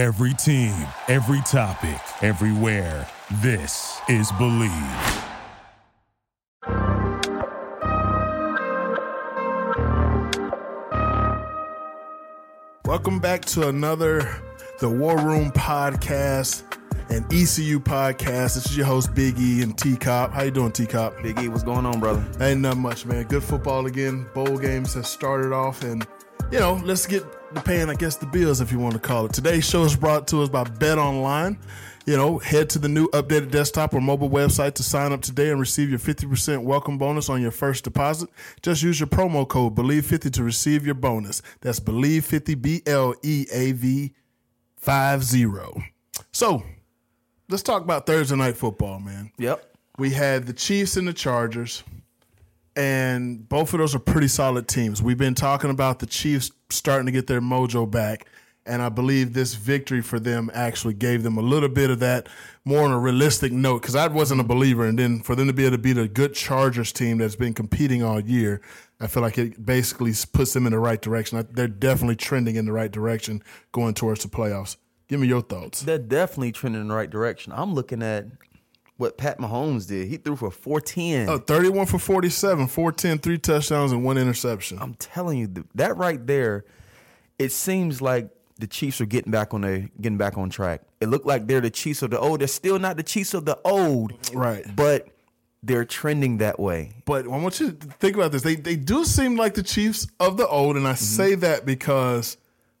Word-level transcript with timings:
Every 0.00 0.32
team, 0.32 0.72
every 1.08 1.42
topic, 1.42 2.00
everywhere. 2.22 3.06
This 3.42 4.00
is 4.08 4.32
Bleav. 4.32 5.26
Welcome 12.86 13.18
back 13.20 13.44
to 13.44 13.68
another 13.68 14.42
The 14.78 14.88
War 14.88 15.18
Room 15.18 15.50
podcast 15.50 16.62
and 17.10 17.26
ECU 17.26 17.78
podcast. 17.78 18.54
This 18.54 18.70
is 18.70 18.76
your 18.78 18.86
host 18.86 19.14
Big 19.14 19.38
E 19.38 19.62
and 19.62 19.76
T 19.76 19.98
Cop. 19.98 20.32
How 20.32 20.44
you 20.44 20.50
doing, 20.50 20.72
T 20.72 20.86
Cop? 20.86 21.22
Big 21.22 21.38
E, 21.40 21.48
what's 21.48 21.62
going 21.62 21.84
on, 21.84 22.00
brother? 22.00 22.24
Ain't 22.40 22.62
nothing 22.62 22.80
much, 22.80 23.04
man. 23.04 23.24
Good 23.24 23.44
football 23.44 23.84
again. 23.84 24.26
Bowl 24.32 24.56
games 24.56 24.94
have 24.94 25.06
started 25.06 25.52
off, 25.52 25.84
and 25.84 26.06
you 26.50 26.58
know, 26.58 26.80
let's 26.84 27.06
get 27.06 27.22
the 27.30 27.39
paying, 27.58 27.90
I 27.90 27.94
guess, 27.94 28.16
the 28.16 28.26
bills, 28.26 28.60
if 28.60 28.70
you 28.70 28.78
want 28.78 28.94
to 28.94 29.00
call 29.00 29.26
it. 29.26 29.32
Today's 29.32 29.64
show 29.68 29.82
is 29.82 29.96
brought 29.96 30.28
to 30.28 30.42
us 30.42 30.48
by 30.48 30.64
Bet 30.64 30.98
Online. 30.98 31.58
You 32.06 32.16
know, 32.16 32.38
head 32.38 32.70
to 32.70 32.78
the 32.78 32.88
new 32.88 33.08
updated 33.08 33.50
desktop 33.50 33.92
or 33.92 34.00
mobile 34.00 34.30
website 34.30 34.74
to 34.74 34.82
sign 34.82 35.12
up 35.12 35.20
today 35.20 35.50
and 35.50 35.60
receive 35.60 35.90
your 35.90 35.98
50% 35.98 36.62
welcome 36.62 36.96
bonus 36.96 37.28
on 37.28 37.42
your 37.42 37.50
first 37.50 37.84
deposit. 37.84 38.30
Just 38.62 38.82
use 38.82 38.98
your 38.98 39.06
promo 39.06 39.46
code 39.46 39.74
BLEAV50 39.74 40.32
to 40.32 40.42
receive 40.42 40.86
your 40.86 40.94
bonus. 40.94 41.42
That's 41.60 41.78
BLEAV50, 41.78 42.62
B 42.62 42.82
L 42.86 43.14
E 43.22 43.46
A 43.52 43.72
V 43.72 44.14
50. 44.76 45.46
So, 46.32 46.62
let's 47.48 47.62
talk 47.62 47.82
about 47.82 48.06
Thursday 48.06 48.36
night 48.36 48.56
football, 48.56 48.98
man. 48.98 49.30
Yep. 49.38 49.76
We 49.98 50.10
had 50.10 50.46
the 50.46 50.54
Chiefs 50.54 50.96
and 50.96 51.06
the 51.06 51.12
Chargers, 51.12 51.84
and 52.80 53.46
both 53.46 53.74
of 53.74 53.78
those 53.78 53.94
are 53.94 53.98
pretty 53.98 54.28
solid 54.28 54.66
teams. 54.66 55.02
We've 55.02 55.18
been 55.18 55.34
talking 55.34 55.68
about 55.68 55.98
the 55.98 56.06
Chiefs 56.06 56.50
starting 56.70 57.04
to 57.04 57.12
get 57.12 57.26
their 57.26 57.42
mojo 57.42 57.88
back, 57.88 58.26
and 58.64 58.80
I 58.80 58.88
believe 58.88 59.34
this 59.34 59.52
victory 59.52 60.00
for 60.00 60.18
them 60.18 60.50
actually 60.54 60.94
gave 60.94 61.22
them 61.22 61.36
a 61.36 61.42
little 61.42 61.68
bit 61.68 61.90
of 61.90 61.98
that 61.98 62.26
more 62.64 62.82
on 62.82 62.90
a 62.90 62.98
realistic 62.98 63.52
note 63.52 63.82
because 63.82 63.94
I 63.94 64.06
wasn't 64.06 64.40
a 64.40 64.44
believer, 64.44 64.86
and 64.86 64.98
then 64.98 65.20
for 65.20 65.36
them 65.36 65.46
to 65.48 65.52
be 65.52 65.66
able 65.66 65.76
to 65.76 65.82
beat 65.82 65.98
a 65.98 66.08
good 66.08 66.32
Chargers 66.32 66.90
team 66.90 67.18
that's 67.18 67.36
been 67.36 67.52
competing 67.52 68.02
all 68.02 68.18
year, 68.18 68.62
I 68.98 69.08
feel 69.08 69.22
like 69.22 69.36
it 69.36 69.66
basically 69.66 70.14
puts 70.32 70.54
them 70.54 70.64
in 70.64 70.72
the 70.72 70.78
right 70.78 71.02
direction. 71.02 71.46
They're 71.52 71.68
definitely 71.68 72.16
trending 72.16 72.56
in 72.56 72.64
the 72.64 72.72
right 72.72 72.90
direction 72.90 73.42
going 73.72 73.92
towards 73.92 74.22
the 74.22 74.30
playoffs. 74.30 74.78
Give 75.06 75.20
me 75.20 75.26
your 75.26 75.42
thoughts. 75.42 75.82
They're 75.82 75.98
definitely 75.98 76.52
trending 76.52 76.80
in 76.80 76.88
the 76.88 76.94
right 76.94 77.10
direction. 77.10 77.52
I'm 77.54 77.74
looking 77.74 78.02
at 78.02 78.24
what 79.00 79.16
Pat 79.16 79.38
Mahomes 79.38 79.88
did. 79.88 80.08
He 80.08 80.18
threw 80.18 80.36
for 80.36 80.50
410. 80.50 81.28
Oh, 81.28 81.38
31 81.38 81.86
for 81.86 81.98
47, 81.98 82.66
410, 82.66 83.18
three 83.18 83.38
touchdowns, 83.38 83.92
and 83.92 84.04
one 84.04 84.18
interception. 84.18 84.78
I'm 84.78 84.94
telling 84.94 85.38
you, 85.38 85.64
that 85.74 85.96
right 85.96 86.24
there, 86.26 86.66
it 87.38 87.50
seems 87.50 88.02
like 88.02 88.28
the 88.58 88.66
Chiefs 88.66 89.00
are 89.00 89.06
getting 89.06 89.32
back 89.32 89.54
on 89.54 89.62
the 89.62 89.88
getting 89.98 90.18
back 90.18 90.36
on 90.36 90.50
track. 90.50 90.82
It 91.00 91.08
looked 91.08 91.24
like 91.24 91.46
they're 91.46 91.62
the 91.62 91.70
Chiefs 91.70 92.02
of 92.02 92.10
the 92.10 92.20
old. 92.20 92.40
They're 92.42 92.48
still 92.48 92.78
not 92.78 92.98
the 92.98 93.02
Chiefs 93.02 93.32
of 93.32 93.46
the 93.46 93.58
old, 93.64 94.12
Right. 94.34 94.64
but 94.76 95.08
they're 95.62 95.86
trending 95.86 96.38
that 96.38 96.60
way. 96.60 96.92
But 97.06 97.24
I 97.24 97.28
want 97.28 97.58
you 97.58 97.72
to 97.72 97.86
think 97.86 98.16
about 98.16 98.32
this. 98.32 98.42
They 98.42 98.56
they 98.56 98.76
do 98.76 99.06
seem 99.06 99.36
like 99.36 99.54
the 99.54 99.62
Chiefs 99.62 100.08
of 100.20 100.36
the 100.36 100.46
old, 100.46 100.76
and 100.76 100.86
I 100.86 100.92
mm-hmm. 100.92 101.02
say 101.02 101.34
that 101.36 101.64
because 101.64 102.36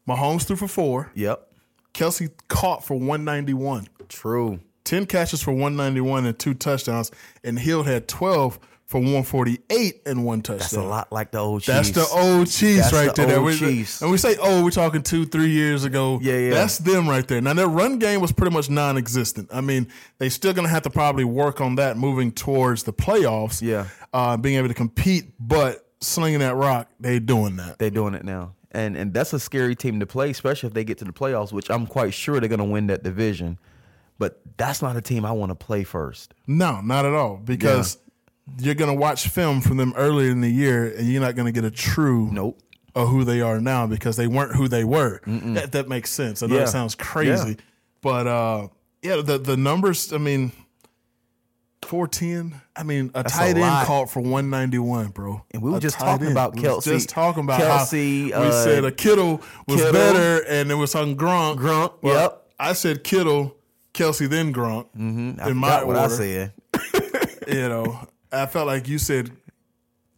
Mahomes 0.06 0.42
threw 0.46 0.56
for 0.56 0.68
four. 0.68 1.10
Yep. 1.14 1.46
Kelce 1.94 2.30
caught 2.48 2.84
for 2.84 2.94
191. 2.94 3.88
True. 4.08 4.60
10 4.84 5.06
catches 5.06 5.42
for 5.42 5.52
191 5.52 6.26
and 6.26 6.38
two 6.38 6.54
touchdowns. 6.54 7.10
And 7.44 7.58
Hill 7.58 7.82
had 7.82 8.08
12 8.08 8.58
for 8.86 8.98
148 8.98 10.02
and 10.04 10.24
one 10.24 10.42
touchdown. 10.42 10.58
That's 10.58 10.72
a 10.72 10.82
lot 10.82 11.12
like 11.12 11.30
the 11.30 11.38
old 11.38 11.62
That's 11.62 11.90
Chiefs. 11.90 12.10
the 12.10 12.18
old 12.18 12.50
Chiefs 12.50 12.90
That's 12.90 12.92
right 12.92 13.14
the 13.14 13.24
there. 13.24 13.36
old 13.38 13.46
we, 13.46 13.56
Chiefs. 13.56 14.02
And 14.02 14.10
we 14.10 14.16
say, 14.16 14.36
oh, 14.42 14.64
we're 14.64 14.70
talking 14.70 15.02
two, 15.02 15.26
three 15.26 15.50
years 15.50 15.84
ago. 15.84 16.18
Yeah, 16.20 16.38
yeah. 16.38 16.50
That's 16.50 16.78
them 16.78 17.08
right 17.08 17.26
there. 17.26 17.40
Now, 17.40 17.54
their 17.54 17.68
run 17.68 18.00
game 18.00 18.20
was 18.20 18.32
pretty 18.32 18.52
much 18.52 18.68
non 18.68 18.98
existent. 18.98 19.48
I 19.52 19.60
mean, 19.60 19.86
they 20.18 20.28
still 20.28 20.52
going 20.52 20.66
to 20.66 20.72
have 20.72 20.82
to 20.82 20.90
probably 20.90 21.22
work 21.24 21.60
on 21.60 21.76
that 21.76 21.98
moving 21.98 22.32
towards 22.32 22.82
the 22.82 22.92
playoffs. 22.92 23.62
Yeah. 23.62 23.86
Uh, 24.12 24.36
being 24.36 24.56
able 24.56 24.66
to 24.66 24.74
compete, 24.74 25.26
but 25.38 25.86
slinging 26.00 26.40
that 26.40 26.56
rock, 26.56 26.88
they 26.98 27.20
doing 27.20 27.56
that. 27.56 27.78
They're 27.78 27.90
doing 27.90 28.14
it 28.14 28.24
now. 28.24 28.54
And 28.72 28.96
and 28.96 29.12
that's 29.12 29.32
a 29.32 29.40
scary 29.40 29.74
team 29.74 30.00
to 30.00 30.06
play, 30.06 30.30
especially 30.30 30.68
if 30.68 30.74
they 30.74 30.84
get 30.84 30.98
to 30.98 31.04
the 31.04 31.12
playoffs, 31.12 31.52
which 31.52 31.70
I'm 31.70 31.86
quite 31.86 32.14
sure 32.14 32.38
they're 32.40 32.48
gonna 32.48 32.64
win 32.64 32.86
that 32.88 33.02
division. 33.02 33.58
But 34.20 34.40
that's 34.56 34.82
not 34.82 34.94
a 34.96 35.00
team 35.00 35.24
I 35.24 35.32
want 35.32 35.50
to 35.50 35.54
play 35.56 35.82
first. 35.82 36.34
No, 36.46 36.80
not 36.82 37.04
at 37.06 37.12
all. 37.14 37.38
Because 37.38 37.96
you're 38.58 38.74
going 38.76 38.90
to 38.94 38.96
watch 39.00 39.26
film 39.28 39.60
from 39.62 39.76
them 39.78 39.92
earlier 39.96 40.30
in 40.30 40.40
the 40.42 40.50
year, 40.50 40.94
and 40.94 41.08
you're 41.08 41.22
not 41.22 41.34
going 41.34 41.46
to 41.46 41.52
get 41.52 41.64
a 41.64 41.70
true 41.70 42.28
Nope. 42.30 42.60
of 42.94 43.08
who 43.08 43.24
they 43.24 43.40
are 43.40 43.60
now 43.60 43.86
because 43.86 44.16
they 44.16 44.26
weren't 44.26 44.54
who 44.54 44.68
they 44.68 44.84
were. 44.84 45.20
That, 45.26 45.72
that 45.72 45.88
makes 45.88 46.10
sense. 46.10 46.42
I 46.42 46.46
know 46.46 46.56
Yeah. 46.56 46.62
it 46.64 46.68
sounds 46.68 46.94
crazy, 46.94 47.50
Yeah. 47.50 47.54
but 48.02 48.26
uh, 48.26 48.68
yeah, 49.02 49.22
the 49.22 49.38
the 49.38 49.56
numbers. 49.56 50.12
I 50.12 50.18
mean, 50.18 50.52
four 51.82 52.06
ten. 52.06 52.60
I 52.76 52.82
mean, 52.82 53.10
a 53.14 53.22
That's 53.22 53.34
a 53.34 53.38
tight 53.38 53.48
end 53.50 53.60
lot. 53.60 53.86
caught 53.86 54.10
for 54.10 54.20
one 54.20 54.50
ninety 54.50 54.78
one, 54.78 55.08
bro. 55.08 55.44
And 55.52 55.62
we 55.62 55.70
were 55.70 55.78
A 55.78 55.80
just 55.80 55.98
talking 55.98 56.26
end. 56.26 56.32
about 56.32 56.54
We 56.56 56.62
Kelce. 56.62 56.84
Just 56.84 57.08
talking 57.08 57.44
about 57.44 57.60
Kelce, 57.60 58.32
how 58.32 58.40
we 58.42 58.48
uh, 58.48 58.52
said 58.64 58.84
a 58.84 58.92
Kittle 58.92 59.40
was 59.66 59.76
Kittle. 59.78 59.92
better, 59.92 60.44
and 60.46 60.70
it 60.70 60.74
was 60.74 60.94
on 60.94 61.16
Gronk. 61.16 61.56
Gronk, 61.58 61.94
Well, 62.02 62.20
yep. 62.20 62.46
I 62.58 62.74
said 62.74 63.02
Kittle, 63.04 63.56
Kelce, 63.94 64.28
then 64.28 64.52
Gronk. 64.52 64.86
Mm-hmm. 64.96 65.40
I 65.40 65.50
In 65.50 65.56
my 65.56 65.84
what 65.84 65.96
I 65.96 66.08
said. 66.08 66.52
you 67.48 67.68
know, 67.68 68.08
I 68.32 68.46
felt 68.46 68.66
like 68.66 68.88
you 68.88 68.98
said 68.98 69.30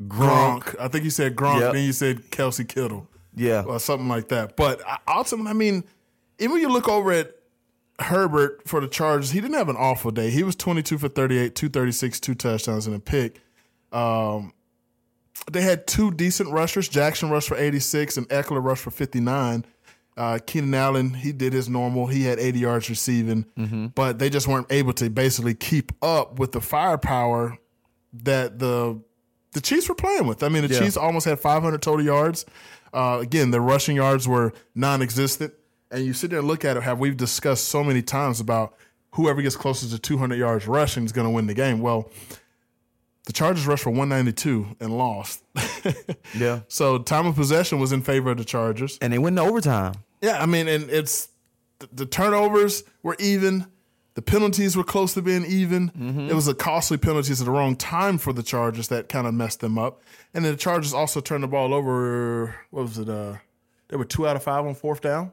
Gronk. 0.06 0.74
I 0.80 0.88
think 0.88 1.04
you 1.04 1.10
said 1.10 1.36
Gronk, 1.36 1.60
Yep. 1.60 1.72
then 1.74 1.84
you 1.84 1.92
said 1.92 2.30
Kelce 2.30 2.66
Kittle 2.68 3.08
Yeah. 3.34 3.62
or 3.62 3.78
something 3.78 4.08
like 4.08 4.28
that. 4.28 4.56
But 4.56 4.86
I- 4.86 4.98
ultimately, 5.08 5.50
I 5.50 5.54
mean, 5.54 5.84
even 6.38 6.52
when 6.52 6.60
you 6.60 6.68
look 6.68 6.88
over 6.88 7.12
at 7.12 7.34
Herbert 8.00 8.62
for 8.66 8.80
the 8.80 8.88
Chargers, 8.88 9.30
he 9.30 9.40
didn't 9.40 9.56
have 9.56 9.68
an 9.68 9.76
awful 9.76 10.10
day. 10.10 10.30
He 10.30 10.42
was 10.42 10.56
22 10.56 10.98
for 10.98 11.08
38, 11.08 11.54
236, 11.54 12.20
two 12.20 12.34
touchdowns 12.34 12.86
and 12.86 12.96
a 12.96 12.98
pick. 12.98 13.40
Um, 13.92 14.52
they 15.50 15.62
had 15.62 15.86
two 15.86 16.10
decent 16.10 16.50
rushers. 16.50 16.88
Jackson 16.88 17.30
rushed 17.30 17.48
for 17.48 17.56
86 17.56 18.16
and 18.16 18.28
Ekeler 18.28 18.62
rushed 18.64 18.82
for 18.82 18.90
59. 18.90 19.64
Uh, 20.16 20.38
Keenan 20.46 20.74
Allen, 20.74 21.14
he 21.14 21.32
did 21.32 21.52
his 21.54 21.68
normal. 21.68 22.06
He 22.06 22.24
had 22.24 22.38
80 22.38 22.58
yards 22.58 22.90
receiving, 22.90 23.90
but 23.94 24.18
they 24.18 24.28
just 24.28 24.46
weren't 24.46 24.66
able 24.70 24.92
to 24.94 25.08
basically 25.08 25.54
keep 25.54 25.90
up 26.02 26.38
with 26.38 26.52
the 26.52 26.60
firepower 26.60 27.58
that 28.12 28.58
the 28.58 29.00
the 29.52 29.60
Chiefs 29.60 29.88
were 29.88 29.94
playing 29.94 30.26
with. 30.26 30.42
I 30.42 30.48
mean, 30.48 30.66
the 30.66 30.72
Yeah. 30.74 30.80
Chiefs 30.80 30.96
almost 30.96 31.26
had 31.26 31.38
500 31.38 31.82
total 31.82 32.04
yards. 32.04 32.46
Uh, 32.92 33.18
again, 33.20 33.50
their 33.50 33.60
rushing 33.60 33.96
yards 33.96 34.26
were 34.26 34.52
non-existent. 34.74 35.52
And 35.90 36.06
you 36.06 36.14
sit 36.14 36.30
there 36.30 36.38
and 36.38 36.48
look 36.48 36.64
at 36.64 36.76
it. 36.78 36.82
Have 36.82 36.98
we've 36.98 37.16
discussed 37.18 37.66
so 37.68 37.84
many 37.84 38.00
times 38.00 38.40
about 38.40 38.74
whoever 39.12 39.42
gets 39.42 39.56
closest 39.56 39.92
to 39.92 39.98
200 39.98 40.36
yards 40.36 40.66
rushing 40.66 41.04
is 41.04 41.12
going 41.12 41.26
to 41.26 41.30
win 41.30 41.46
the 41.46 41.52
game. 41.54 41.80
Well, 41.80 42.10
the 43.24 43.32
Chargers 43.32 43.66
rushed 43.66 43.84
for 43.84 43.90
192 43.90 44.76
and 44.80 44.96
lost. 44.96 45.42
Yeah. 46.34 46.60
so 46.68 46.98
time 46.98 47.26
of 47.26 47.34
possession 47.34 47.78
was 47.78 47.92
in 47.92 48.00
favor 48.02 48.30
of 48.30 48.38
the 48.38 48.44
Chargers. 48.44 48.98
And 49.02 49.12
they 49.12 49.18
went 49.18 49.36
to 49.36 49.42
overtime. 49.42 49.94
Yeah, 50.20 50.40
I 50.40 50.46
mean, 50.46 50.66
and 50.68 50.88
it's 50.88 51.28
the, 51.80 51.88
the 51.92 52.06
turnovers 52.06 52.84
were 53.02 53.16
even. 53.18 53.66
The 54.14 54.22
penalties 54.22 54.76
were 54.76 54.84
close 54.84 55.14
to 55.14 55.22
being 55.22 55.44
even. 55.46 56.28
It 56.30 56.34
was 56.34 56.46
a 56.46 56.54
costly 56.54 56.98
penalties 56.98 57.40
at 57.40 57.46
the 57.46 57.50
wrong 57.50 57.76
time 57.76 58.18
for 58.18 58.32
the 58.34 58.42
Chargers 58.42 58.88
that 58.88 59.08
kind 59.08 59.26
of 59.26 59.32
messed 59.34 59.60
them 59.60 59.78
up. 59.78 60.02
And 60.34 60.44
then 60.44 60.52
the 60.52 60.58
Chargers 60.58 60.92
also 60.92 61.20
turned 61.20 61.42
the 61.42 61.48
ball 61.48 61.72
over. 61.72 62.54
What 62.70 62.82
was 62.82 62.98
it? 62.98 63.08
Uh, 63.08 63.36
they 63.88 63.96
were 63.96 64.04
two 64.04 64.28
out 64.28 64.36
of 64.36 64.42
five 64.42 64.66
on 64.66 64.74
fourth 64.74 65.00
down. 65.00 65.32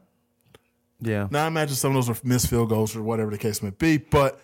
Yeah. 1.00 1.28
Now 1.30 1.44
I 1.44 1.46
imagine 1.48 1.76
some 1.76 1.90
of 1.90 1.94
those 1.94 2.08
were 2.08 2.28
missed 2.28 2.48
field 2.48 2.70
goals 2.70 2.96
or 2.96 3.02
whatever 3.02 3.30
the 3.30 3.38
case 3.38 3.62
may 3.62 3.70
be. 3.70 3.98
But 3.98 4.40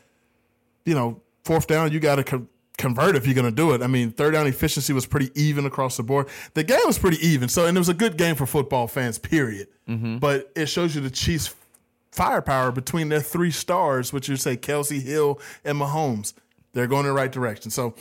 you 0.84 0.94
know, 0.94 1.22
fourth 1.44 1.66
down, 1.66 1.90
you 1.92 1.98
got 2.00 2.16
to 2.24 2.46
convert 2.78 3.16
if 3.16 3.26
you're 3.26 3.34
going 3.34 3.47
to 3.48 3.54
do 3.54 3.72
it. 3.72 3.82
I 3.82 3.87
mean, 3.87 4.10
third 4.10 4.32
down 4.32 4.47
efficiency 4.47 4.92
was 4.92 5.06
pretty 5.06 5.31
even 5.41 5.66
across 5.66 5.97
the 5.97 6.03
board. 6.03 6.28
The 6.54 6.64
game 6.64 6.81
was 6.84 6.98
pretty 6.98 7.25
even. 7.26 7.48
So, 7.48 7.66
and 7.66 7.76
it 7.76 7.81
was 7.81 7.88
a 7.88 7.94
good 7.94 8.16
game 8.16 8.34
for 8.37 8.47
football 8.47 8.87
fans. 8.87 9.19
Period. 9.19 9.69
Mm-hmm. 9.88 10.19
But 10.19 10.50
it 10.54 10.66
shows 10.66 10.94
you 10.94 11.00
the 11.00 11.10
Chiefs' 11.10 11.54
firepower 12.12 12.72
between 12.72 13.09
their 13.09 13.21
three 13.21 13.50
stars, 13.50 14.12
which 14.12 14.28
you 14.28 14.36
say 14.36 14.56
Kelce 14.56 15.00
Hill 15.00 15.41
and 15.65 15.78
Mahomes. 15.78 16.33
They're 16.72 16.86
going 16.86 17.00
in 17.00 17.06
the 17.06 17.12
right 17.12 17.33
direction. 17.33 17.71
So, 17.71 17.95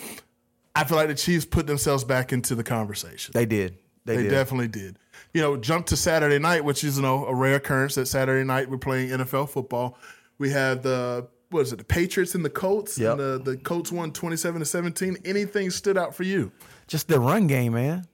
I 0.75 0.83
feel 0.83 0.97
like 0.97 1.07
the 1.07 1.15
Chiefs 1.15 1.45
put 1.45 1.67
themselves 1.67 2.03
back 2.03 2.33
into 2.33 2.53
the 2.55 2.63
conversation. 2.63 3.31
They 3.33 3.45
did. 3.45 3.77
They, 4.03 4.17
They 4.17 4.23
did. 4.23 4.29
definitely 4.31 4.67
did. 4.67 4.99
You 5.33 5.41
know, 5.41 5.57
jump 5.57 5.85
to 5.87 5.97
Saturday 5.97 6.37
night, 6.37 6.63
which 6.65 6.83
is 6.83 6.97
you 6.97 7.01
know 7.01 7.25
a 7.25 7.33
rare 7.33 7.55
occurrence 7.55 7.95
that 7.95 8.07
Saturday 8.07 8.45
night 8.45 8.69
we're 8.69 8.77
playing 8.77 9.09
NFL 9.09 9.49
football. 9.49 9.97
We 10.37 10.49
have 10.49 10.83
the 10.83 11.27
what 11.49 11.61
is 11.61 11.73
it, 11.73 11.77
the 11.77 11.83
Patriots 11.83 12.35
and 12.35 12.43
the 12.43 12.49
Colts. 12.49 12.97
Yep. 12.97 13.11
And 13.11 13.19
the, 13.19 13.51
the 13.51 13.57
Colts 13.57 13.91
won 13.91 14.11
twenty 14.11 14.35
seven 14.37 14.59
to 14.59 14.65
seventeen. 14.65 15.17
Anything 15.25 15.69
stood 15.69 15.97
out 15.97 16.15
for 16.15 16.23
you? 16.23 16.51
Just 16.87 17.07
the 17.07 17.19
run 17.19 17.47
game, 17.47 17.73
man. 17.73 18.05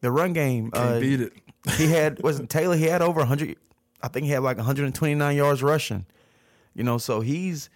The 0.00 0.10
run 0.10 0.32
game. 0.32 0.70
Can't 0.70 0.86
uh, 0.96 1.00
beat 1.00 1.20
it. 1.20 1.32
he 1.76 1.88
had 1.88 2.22
wasn't 2.22 2.50
Taylor. 2.50 2.76
He 2.76 2.84
had 2.84 3.02
over 3.02 3.18
100. 3.20 3.56
I 4.02 4.08
think 4.08 4.26
he 4.26 4.30
had 4.32 4.42
like 4.42 4.56
129 4.56 5.36
yards 5.36 5.62
rushing. 5.62 6.06
You 6.74 6.84
know, 6.84 6.98
so 6.98 7.20
he's 7.20 7.68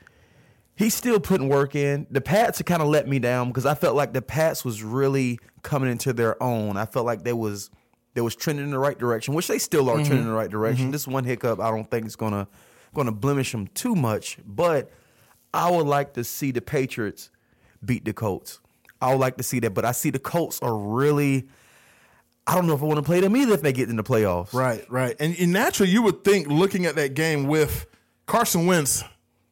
he's 0.77 0.95
still 0.95 1.19
putting 1.19 1.49
work 1.49 1.75
in. 1.75 2.07
The 2.11 2.21
Pats 2.21 2.59
have 2.59 2.67
kind 2.67 2.81
of 2.83 2.89
let 2.89 3.09
me 3.09 3.19
down 3.19 3.49
because 3.49 3.67
I 3.67 3.75
felt 3.75 3.97
like 3.97 4.13
the 4.13 4.23
Pats 4.23 4.65
was 4.65 4.83
really 4.83 5.39
coming 5.63 5.91
into 5.91 6.13
their 6.13 6.41
own. 6.43 6.77
I 6.77 6.87
felt 6.87 7.07
like 7.07 7.25
they 7.25 7.33
was 7.33 7.71
that 8.15 8.23
was 8.23 8.37
trending 8.37 8.65
in 8.67 8.71
the 8.71 8.79
right 8.79 8.99
direction, 8.99 9.35
which 9.35 9.49
they 9.49 9.59
still 9.59 9.89
are 9.91 9.95
Mm-hmm. 9.97 10.05
trending 10.05 10.27
in 10.27 10.29
the 10.29 10.37
right 10.37 10.51
direction. 10.51 10.91
This 10.91 11.09
one 11.09 11.25
hiccup, 11.25 11.59
I 11.61 11.71
don't 11.71 11.91
think 11.91 12.07
is 12.07 12.15
gonna 12.95 13.11
gonna 13.11 13.17
blemish 13.17 13.53
them 13.53 13.69
too 13.69 13.95
much. 13.95 14.39
But 14.47 14.91
I 15.53 15.71
would 15.71 15.87
like 15.87 16.15
to 16.15 16.25
see 16.25 16.51
the 16.51 16.61
Patriots 16.61 17.31
beat 17.85 18.05
the 18.05 18.13
Colts. 18.13 18.61
I 19.01 19.11
would 19.11 19.21
like 19.21 19.37
to 19.39 19.43
see 19.43 19.59
that, 19.61 19.71
but 19.75 19.85
I 19.85 19.93
see 19.93 20.11
the 20.11 20.19
Colts 20.19 20.61
are 20.63 20.77
really. 20.77 21.49
I 22.45 22.57
don't 22.57 22.67
know 22.67 22.75
if 22.75 22.83
I 22.83 22.87
want 22.87 22.99
to 22.99 23.05
play 23.05 23.21
them 23.21 23.37
either 23.37 23.55
if 23.55 23.63
they 23.63 23.73
get 23.73 23.89
in 23.89 23.95
the 23.95 24.03
playoffs. 24.03 24.53
Right, 24.53 24.85
right. 24.91 25.15
And, 25.21 25.37
and 25.39 25.53
naturally, 25.53 25.93
you 25.93 26.03
would 26.03 26.25
think 26.25 26.49
looking 26.49 26.87
at 26.87 26.97
that 26.97 27.15
game 27.15 27.47
with 27.47 27.87
Carson 28.27 28.67
Wentz, 28.67 29.05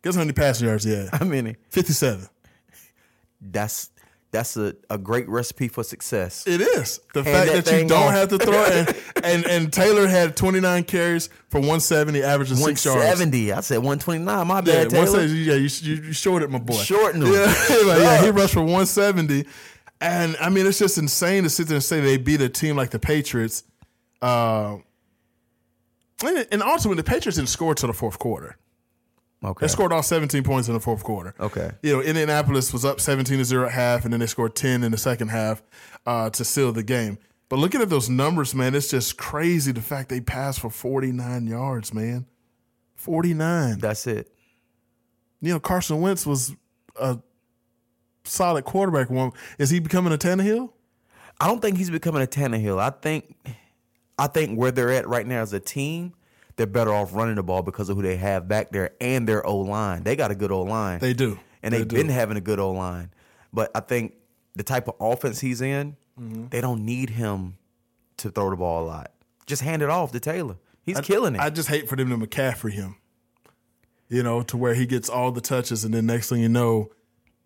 guess 0.02 0.16
how 0.16 0.22
many 0.22 0.32
passing 0.32 0.66
yards 0.66 0.82
he 0.82 0.92
had? 0.94 1.08
I 1.12 1.22
mean, 1.22 1.56
57. 1.68 2.26
that's 3.40 3.90
that's 4.32 4.56
a, 4.56 4.74
a 4.88 4.96
great 4.96 5.28
recipe 5.28 5.66
for 5.68 5.82
success. 5.82 6.46
It 6.46 6.60
is. 6.60 7.00
The 7.14 7.24
Hand 7.24 7.36
fact 7.36 7.52
that 7.52 7.64
that, 7.64 7.82
you 7.82 7.88
don't 7.88 8.12
have 8.12 8.28
to 8.28 8.38
throw 8.38 8.64
it. 8.64 8.96
And, 9.16 9.24
and, 9.24 9.46
and 9.46 9.72
Taylor 9.72 10.06
had 10.06 10.36
29 10.36 10.84
carries 10.84 11.28
for 11.48 11.58
170, 11.58 12.22
averaging 12.22 12.56
six 12.56 12.84
yards. 12.84 12.98
170. 12.98 13.52
I 13.52 13.60
said 13.60 13.78
129. 13.78 14.46
My 14.46 14.56
Yeah, 14.56 14.60
bad, 14.60 14.90
Taylor. 14.90 15.24
yeah, 15.24 15.54
you, 15.54 15.68
you, 15.82 15.94
you 16.02 16.12
shorted 16.12 16.50
my 16.50 16.58
boy. 16.58 16.74
Shortened 16.74 17.24
him. 17.24 17.32
Yeah, 17.32 17.40
like, 17.86 17.98
yeah, 17.98 18.22
he 18.22 18.30
rushed 18.30 18.54
for 18.54 18.60
170. 18.60 19.46
And 20.00 20.36
I 20.40 20.48
mean, 20.48 20.66
it's 20.66 20.78
just 20.78 20.96
insane 20.96 21.42
to 21.42 21.50
sit 21.50 21.66
there 21.66 21.76
and 21.76 21.84
say 21.84 22.00
they 22.00 22.16
beat 22.16 22.40
a 22.40 22.48
team 22.48 22.76
like 22.76 22.90
the 22.90 23.00
Patriots. 23.00 23.64
Uh, 24.22 24.76
and, 26.24 26.46
and 26.52 26.62
ultimately, 26.62 26.96
the 27.02 27.04
Patriots 27.08 27.36
didn't 27.36 27.48
score 27.48 27.74
till 27.74 27.88
the 27.88 27.92
fourth 27.94 28.18
quarter. 28.18 28.56
Okay. 29.42 29.64
They 29.64 29.68
scored 29.68 29.92
all 29.92 30.02
17 30.02 30.42
points 30.42 30.68
in 30.68 30.74
the 30.74 30.80
fourth 30.80 31.02
quarter. 31.02 31.34
Okay. 31.40 31.70
You 31.82 31.94
know, 31.94 32.02
Indianapolis 32.02 32.72
was 32.72 32.84
up 32.84 33.00
17 33.00 33.38
to 33.38 33.44
0 33.44 33.66
at 33.66 33.72
half, 33.72 34.04
and 34.04 34.12
then 34.12 34.20
they 34.20 34.26
scored 34.26 34.54
10 34.54 34.84
in 34.84 34.92
the 34.92 34.98
second 34.98 35.28
half 35.28 35.62
uh, 36.04 36.28
to 36.30 36.44
seal 36.44 36.72
the 36.72 36.82
game. 36.82 37.18
But 37.48 37.58
looking 37.58 37.80
at 37.80 37.88
those 37.88 38.08
numbers, 38.08 38.54
man, 38.54 38.74
it's 38.74 38.90
just 38.90 39.16
crazy 39.16 39.72
the 39.72 39.80
fact 39.80 40.08
they 40.08 40.20
passed 40.20 40.60
for 40.60 40.70
49 40.70 41.46
yards, 41.46 41.92
man. 41.94 42.26
49. 42.96 43.78
That's 43.78 44.06
it. 44.06 44.30
You 45.40 45.54
know, 45.54 45.60
Carson 45.60 46.00
Wentz 46.00 46.26
was 46.26 46.54
a 46.96 47.18
solid 48.24 48.64
quarterback. 48.64 49.08
One 49.08 49.32
Is 49.58 49.70
he 49.70 49.80
becoming 49.80 50.12
a 50.12 50.18
Tannehill? 50.18 50.70
I 51.40 51.46
don't 51.46 51.62
think 51.62 51.78
he's 51.78 51.90
becoming 51.90 52.22
a 52.22 52.26
Tannehill. 52.26 52.78
I 52.78 52.90
think 52.90 53.34
I 54.18 54.26
think 54.26 54.58
where 54.58 54.70
they're 54.70 54.92
at 54.92 55.08
right 55.08 55.26
now 55.26 55.40
as 55.40 55.54
a 55.54 55.60
team, 55.60 56.12
they're 56.60 56.66
better 56.66 56.92
off 56.92 57.14
running 57.14 57.36
the 57.36 57.42
ball 57.42 57.62
because 57.62 57.88
of 57.88 57.96
who 57.96 58.02
they 58.02 58.16
have 58.18 58.46
back 58.46 58.70
there 58.70 58.90
and 59.00 59.26
their 59.26 59.46
O 59.46 59.56
line. 59.56 60.02
They 60.02 60.14
got 60.14 60.30
a 60.30 60.34
good 60.34 60.52
O 60.52 60.60
line. 60.60 60.98
They 60.98 61.14
do. 61.14 61.40
and 61.62 61.72
They 61.72 61.78
they've 61.78 61.88
do. 61.88 61.96
been 61.96 62.10
having 62.10 62.36
a 62.36 62.40
good 62.42 62.58
O 62.58 62.72
line. 62.72 63.10
But 63.50 63.70
I 63.74 63.80
think 63.80 64.12
the 64.56 64.62
type 64.62 64.86
of 64.86 64.94
offense 65.00 65.40
he's 65.40 65.62
in, 65.62 65.96
Mm-hmm. 66.20 66.48
they 66.48 66.60
don't 66.60 66.84
need 66.84 67.08
him 67.08 67.56
to 68.18 68.30
throw 68.30 68.50
the 68.50 68.56
ball 68.56 68.84
a 68.84 68.86
lot. 68.86 69.10
Just 69.46 69.62
hand 69.62 69.80
it 69.80 69.88
off 69.88 70.12
to 70.12 70.20
Taylor. 70.20 70.56
He's 70.82 71.00
killing 71.00 71.34
it. 71.34 71.40
I 71.40 71.48
just 71.48 71.70
hate 71.70 71.88
for 71.88 71.96
them 71.96 72.10
to 72.10 72.16
McCaffrey 72.26 72.72
him. 72.72 72.96
You 74.10 74.22
know, 74.22 74.42
to 74.42 74.58
where 74.58 74.74
he 74.74 74.84
gets 74.84 75.08
all 75.08 75.32
the 75.32 75.40
touches, 75.40 75.82
and 75.82 75.94
then 75.94 76.04
next 76.04 76.28
thing 76.28 76.40
you 76.42 76.48
know, 76.50 76.90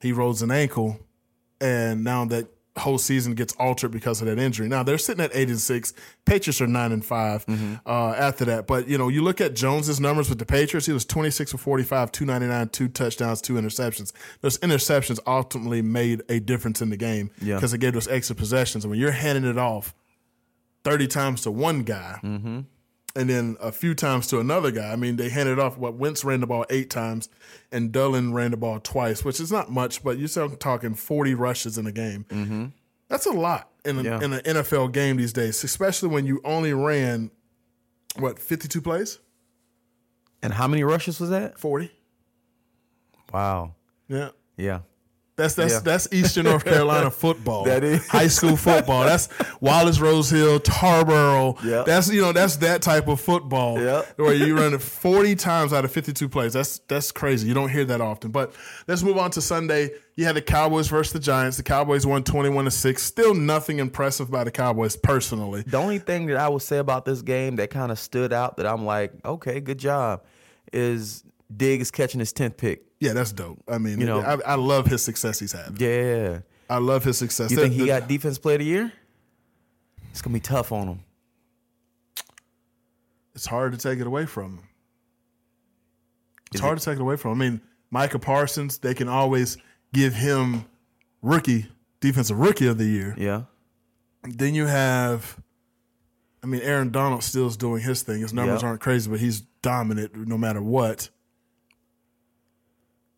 he 0.01 0.13
rolls 0.13 0.43
an 0.43 0.51
ankle, 0.51 0.99
and 1.61 2.03
now 2.03 2.25
that 2.25 2.49
whole 2.77 2.99
season 2.99 3.35
gets 3.35 3.53
altered 3.55 3.91
because 3.93 4.21
of 4.21 4.27
that 4.27 4.39
injury. 4.39 4.67
Now 4.69 4.83
they're 4.83 4.99
sitting 4.99 5.25
at 5.25 5.31
eight 5.33 5.49
and 5.49 5.61
six. 5.61 5.95
Patriots 6.25 6.61
are 6.61 6.67
nine 6.67 6.91
and 6.91 7.05
5 7.05 7.81
uh, 7.87 7.91
after 8.19 8.45
that. 8.47 8.67
But 8.67 8.89
you 8.89 8.99
know, 8.99 9.09
you 9.09 9.23
look 9.23 9.41
at 9.41 9.55
Jones's 9.55 10.01
numbers 10.01 10.29
with 10.29 10.39
the 10.41 10.47
Patriots. 10.47 10.87
He 10.87 10.93
was 10.93 11.05
twenty 11.05 11.31
six 11.31 11.53
for 11.53 11.59
forty 11.59 11.85
five, 11.85 12.11
two 12.11 12.25
ninety 12.25 12.47
nine, 12.49 12.69
two 12.71 12.89
touchdowns, 12.89 13.41
two 13.41 13.55
interceptions. 13.55 14.13
Those 14.41 14.59
interceptions 14.59 15.21
ultimately 15.27 15.83
made 15.83 16.23
a 16.29 16.41
difference 16.41 16.83
in 16.83 16.91
the 16.91 16.97
game 16.97 17.31
Yeah. 17.41 17.55
because 17.57 17.73
it 17.75 17.79
gave 17.79 17.97
us 17.97 18.09
extra 18.09 18.35
possessions. 18.35 18.85
And 18.85 18.91
when 18.91 18.99
you're 18.99 19.13
handing 19.13 19.45
it 19.49 19.57
off 19.59 19.95
thirty 20.83 21.07
times 21.07 21.43
to 21.43 21.51
one 21.53 21.85
guy, 21.85 22.19
and 23.17 23.31
then 23.31 23.57
a 23.61 23.71
few 23.73 23.95
times 23.95 24.27
to 24.29 24.41
another 24.41 24.71
guy. 24.71 24.93
I 24.93 24.97
mean, 24.97 25.17
they 25.17 25.29
handed 25.29 25.59
off 25.59 25.79
what 25.79 25.95
Wentz 25.95 26.25
ran 26.25 26.41
the 26.41 26.47
ball 26.47 26.65
eight 26.71 26.91
times, 26.91 27.29
and 27.71 27.93
Dillon 27.93 28.33
ran 28.35 28.51
the 28.51 28.57
ball 28.57 28.81
twice, 28.81 29.25
which 29.25 29.39
is 29.41 29.53
not 29.53 29.71
much, 29.71 30.03
but 30.03 30.19
you're 30.19 30.49
talking 30.57 30.95
40 30.95 31.35
rushes 31.35 31.79
in 31.79 31.87
a 31.87 31.93
game. 31.93 32.25
Mm-hmm. 32.29 32.67
That's 33.09 33.27
a 33.27 33.33
lot 33.33 33.71
in, 33.85 33.99
a, 33.99 34.03
Yeah. 34.03 34.21
in 34.23 34.33
an 34.33 34.41
NFL 34.41 34.93
game 34.93 35.17
these 35.17 35.33
days, 35.33 35.63
especially 35.63 36.09
when 36.09 36.27
you 36.27 36.41
only 36.45 36.73
ran 36.73 37.31
what 38.19 38.39
52 38.39 38.81
plays, 38.81 39.19
and 40.43 40.53
how 40.53 40.67
many 40.67 40.83
rushes 40.85 41.21
was 41.21 41.31
that? 41.31 41.59
40. 41.59 41.91
Wow. 43.33 43.75
Yeah. 44.09 44.31
Yeah. 44.57 44.81
That's 45.37 45.55
that's 45.55 45.73
Yeah. 45.75 45.81
that's 45.81 46.09
Eastern 46.13 46.45
North 46.45 46.65
Carolina 46.65 47.11
football. 47.25 47.65
That 47.65 47.83
is. 47.83 48.07
high 48.07 48.29
school 48.29 48.57
football. 48.57 49.03
That's 49.05 49.29
Wallace 49.61 49.99
Rose 49.99 50.31
Hill, 50.31 50.61
Tarboro. 50.61 51.61
Yeah. 51.65 51.83
That's 51.85 52.09
you 52.11 52.21
know 52.23 52.33
that's 52.33 52.57
that 52.59 52.83
type 52.83 53.09
of 53.09 53.21
football. 53.21 53.81
Yeah. 53.83 54.03
Where 54.17 54.35
you 54.35 54.57
run 54.57 54.75
it 54.75 54.81
forty 54.83 55.35
times 55.35 55.73
out 55.73 55.85
of 55.85 55.91
fifty 55.91 56.13
two 56.13 56.29
plays. 56.29 56.53
That's 56.53 56.79
that's 56.87 57.11
crazy. 57.11 57.49
You 57.49 57.55
don't 57.55 57.71
hear 57.71 57.85
that 57.87 58.01
often. 58.01 58.31
But 58.31 58.55
let's 58.87 59.03
move 59.03 59.19
on 59.19 59.33
to 59.33 59.41
Sunday. 59.41 59.91
You 60.17 60.25
had 60.27 60.37
the 60.37 60.43
Cowboys 60.43 60.87
versus 60.87 61.13
the 61.13 61.19
Giants. 61.19 61.57
The 61.57 61.65
Cowboys 61.65 62.07
won 62.07 62.23
twenty 62.23 62.49
one 62.49 62.67
to 62.67 62.71
six. 62.71 63.03
Still 63.03 63.35
nothing 63.35 63.81
impressive 63.81 64.31
by 64.31 64.45
the 64.45 64.53
Cowboys 64.53 64.95
personally. 64.95 65.63
The 65.67 65.79
only 65.79 65.99
thing 65.99 66.27
that 66.27 66.37
I 66.37 66.49
would 66.49 66.63
say 66.63 66.79
about 66.79 67.05
this 67.05 67.23
game 67.23 67.57
that 67.57 67.71
kind 67.71 67.91
of 67.91 67.99
stood 67.99 68.33
out 68.33 68.59
that 68.59 68.67
I'm 68.67 68.85
like, 68.87 69.13
okay, 69.25 69.59
good 69.59 69.79
job, 69.79 70.23
is 70.73 71.24
Diggs 71.55 71.91
catching 71.91 72.21
his 72.21 72.33
10th 72.33 72.57
pick. 72.57 72.85
Yeah, 73.01 73.13
that's 73.13 73.33
dope. 73.33 73.63
I 73.69 73.79
mean, 73.79 74.01
You 74.01 74.07
know- 74.07 74.21
I, 74.21 74.53
I 74.53 74.55
love 74.55 74.87
his 74.87 75.03
success 75.03 75.39
he's 75.39 75.53
had. 75.53 75.81
Yeah. 75.81 76.41
I 76.71 76.79
love 76.79 77.05
his 77.05 77.19
success. 77.19 77.51
You 77.51 77.57
think 77.59 77.75
he 77.75 77.87
got 77.87 78.09
defense 78.09 78.39
player 78.39 78.55
of 78.55 78.61
the 78.61 78.65
year? 78.67 78.93
It's 80.11 80.23
gonna 80.23 80.35
be 80.35 80.41
tough 80.41 80.73
on 80.73 80.89
him. 80.89 81.01
it's 83.35 83.47
hard 83.47 83.73
to 83.73 83.79
take 83.79 83.99
it 83.99 84.07
away 84.07 84.27
from 84.27 84.59
him. 84.59 84.69
It's 86.53 86.61
hard 86.61 86.79
to 86.79 86.85
take 86.85 86.97
it 86.97 87.01
away 87.03 87.17
from 87.17 87.33
him. 87.33 87.43
I 87.43 87.51
mean, 87.51 87.61
Micah 87.91 88.19
Parsons, 88.21 88.79
they 88.79 88.95
can 88.95 89.09
always 89.09 89.57
give 89.93 90.15
him 90.15 90.65
rookie, 91.21 91.67
defensive 92.01 92.39
rookie 92.39 92.69
of 92.69 92.79
the 92.79 92.85
year. 92.85 93.15
Yeah. 93.19 93.43
Then 94.23 94.55
you 94.55 94.67
have, 94.67 95.39
I 96.43 96.47
mean, 96.47 96.61
Aaron 96.63 96.91
Donald 96.93 97.25
still 97.25 97.47
is 97.49 97.57
doing 97.57 97.83
his 97.83 98.03
thing. 98.03 98.21
His 98.21 98.33
numbers 98.33 98.63
Yeah. 98.63 98.69
aren't 98.69 98.81
crazy, 98.81 99.11
but 99.11 99.19
he's 99.21 99.41
dominant 99.63 100.15
no 100.17 100.39
matter 100.39 100.63
what. 100.63 101.11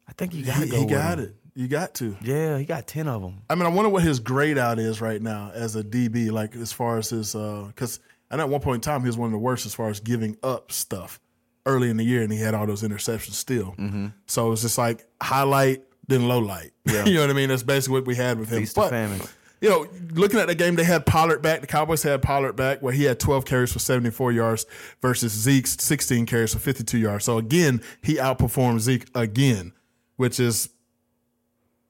I 0.09 0.13
think 0.13 0.35
you 0.35 0.41
He, 0.41 0.47
got 0.47 0.61
to 0.61 0.67
go 0.69 0.81
he 0.81 0.87
got 0.87 1.19
it. 1.19 1.35
You 1.55 1.69
got 1.69 1.95
to. 1.95 2.17
Yeah, 2.23 2.59
he 2.59 2.65
got 2.67 2.87
10 2.87 3.09
of 3.09 3.23
them. 3.23 3.43
I 3.49 3.55
mean, 3.55 3.65
I 3.65 3.71
wonder 3.71 3.89
what 3.89 4.03
his 4.03 4.21
grade 4.21 4.59
out 4.59 4.79
is 4.79 5.01
right 5.01 5.21
now 5.23 5.51
as 5.55 5.75
a 5.75 5.83
DB, 5.83 6.31
like 6.31 6.55
as 6.55 6.71
far 6.73 6.99
as 6.99 7.09
his, 7.11 7.33
because 7.33 7.99
I 8.31 8.37
know 8.37 8.43
at 8.43 8.49
one 8.51 8.61
point 8.61 8.77
in 8.77 8.81
time 8.83 9.01
he 9.01 9.07
was 9.07 9.17
one 9.17 9.27
of 9.29 9.33
the 9.33 9.39
worst 9.39 9.65
as 9.65 9.75
far 9.75 9.89
as 9.89 9.99
giving 10.01 10.37
up 10.43 10.71
stuff 10.71 11.19
early 11.65 11.89
in 11.89 11.97
the 11.97 12.05
year, 12.05 12.23
and 12.23 12.31
he 12.31 12.39
had 12.39 12.55
all 12.55 12.67
those 12.67 12.83
interceptions 12.83 13.33
still. 13.33 13.75
Mm-hmm. 13.79 14.09
So 14.27 14.47
it 14.49 14.51
was 14.51 14.63
just 14.63 14.77
like 14.77 15.07
highlight, 15.23 15.83
then 16.09 16.29
low 16.29 16.39
light. 16.39 16.73
Yeah. 16.87 17.05
you 17.05 17.15
know 17.15 17.23
what 17.23 17.31
I 17.31 17.33
mean? 17.33 17.49
That's 17.49 17.65
basically 17.65 18.01
what 18.01 18.07
we 18.07 18.15
had 18.15 18.39
with 18.39 18.51
him. 18.51 18.61
Feast 18.61 18.79
or 18.79 18.89
famine. 18.89 19.21
You 19.61 19.71
know, 19.71 19.87
looking 20.13 20.39
at 20.39 20.47
the 20.49 20.55
game, 20.55 20.77
they 20.77 20.85
had 20.85 21.07
Pollard 21.07 21.41
back. 21.41 21.63
The 21.63 21.67
Cowboys 21.67 22.03
had 22.03 22.21
Pollard 22.23 22.53
back, 22.53 22.83
where 22.83 22.93
he 22.93 23.05
had 23.05 23.19
12 23.19 23.45
carries 23.47 23.73
for 23.73 23.79
74 23.79 24.31
yards 24.33 24.67
versus 25.03 25.33
Zeke's 25.33 25.77
16 25.83 26.27
carries 26.27 26.53
for 26.53 26.61
52 26.61 26.99
yards. 26.99 27.25
So 27.25 27.39
again, 27.39 27.81
he 28.03 28.17
outperformed 28.17 28.81
Zeke 28.81 29.07
again, 29.15 29.73
which 30.17 30.41
is, 30.41 30.69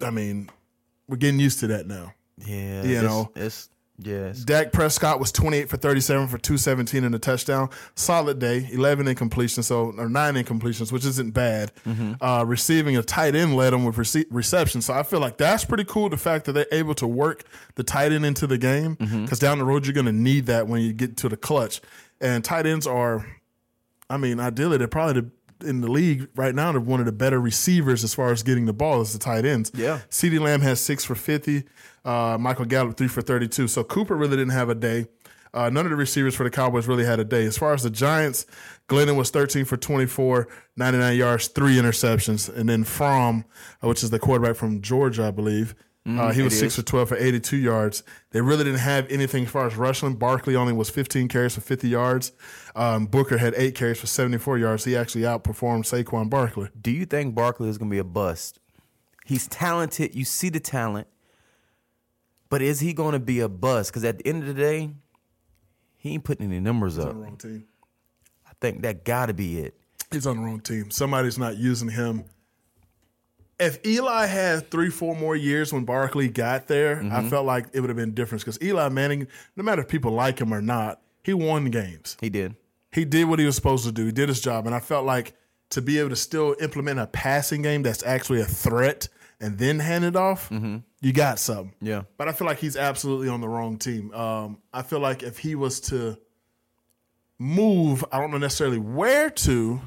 I 0.01 0.11
mean, 0.11 0.51
we're 1.09 1.17
getting 1.17 1.41
used 1.41 1.61
to 1.61 1.69
that 1.69 1.87
now. 1.87 2.13
Yeah. 2.39 2.83
You 2.83 2.95
it's, 2.97 3.03
know. 3.03 3.31
It's, 3.35 3.69
yes. 3.99 4.41
Dak 4.41 4.73
Prescott 4.73 5.19
was 5.21 5.33
28 5.33 5.69
for 5.69 5.77
37 5.77 6.29
for 6.29 6.39
217 6.39 7.05
and 7.05 7.15
a 7.15 7.19
touchdown. 7.19 7.71
Solid 7.95 8.39
day, 8.39 8.69
11 8.71 9.07
incompletions, 9.07 9.65
so 9.65 9.95
or 9.97 10.09
nine 10.09 10.35
incompletions, 10.35 10.93
which 10.93 11.05
isn't 11.05 11.33
bad. 11.33 11.73
Uh, 12.21 12.45
receiving 12.47 12.97
a 12.97 13.03
tight 13.03 13.35
end 13.35 13.57
led 13.57 13.73
him 13.73 13.85
with 13.85 13.97
rece- 13.97 14.27
reception, 14.31 14.83
so 14.83 14.93
I 14.93 15.03
feel 15.03 15.21
like 15.21 15.39
that's 15.39 15.65
pretty 15.65 15.85
cool. 15.85 16.09
The 16.11 16.17
fact 16.17 16.45
that 16.45 16.53
they're 16.53 16.67
able 16.73 16.95
to 16.97 17.07
work 17.07 17.45
the 17.77 17.85
tight 17.85 18.13
end 18.13 18.27
into 18.27 18.47
the 18.47 18.59
game, 18.59 18.95
because 18.95 19.39
down 19.39 19.59
the 19.59 19.65
road 19.65 19.87
you're 19.87 19.95
going 19.95 20.07
to 20.07 20.13
need 20.13 20.47
that 20.47 20.69
when 20.69 20.83
you 20.83 20.93
get 20.93 21.17
to 21.19 21.29
the 21.29 21.37
clutch. 21.37 21.81
And 22.21 22.45
tight 22.45 22.67
ends 22.67 22.87
are, 22.87 23.27
I 24.11 24.17
mean, 24.17 24.41
ideally 24.41 24.77
they're 24.79 24.89
probably 24.89 25.23
the 25.23 25.31
in 25.63 25.81
the 25.81 25.91
league 25.91 26.29
right 26.37 26.55
now, 26.55 26.73
they're 26.73 26.81
one 26.81 27.01
of 27.01 27.07
the 27.07 27.13
better 27.13 27.41
receivers 27.41 28.05
as 28.05 28.15
far 28.15 28.31
as 28.31 28.43
getting 28.43 28.67
the 28.67 28.73
ball 28.73 29.01
as 29.01 29.13
the 29.13 29.19
tight 29.19 29.45
ends. 29.45 29.71
Yeah. 29.75 30.01
CeeDee 30.11 30.41
Lamb 30.41 30.61
has 30.61 30.81
six 30.81 31.05
for 31.05 31.15
50. 31.15 31.65
Uh, 32.05 32.37
Michael 32.39 32.65
Gallup, 32.65 32.97
three 32.97 33.09
for 33.09 33.23
32. 33.23 33.69
So 33.69 33.83
Cooper 33.85 34.15
really 34.15 34.37
didn't 34.37 34.53
have 34.53 34.69
a 34.69 34.75
day. 34.75 35.07
Uh, 35.55 35.71
none 35.71 35.87
of 35.87 35.91
the 35.91 35.97
receivers 35.97 36.35
for 36.35 36.45
the 36.45 36.51
Cowboys 36.51 36.87
really 36.87 37.05
had 37.05 37.19
a 37.19 37.25
day. 37.25 37.47
As 37.47 37.57
far 37.57 37.73
as 37.73 37.83
the 37.83 37.89
Giants, 37.91 38.45
Glennon 38.89 39.17
was 39.17 39.31
13 39.31 39.65
for 39.65 39.79
24, 39.79 40.47
99 40.77 41.17
yards, 41.17 41.49
three 41.49 41.77
interceptions. 41.77 42.55
And 42.55 42.69
then 42.69 42.85
Fromm, 42.85 43.45
uh, 43.83 43.89
which 43.89 44.05
is 44.05 44.11
the 44.11 44.19
quarterback 44.19 44.57
from 44.57 44.83
Georgia, 44.83 45.27
I 45.27 45.31
believe, 45.31 45.75
uh, 46.07 46.31
he 46.33 46.43
was 46.43 46.57
six 46.57 46.75
is. 46.75 46.77
for 46.77 46.83
12 46.87 47.09
for 47.09 47.17
82 47.17 47.57
yards. 47.57 48.03
They 48.31 48.41
really 48.41 48.63
didn't 48.65 48.79
have 48.81 49.11
anything 49.11 49.45
as 49.45 49.51
far 49.51 49.67
as 49.67 49.75
rushing. 49.77 50.15
Barkley 50.15 50.55
only 50.55 50.73
was 50.73 50.89
15 50.89 51.27
carries 51.29 51.55
for 51.55 51.61
50 51.63 51.89
yards. 51.89 52.33
Um, 52.77 53.07
Booker 53.07 53.39
had 53.39 53.55
eight 53.57 53.75
carries 53.75 53.99
for 53.99 54.07
74 54.07 54.59
yards. 54.59 54.85
He 54.85 54.97
actually 54.97 55.23
outperformed 55.23 55.85
Saquon 55.85 56.31
Barkley. 56.31 56.69
Do 56.81 56.91
you 56.93 57.07
think 57.07 57.35
Barkley 57.35 57.69
is 57.69 57.77
going 57.79 57.91
to 57.91 57.95
be 57.95 57.99
a 57.99 58.05
bust? 58.05 58.61
He's 59.25 59.49
talented. 59.49 60.15
You 60.15 60.25
see 60.25 60.49
the 60.49 60.61
talent. 60.61 61.09
But 62.49 62.63
is 62.63 62.79
he 62.79 62.93
going 62.93 63.13
to 63.13 63.19
be 63.19 63.41
a 63.41 63.49
bust? 63.49 63.91
Because 63.91 64.05
at 64.05 64.19
the 64.19 64.27
end 64.29 64.43
of 64.43 64.47
the 64.49 64.55
day, 64.55 64.91
He 65.97 66.13
ain't 66.13 66.23
putting 66.23 66.47
any 66.47 66.61
numbers 66.61 66.97
on 66.99 67.09
up. 67.09 67.15
the 67.15 67.19
wrong 67.19 67.37
team. 67.37 67.65
I 68.47 68.53
think 68.61 68.83
that 68.83 69.05
got 69.05 69.27
to 69.27 69.35
be 69.35 69.59
it. 69.59 69.75
He's 70.13 70.25
on 70.29 70.37
the 70.37 70.43
wrong 70.45 70.61
team. 70.61 70.93
Somebody's 70.93 71.37
not 71.39 71.57
using 71.57 71.89
him. 71.89 72.27
If 73.59 73.85
Eli 73.87 74.27
had 74.27 74.71
three, 74.71 74.91
four 74.91 75.17
more 75.17 75.35
years 75.35 75.73
when 75.73 75.85
Barkley 75.85 76.29
got 76.29 76.67
there, 76.69 77.03
I 77.11 77.29
felt 77.29 77.47
like 77.47 77.69
it 77.73 77.81
would 77.81 77.89
have 77.89 77.97
been 77.97 78.13
different 78.13 78.43
because 78.43 78.61
Eli 78.63 78.89
Manning, 78.91 79.27
no 79.57 79.63
matter 79.63 79.83
if 79.83 79.89
people 79.89 80.13
like 80.13 80.39
him 80.39 80.53
or 80.53 80.61
not, 80.61 81.01
he 81.23 81.33
won 81.33 81.71
games. 81.71 82.17
He 82.21 82.29
did. 82.29 82.55
He 82.93 83.05
did 83.05 83.25
what 83.25 83.39
he 83.39 83.47
was 83.47 83.57
supposed 83.57 83.85
to 83.85 83.93
do. 83.93 84.05
He 84.07 84.13
did 84.13 84.29
his 84.29 84.41
job, 84.41 84.67
and 84.67 84.75
I 84.75 84.81
felt 84.81 85.07
like 85.07 85.35
to 85.71 85.81
be 85.83 85.99
able 85.99 86.11
to 86.11 86.17
still 86.17 86.55
implement 86.61 86.99
a 87.01 87.07
passing 87.07 87.63
game 87.63 87.83
that's 87.83 88.03
actually 88.05 88.41
a 88.41 88.45
threat 88.45 89.09
and 89.41 89.59
then 89.59 89.79
hand 89.79 90.05
it 90.05 90.17
off, 90.17 90.51
you 91.01 91.13
got 91.13 91.39
something. 91.39 91.75
Yeah. 91.81 92.03
But 92.17 92.29
I 92.29 92.33
feel 92.33 92.47
like 92.47 92.59
he's 92.59 92.77
absolutely 92.77 93.29
on 93.29 93.41
the 93.41 93.49
wrong 93.49 93.79
team. 93.79 94.13
Um, 94.15 94.59
I 94.73 94.83
feel 94.83 95.01
like 95.01 95.23
if 95.23 95.39
he 95.39 95.55
was 95.55 95.81
to 95.81 96.19
move, 97.39 98.05
I 98.13 98.21
don't 98.21 98.31
know 98.31 98.39
necessarily 98.39 98.79
where 98.79 99.29
to, 99.31 99.81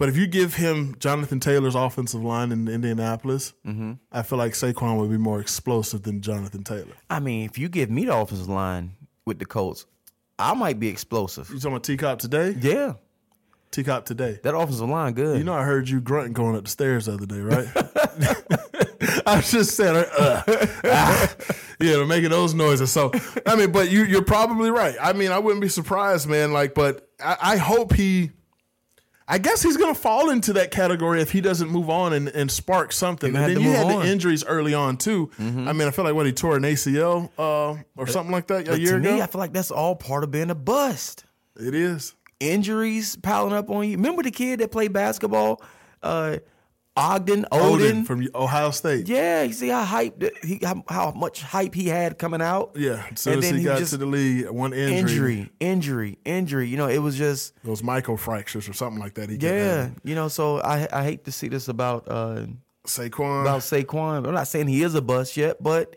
but 0.00 0.08
if 0.08 0.16
you 0.16 0.26
give 0.26 0.54
him 0.54 0.96
Jonathan 0.98 1.38
Taylor's 1.38 1.74
offensive 1.74 2.24
line 2.24 2.50
in 2.52 2.66
Indianapolis, 2.66 3.52
I 4.10 4.22
feel 4.22 4.38
like 4.38 4.54
Saquon 4.54 4.98
would 4.98 5.10
be 5.10 5.18
more 5.18 5.40
explosive 5.40 6.02
than 6.02 6.22
Jonathan 6.22 6.64
Taylor. 6.64 6.94
I 7.10 7.20
mean, 7.20 7.44
if 7.44 7.58
you 7.58 7.68
give 7.68 7.90
me 7.90 8.06
the 8.06 8.16
offensive 8.16 8.48
line 8.48 8.96
with 9.26 9.38
the 9.38 9.44
Colts, 9.44 9.84
I 10.38 10.54
might 10.54 10.80
be 10.80 10.88
explosive. 10.88 11.50
You 11.50 11.56
talking 11.56 11.72
about 11.72 11.84
T 11.84 11.98
Cop 11.98 12.18
today? 12.18 12.56
Yeah, 12.58 12.94
T 13.70 13.84
Cop 13.84 14.06
today. 14.06 14.40
that 14.42 14.56
offensive 14.56 14.88
line 14.88 15.12
good. 15.12 15.36
You 15.36 15.44
know, 15.44 15.54
I 15.54 15.64
heard 15.64 15.88
you 15.88 16.00
grunting 16.00 16.32
going 16.32 16.56
up 16.56 16.64
the 16.64 16.70
stairs 16.70 17.04
the 17.04 17.12
other 17.12 17.26
day, 17.26 17.40
right? 17.40 17.68
I 19.26 19.36
was 19.36 19.50
just 19.50 19.76
saying, 19.76 20.04
uh, 20.18 20.42
ah, 20.84 21.34
yeah, 21.80 22.04
making 22.04 22.30
those 22.30 22.54
noises. 22.54 22.90
So, 22.90 23.12
I 23.46 23.56
mean, 23.56 23.72
but 23.72 23.90
you, 23.90 24.04
you're 24.04 24.24
probably 24.24 24.70
right. 24.70 24.96
I 25.00 25.12
mean, 25.12 25.30
I 25.30 25.38
wouldn't 25.38 25.62
be 25.62 25.68
surprised, 25.68 26.28
man. 26.28 26.52
Like, 26.52 26.74
but 26.74 27.08
I, 27.22 27.36
I 27.40 27.56
hope 27.56 27.94
he. 27.94 28.30
I 29.30 29.38
guess 29.38 29.62
he's 29.62 29.76
going 29.76 29.94
to 29.94 30.00
fall 30.00 30.30
into 30.30 30.54
that 30.54 30.72
category 30.72 31.22
if 31.22 31.30
he 31.30 31.40
doesn't 31.40 31.70
move 31.70 31.88
on 31.88 32.12
and, 32.12 32.28
and 32.28 32.50
spark 32.50 32.90
something. 32.92 33.36
And 33.36 33.56
then 33.56 33.60
you 33.62 33.70
had 33.70 33.86
on. 33.86 34.00
the 34.00 34.10
injuries 34.10 34.44
early 34.44 34.74
on 34.74 34.96
too. 34.96 35.30
I 35.38 35.42
mean, 35.72 35.82
I 35.82 35.92
feel 35.92 36.04
like 36.04 36.14
what 36.14 36.26
he 36.26 36.32
tore 36.32 36.56
an 36.56 36.64
ACL 36.64 37.30
uh, 37.38 37.80
or 37.96 38.06
something 38.08 38.32
like 38.32 38.48
that 38.48 38.66
a 38.66 38.72
but 38.72 38.80
year 38.80 38.96
ago. 38.96 39.14
me, 39.14 39.22
I 39.22 39.26
feel 39.26 39.38
like 39.38 39.52
that's 39.52 39.70
all 39.70 39.94
part 39.94 40.24
of 40.24 40.32
being 40.32 40.50
a 40.50 40.54
bust. 40.56 41.24
it 41.56 41.74
is. 41.74 42.14
Injuries 42.40 43.16
piling 43.16 43.52
up 43.52 43.70
on 43.70 43.88
you. 43.88 43.96
Remember 43.96 44.22
the 44.24 44.30
kid 44.32 44.60
that 44.60 44.72
played 44.72 44.92
basketball, 44.92 45.62
uh, 46.02 46.38
Ogden 46.96 47.46
Oden 47.52 47.78
Oden. 47.78 48.06
from 48.06 48.28
Ohio 48.34 48.70
State. 48.72 49.08
yeah, 49.08 49.42
you 49.44 49.52
see 49.52 49.68
how 49.68 49.84
hype 49.84 50.22
he 50.44 50.58
how, 50.62 50.82
how 50.88 51.12
much 51.12 51.40
hype 51.42 51.74
he 51.74 51.86
had 51.86 52.18
coming 52.18 52.42
out. 52.42 52.72
Yeah, 52.76 53.04
as 53.12 53.20
soon 53.20 53.34
And 53.34 53.42
as 53.42 53.48
then 53.48 53.54
he 53.54 53.60
he 53.60 53.66
got 53.66 53.78
just- 53.78 53.92
to 53.92 53.96
the 53.96 54.06
league, 54.06 54.50
one 54.50 54.72
injury, 54.72 54.98
Injury, 54.98 55.50
injury, 55.60 56.18
injury. 56.24 56.68
You 56.68 56.76
know, 56.76 56.88
it 56.88 56.98
was 56.98 57.16
just 57.16 57.54
those 57.62 57.82
microfractures 57.82 58.68
or 58.68 58.72
something 58.72 59.00
like 59.00 59.14
that. 59.14 59.30
He 59.30 59.36
yeah. 59.36 59.90
You 60.02 60.14
know, 60.16 60.28
so 60.28 60.60
I 60.60 60.88
I 60.92 61.04
hate 61.04 61.24
to 61.26 61.32
see 61.32 61.48
this 61.48 61.68
about 61.68 62.08
uh 62.08 62.46
Saquon 62.86 63.42
about 63.42 63.60
Saquon. 63.60 64.26
I'm 64.26 64.34
not 64.34 64.48
saying 64.48 64.66
he 64.66 64.82
is 64.82 64.94
a 64.94 65.02
bust 65.02 65.36
yet, 65.36 65.62
but 65.62 65.94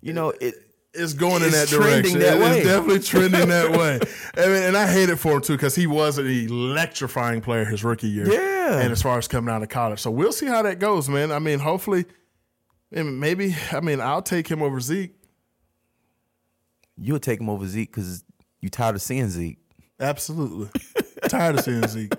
you 0.00 0.12
know 0.12 0.30
it. 0.40 0.54
It's 0.98 1.14
going 1.14 1.42
in 1.42 1.50
that 1.52 1.64
It's 1.64 1.72
trending 1.72 2.14
direction. 2.14 2.18
that 2.20 2.36
It- 2.36 2.40
way. 2.42 2.56
It's 2.58 2.66
definitely 2.66 2.98
trending 3.00 3.48
that 3.48 3.70
way. 3.78 4.00
I 4.36 4.46
mean, 4.48 4.62
and 4.64 4.76
I 4.76 4.86
hate 4.90 5.08
it 5.08 5.16
for 5.16 5.32
him 5.36 5.40
too 5.42 5.54
because 5.54 5.74
he 5.74 5.86
was 5.86 6.18
an 6.18 6.26
electrifying 6.26 7.40
player 7.40 7.64
his 7.64 7.82
rookie 7.84 8.08
year. 8.08 8.30
Yeah. 8.30 8.80
and 8.80 8.92
as 8.92 9.00
far 9.00 9.16
as 9.18 9.26
coming 9.28 9.52
out 9.54 9.62
of 9.62 9.68
college, 9.70 9.98
so 10.00 10.10
we'll 10.10 10.32
see 10.32 10.46
how 10.46 10.60
that 10.62 10.78
goes, 10.78 11.08
man. 11.08 11.32
I 11.32 11.38
mean, 11.38 11.58
hopefully, 11.58 12.04
and 12.92 13.18
maybe 13.18 13.54
I 13.72 13.80
mean 13.80 14.00
I'll 14.00 14.22
take 14.22 14.48
him 14.48 14.62
over 14.62 14.80
Zeke. 14.80 15.14
You'll 16.96 17.20
take 17.20 17.40
him 17.40 17.48
over 17.48 17.66
Zeke 17.66 17.90
because 17.90 18.24
you 18.60 18.68
tired 18.68 18.96
of 18.96 19.02
seeing 19.02 19.28
Zeke. 19.28 19.58
Absolutely. 20.00 20.68
Tired 21.28 21.56
of 21.58 21.64
seeing 21.64 21.86
Zeke. 21.88 22.12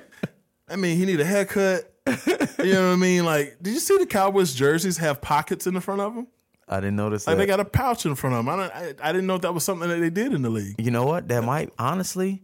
I 0.67 0.75
mean, 0.75 0.97
he 0.97 1.05
need 1.05 1.19
a 1.21 1.25
haircut. 1.25 1.91
You 2.05 2.73
know 2.73 2.87
what 2.89 2.93
I 2.93 2.95
mean? 2.97 3.23
Like, 3.25 3.57
did 3.61 3.73
you 3.73 3.79
see 3.79 3.97
the 3.97 4.05
Cowboys 4.05 4.53
jerseys 4.53 4.97
have 4.97 5.21
pockets 5.21 5.65
in 5.67 5.73
the 5.73 5.81
front 5.81 6.01
of 6.01 6.13
them? 6.15 6.27
I 6.69 6.79
didn't 6.79 6.95
notice 6.97 7.25
Like 7.25 7.35
that. 7.37 7.41
they 7.41 7.47
got 7.47 7.59
a 7.59 7.65
pouch 7.65 8.05
in 8.05 8.13
front 8.15 8.35
of 8.35 8.45
them. 8.45 8.49
I, 8.49 8.55
don't, 8.67 8.75
I, 9.03 9.09
I 9.09 9.11
didn't 9.11 9.27
know 9.27 9.35
if 9.35 9.41
that 9.41 9.53
was 9.53 9.63
something 9.63 9.89
that 9.89 9.99
they 9.99 10.09
did 10.11 10.33
in 10.33 10.41
the 10.43 10.49
league. 10.49 10.75
you 10.77 10.91
know 10.91 11.05
what? 11.05 11.27
That 11.27 11.43
might 11.43 11.71
honestly, 11.79 12.43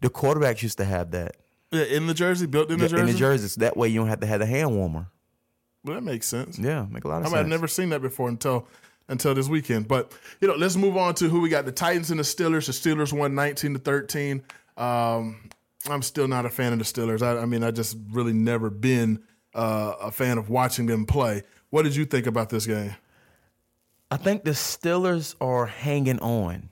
the 0.00 0.08
quarterbacks 0.10 0.62
used 0.62 0.78
to 0.78 0.84
have 0.84 1.10
that 1.10 1.36
Yeah, 1.70 1.82
in 1.84 2.06
the 2.06 2.14
jersey, 2.14 2.46
built 2.46 2.70
in 2.70 2.78
the 2.78 2.88
jersey. 2.88 3.00
in 3.02 3.06
the 3.06 3.14
jerseys. 3.14 3.56
That 3.56 3.76
way 3.76 3.88
you 3.88 4.00
don't 4.00 4.08
have 4.08 4.20
to 4.20 4.26
have 4.26 4.40
a 4.40 4.46
hand 4.46 4.74
warmer. 4.74 5.06
Well, 5.84 5.96
that 5.96 6.02
makes 6.02 6.26
sense. 6.26 6.58
Yeah, 6.58 6.86
make 6.90 7.04
a 7.04 7.08
lot 7.08 7.16
of 7.18 7.22
I 7.22 7.26
mean, 7.26 7.30
sense. 7.32 7.40
I've 7.40 7.48
never 7.48 7.68
seen 7.68 7.90
that 7.90 8.00
before 8.00 8.28
until 8.30 8.66
until 9.08 9.34
this 9.34 9.48
weekend. 9.48 9.86
But 9.86 10.12
you 10.40 10.48
know, 10.48 10.54
let's 10.54 10.76
move 10.76 10.96
on 10.96 11.14
to 11.16 11.28
who 11.28 11.40
we 11.42 11.50
got: 11.50 11.66
the 11.66 11.72
Titans 11.72 12.10
and 12.10 12.18
the 12.18 12.24
Steelers. 12.24 12.66
The 12.66 12.72
Steelers 12.72 13.12
won 13.12 13.34
nineteen 13.34 13.74
to 13.74 13.78
thirteen. 13.78 14.42
Um, 14.78 15.50
I'm 15.90 16.00
still 16.00 16.26
not 16.26 16.46
a 16.46 16.48
fan 16.50 16.72
of 16.72 16.78
the 16.78 16.84
Steelers. 16.86 17.20
I, 17.20 17.42
I 17.42 17.44
mean, 17.44 17.62
I 17.62 17.70
just 17.70 17.98
really 18.10 18.32
never 18.32 18.70
been 18.70 19.22
uh, 19.54 19.92
a 20.00 20.10
fan 20.10 20.38
of 20.38 20.48
watching 20.48 20.86
them 20.86 21.04
play. 21.04 21.42
What 21.68 21.82
did 21.82 21.94
you 21.94 22.06
think 22.06 22.26
about 22.26 22.48
this 22.48 22.64
game? 22.66 22.94
I 24.10 24.16
think 24.16 24.44
the 24.44 24.52
Steelers 24.52 25.34
are 25.40 25.66
hanging 25.66 26.18
on. 26.20 26.68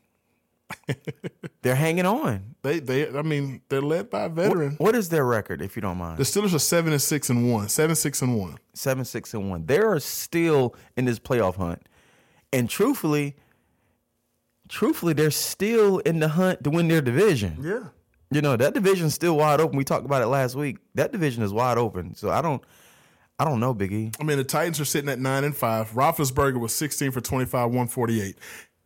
They're 1.62 1.74
hanging 1.74 2.06
on. 2.06 2.54
They, 2.62 2.78
they, 2.78 3.08
I 3.08 3.22
mean, 3.22 3.60
they're 3.68 3.82
led 3.82 4.08
by 4.10 4.22
a 4.22 4.28
veteran. 4.28 4.76
What 4.78 4.94
is 4.94 5.08
their 5.08 5.24
record, 5.24 5.60
if 5.60 5.76
you 5.76 5.82
don't 5.82 5.98
mind? 5.98 6.18
The 6.18 6.22
Steelers 6.24 6.54
are 6.54 6.58
seven 6.58 6.92
and 6.92 7.02
six 7.02 7.28
and 7.28 7.52
one. 7.52 7.68
Seven 7.68 7.94
six 7.94 8.22
and 8.22 8.38
one. 8.38 8.56
seven, 8.74 9.04
six, 9.04 9.34
and 9.34 9.50
one. 9.50 9.66
They 9.66 9.78
are 9.78 9.98
still 10.00 10.74
in 10.96 11.04
this 11.04 11.18
playoff 11.18 11.56
hunt, 11.56 11.82
and 12.52 12.70
truthfully, 12.70 13.36
truthfully, 14.68 15.12
they're 15.12 15.30
still 15.30 15.98
in 15.98 16.20
the 16.20 16.28
hunt 16.28 16.64
to 16.64 16.70
win 16.70 16.88
their 16.88 17.02
division. 17.02 17.58
Yeah. 17.60 17.88
You 18.30 18.40
know 18.40 18.56
that 18.56 18.72
division's 18.72 19.12
still 19.14 19.36
wide 19.36 19.60
open. 19.60 19.76
We 19.76 19.84
talked 19.84 20.06
about 20.06 20.22
it 20.22 20.26
last 20.26 20.54
week. 20.54 20.78
That 20.94 21.12
division 21.12 21.42
is 21.42 21.52
wide 21.52 21.76
open. 21.78 22.14
So 22.14 22.30
I 22.30 22.40
don't, 22.40 22.62
I 23.42 23.44
don't 23.44 23.58
know, 23.58 23.75
Biggie. 23.75 24.14
I 24.20 24.22
mean, 24.22 24.38
the 24.38 24.44
Titans 24.44 24.78
are 24.78 24.84
sitting 24.84 25.11
at 25.11 25.18
nine 25.18 25.42
and 25.42 25.56
five. 25.56 25.90
Roethlisberger 25.90 26.61
was 26.61 26.72
sixteen 26.72 27.11
for 27.11 27.20
twenty 27.20 27.44
five, 27.44 27.72
one 27.72 27.88
forty 27.88 28.22
eight. 28.22 28.37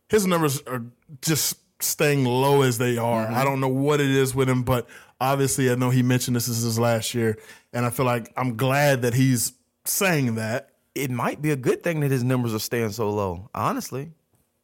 His 0.09 0.25
numbers 0.25 0.63
are 0.65 0.83
just 1.21 1.59
staying 1.79 2.25
low 2.25 2.63
as 2.63 2.79
they 2.79 2.97
are. 2.97 3.27
Mm-hmm. 3.27 3.35
I 3.35 3.43
don't 3.43 3.59
know 3.59 3.67
what 3.67 4.01
it 4.01 4.09
is 4.09 4.33
with 4.33 4.49
him, 4.49 4.63
but 4.63 4.87
obviously, 5.21 5.69
I 5.69 5.75
know 5.75 5.91
he 5.91 6.01
mentioned 6.01 6.35
this 6.35 6.47
is 6.47 6.63
his 6.63 6.79
last 6.79 7.13
year, 7.13 7.37
and 7.71 7.85
I 7.85 7.91
feel 7.91 8.07
like 8.07 8.33
I'm 8.35 8.57
glad 8.57 9.03
that 9.03 9.13
he's 9.13 9.53
saying 9.85 10.35
that. 10.35 10.71
It 10.95 11.11
might 11.11 11.39
be 11.39 11.51
a 11.51 11.55
good 11.55 11.83
thing 11.83 11.99
that 11.99 12.09
his 12.09 12.23
numbers 12.23 12.55
are 12.55 12.59
staying 12.59 12.93
so 12.93 13.11
low. 13.11 13.51
Honestly, 13.53 14.09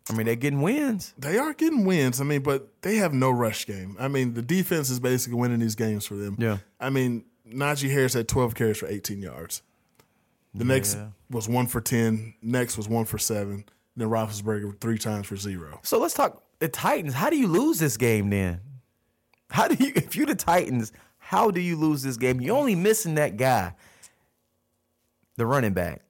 I 0.09 0.13
mean 0.13 0.25
they're 0.25 0.35
getting 0.35 0.63
wins. 0.63 1.13
They 1.19 1.38
are 1.38 1.53
getting 1.53 1.85
wins. 1.85 2.19
I 2.19 2.23
mean, 2.23 2.41
but 2.41 2.81
they 2.81 2.95
have 2.95 3.13
no 3.13 3.29
rush 3.29 3.67
game. 3.67 3.95
I 4.00 4.07
mean, 4.07 4.33
the 4.33 4.41
defense 4.41 4.89
is 4.89 5.00
basically 5.00 5.38
winning 5.38 5.59
these 5.59 5.75
games 5.75 6.07
for 6.07 6.15
them. 6.15 6.35
Yeah. 6.39 6.57
I 6.79 6.89
mean, 6.89 7.25
Najee 7.47 7.91
Harris 7.91 8.15
had 8.15 8.27
12 8.27 8.55
carries 8.55 8.77
for 8.77 8.88
18 8.88 9.21
yards. 9.21 9.62
The 10.55 10.63
next 10.65 10.95
Yeah. 10.95 11.07
was 11.29 11.48
one 11.50 11.67
for 11.67 11.81
10. 11.81 12.36
Next 12.41 12.77
was 12.77 12.88
one 12.88 13.05
for 13.05 13.17
seven. 13.17 13.65
Then 13.95 14.10
Roethlisberger 14.10 14.79
three 14.79 14.98
times 14.98 15.27
for 15.27 15.36
zero. 15.36 15.79
So 15.83 16.00
let's 16.00 16.13
talk 16.13 16.43
the 16.60 16.67
Titans. 16.67 17.13
How 17.13 17.29
do 17.29 17.38
you 17.38 17.48
lose 17.48 17.79
this 17.79 17.98
game 17.98 18.29
then? 18.29 18.62
How 19.50 19.67
do 19.67 19.75
you, 19.83 19.91
if 19.95 20.15
you're 20.15 20.25
the 20.25 20.36
Titans, 20.36 20.91
how 21.17 21.51
do 21.51 21.62
you 21.62 21.75
lose 21.75 22.01
this 22.03 22.17
game? 22.17 22.41
You're 22.41 22.57
only 22.57 22.75
missing 22.75 23.15
that 23.15 23.38
guy, 23.38 23.74
the 25.38 25.45
running 25.45 25.74
back. 25.74 26.01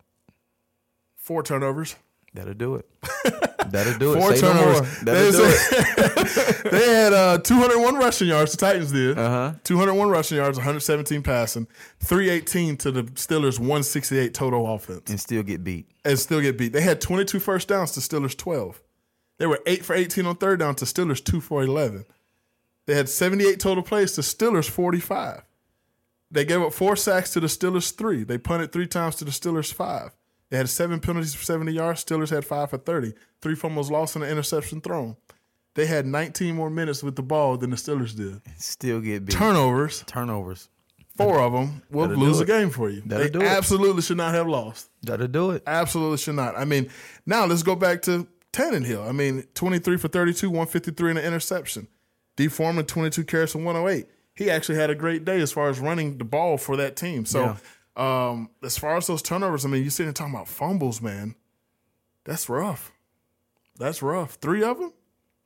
Four 1.15 1.43
turnovers. 1.43 1.95
That'll 2.33 2.53
do 2.53 2.75
it. 2.75 2.89
That'll 3.71 3.97
do 3.99 4.13
it. 4.13 4.17
Four 4.19 4.35
Say 4.35 4.41
no 4.41 4.53
turnovers. 4.53 4.79
more. 4.81 5.03
That'll 5.03 5.31
do 5.31 5.43
it. 5.45 6.63
they 6.71 6.87
had 6.93 7.13
uh, 7.13 7.37
201 7.39 7.95
rushing 7.95 8.27
yards. 8.27 8.51
The 8.51 8.57
Titans 8.57 8.91
did. 8.91 9.17
Uh-huh. 9.17 9.53
201 9.63 10.09
rushing 10.09 10.37
yards, 10.37 10.57
117 10.57 11.21
passing, 11.21 11.67
318 11.99 12.77
to 12.77 12.91
the 12.91 13.03
Steelers, 13.03 13.59
168 13.59 14.33
total 14.33 14.73
offense, 14.73 15.09
And 15.09 15.19
still 15.19 15.43
get 15.43 15.63
beat. 15.63 15.87
and 16.03 16.17
still 16.17 16.41
get 16.41 16.57
beat. 16.57 16.73
They 16.73 16.81
had 16.81 16.99
22 17.01 17.39
first 17.39 17.67
downs 17.67 17.91
to 17.91 17.99
Steelers 17.99 18.35
12. 18.37 18.81
They 19.37 19.45
were 19.47 19.59
8 19.65 19.85
for 19.85 19.95
18 19.95 20.25
on 20.25 20.35
third 20.37 20.59
down 20.59 20.75
to 20.75 20.85
Steelers 20.85 21.23
2 21.23 21.39
for 21.41 21.63
11. 21.63 22.05
They 22.85 22.95
had 22.95 23.09
78 23.09 23.59
total 23.59 23.83
plays 23.83 24.13
to 24.13 24.21
Steelers 24.21 24.69
45. 24.69 25.43
They 26.31 26.45
gave 26.45 26.61
up 26.61 26.73
four 26.73 26.95
sacks 26.95 27.31
to 27.33 27.39
the 27.39 27.47
Steelers 27.47 27.95
three. 27.95 28.23
They 28.23 28.37
punted 28.39 28.71
three 28.71 28.87
times 28.87 29.15
to 29.17 29.25
the 29.25 29.31
Steelers 29.31 29.71
five. 29.71 30.11
They 30.53 30.59
had 30.59 30.69
seven 30.69 30.99
penalties 30.99 31.33
for 31.33 31.43
70 31.43 31.71
yards. 31.71 32.05
Steelers 32.05 32.29
had 32.29 32.45
five 32.45 32.69
for 32.69 32.77
30. 32.77 33.13
Three 33.41 33.55
fumbles 33.55 33.89
lost 33.89 34.15
and 34.15 34.23
an 34.23 34.29
interception 34.29 34.81
thrown. 34.81 35.15
They 35.73 35.87
had 35.87 36.05
19 36.05 36.53
more 36.53 36.69
minutes 36.69 37.01
with 37.01 37.15
the 37.15 37.23
ball 37.23 37.57
than 37.57 37.71
the 37.71 37.75
Steelers 37.75 38.15
did. 38.15 38.39
Still 38.59 39.01
get 39.01 39.25
beat. 39.25 39.35
Turnovers, 39.35 40.03
Turnovers. 40.05 40.69
four 41.17 41.39
of 41.39 41.53
them 41.53 41.81
will 41.89 42.07
That'll 42.07 42.23
lose 42.23 42.39
a 42.39 42.45
game 42.45 42.69
for 42.69 42.87
you. 42.91 43.01
That'll 43.03 43.25
they 43.25 43.31
do 43.31 43.41
it. 43.41 43.47
absolutely 43.47 44.03
should 44.03 44.17
not 44.17 44.35
have 44.35 44.47
lost. 44.47 44.91
That'll 45.01 45.25
do 45.25 45.49
it. 45.49 45.63
Absolutely 45.65 46.19
should 46.19 46.35
not. 46.35 46.55
I 46.55 46.65
mean, 46.65 46.87
now 47.25 47.47
let's 47.47 47.63
go 47.63 47.75
back 47.75 48.03
to 48.03 48.27
Tannehill. 48.51 49.09
I 49.09 49.11
mean, 49.11 49.47
23 49.55 49.97
for 49.97 50.07
32, 50.07 50.51
153 50.51 51.09
and 51.09 51.17
an 51.17 51.25
interception. 51.25 51.87
D. 52.35 52.47
Foreman, 52.47 52.85
22 52.85 53.23
carries 53.23 53.53
for 53.53 53.57
108. 53.57 54.05
He 54.35 54.51
actually 54.51 54.75
had 54.77 54.91
a 54.91 54.95
great 54.95 55.25
day 55.25 55.41
as 55.41 55.51
far 55.51 55.69
as 55.69 55.79
running 55.79 56.19
the 56.19 56.25
ball 56.25 56.59
for 56.59 56.77
that 56.77 56.95
team. 56.95 57.25
So, 57.25 57.57
um, 57.95 58.49
as 58.63 58.77
far 58.77 58.97
as 58.97 59.07
those 59.07 59.21
turnovers, 59.21 59.65
I 59.65 59.69
mean, 59.69 59.81
you're 59.83 59.91
sitting 59.91 60.07
there 60.07 60.13
talking 60.13 60.33
about 60.33 60.47
fumbles, 60.47 61.01
man. 61.01 61.35
That's 62.25 62.49
rough. 62.49 62.91
That's 63.77 64.01
rough. 64.01 64.35
Three 64.35 64.63
of 64.63 64.79
them? 64.79 64.93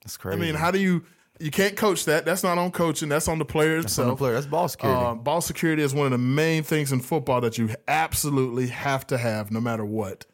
That's 0.04 0.18
crazy. 0.18 0.38
I 0.38 0.40
mean, 0.42 0.56
how 0.56 0.72
do 0.72 0.80
you? 0.80 1.04
You 1.40 1.52
can't 1.52 1.76
coach 1.78 2.06
that. 2.06 2.26
That's 2.26 2.42
not 2.44 2.58
on 2.58 2.72
coaching. 2.72 3.10
That's 3.10 3.28
on 3.28 3.38
the 3.38 3.46
player 3.46 3.76
That's 3.76 3.94
itself. 3.94 4.08
on 4.08 4.10
the 4.14 4.18
player. 4.18 4.34
That's 4.34 4.48
ball 4.48 4.68
security. 4.68 5.00
Uh, 5.00 5.14
ball 5.14 5.40
security 5.42 5.84
is 5.84 5.94
one 5.94 6.08
of 6.08 6.12
the 6.12 6.18
main 6.18 6.64
things 6.64 6.92
in 6.92 7.00
football 7.00 7.42
that 7.42 7.60
you 7.60 7.70
absolutely 7.88 8.68
have 8.68 9.06
to 9.08 9.18
have, 9.20 9.52
no 9.52 9.62
matter 9.62 9.86
what. 9.86 10.26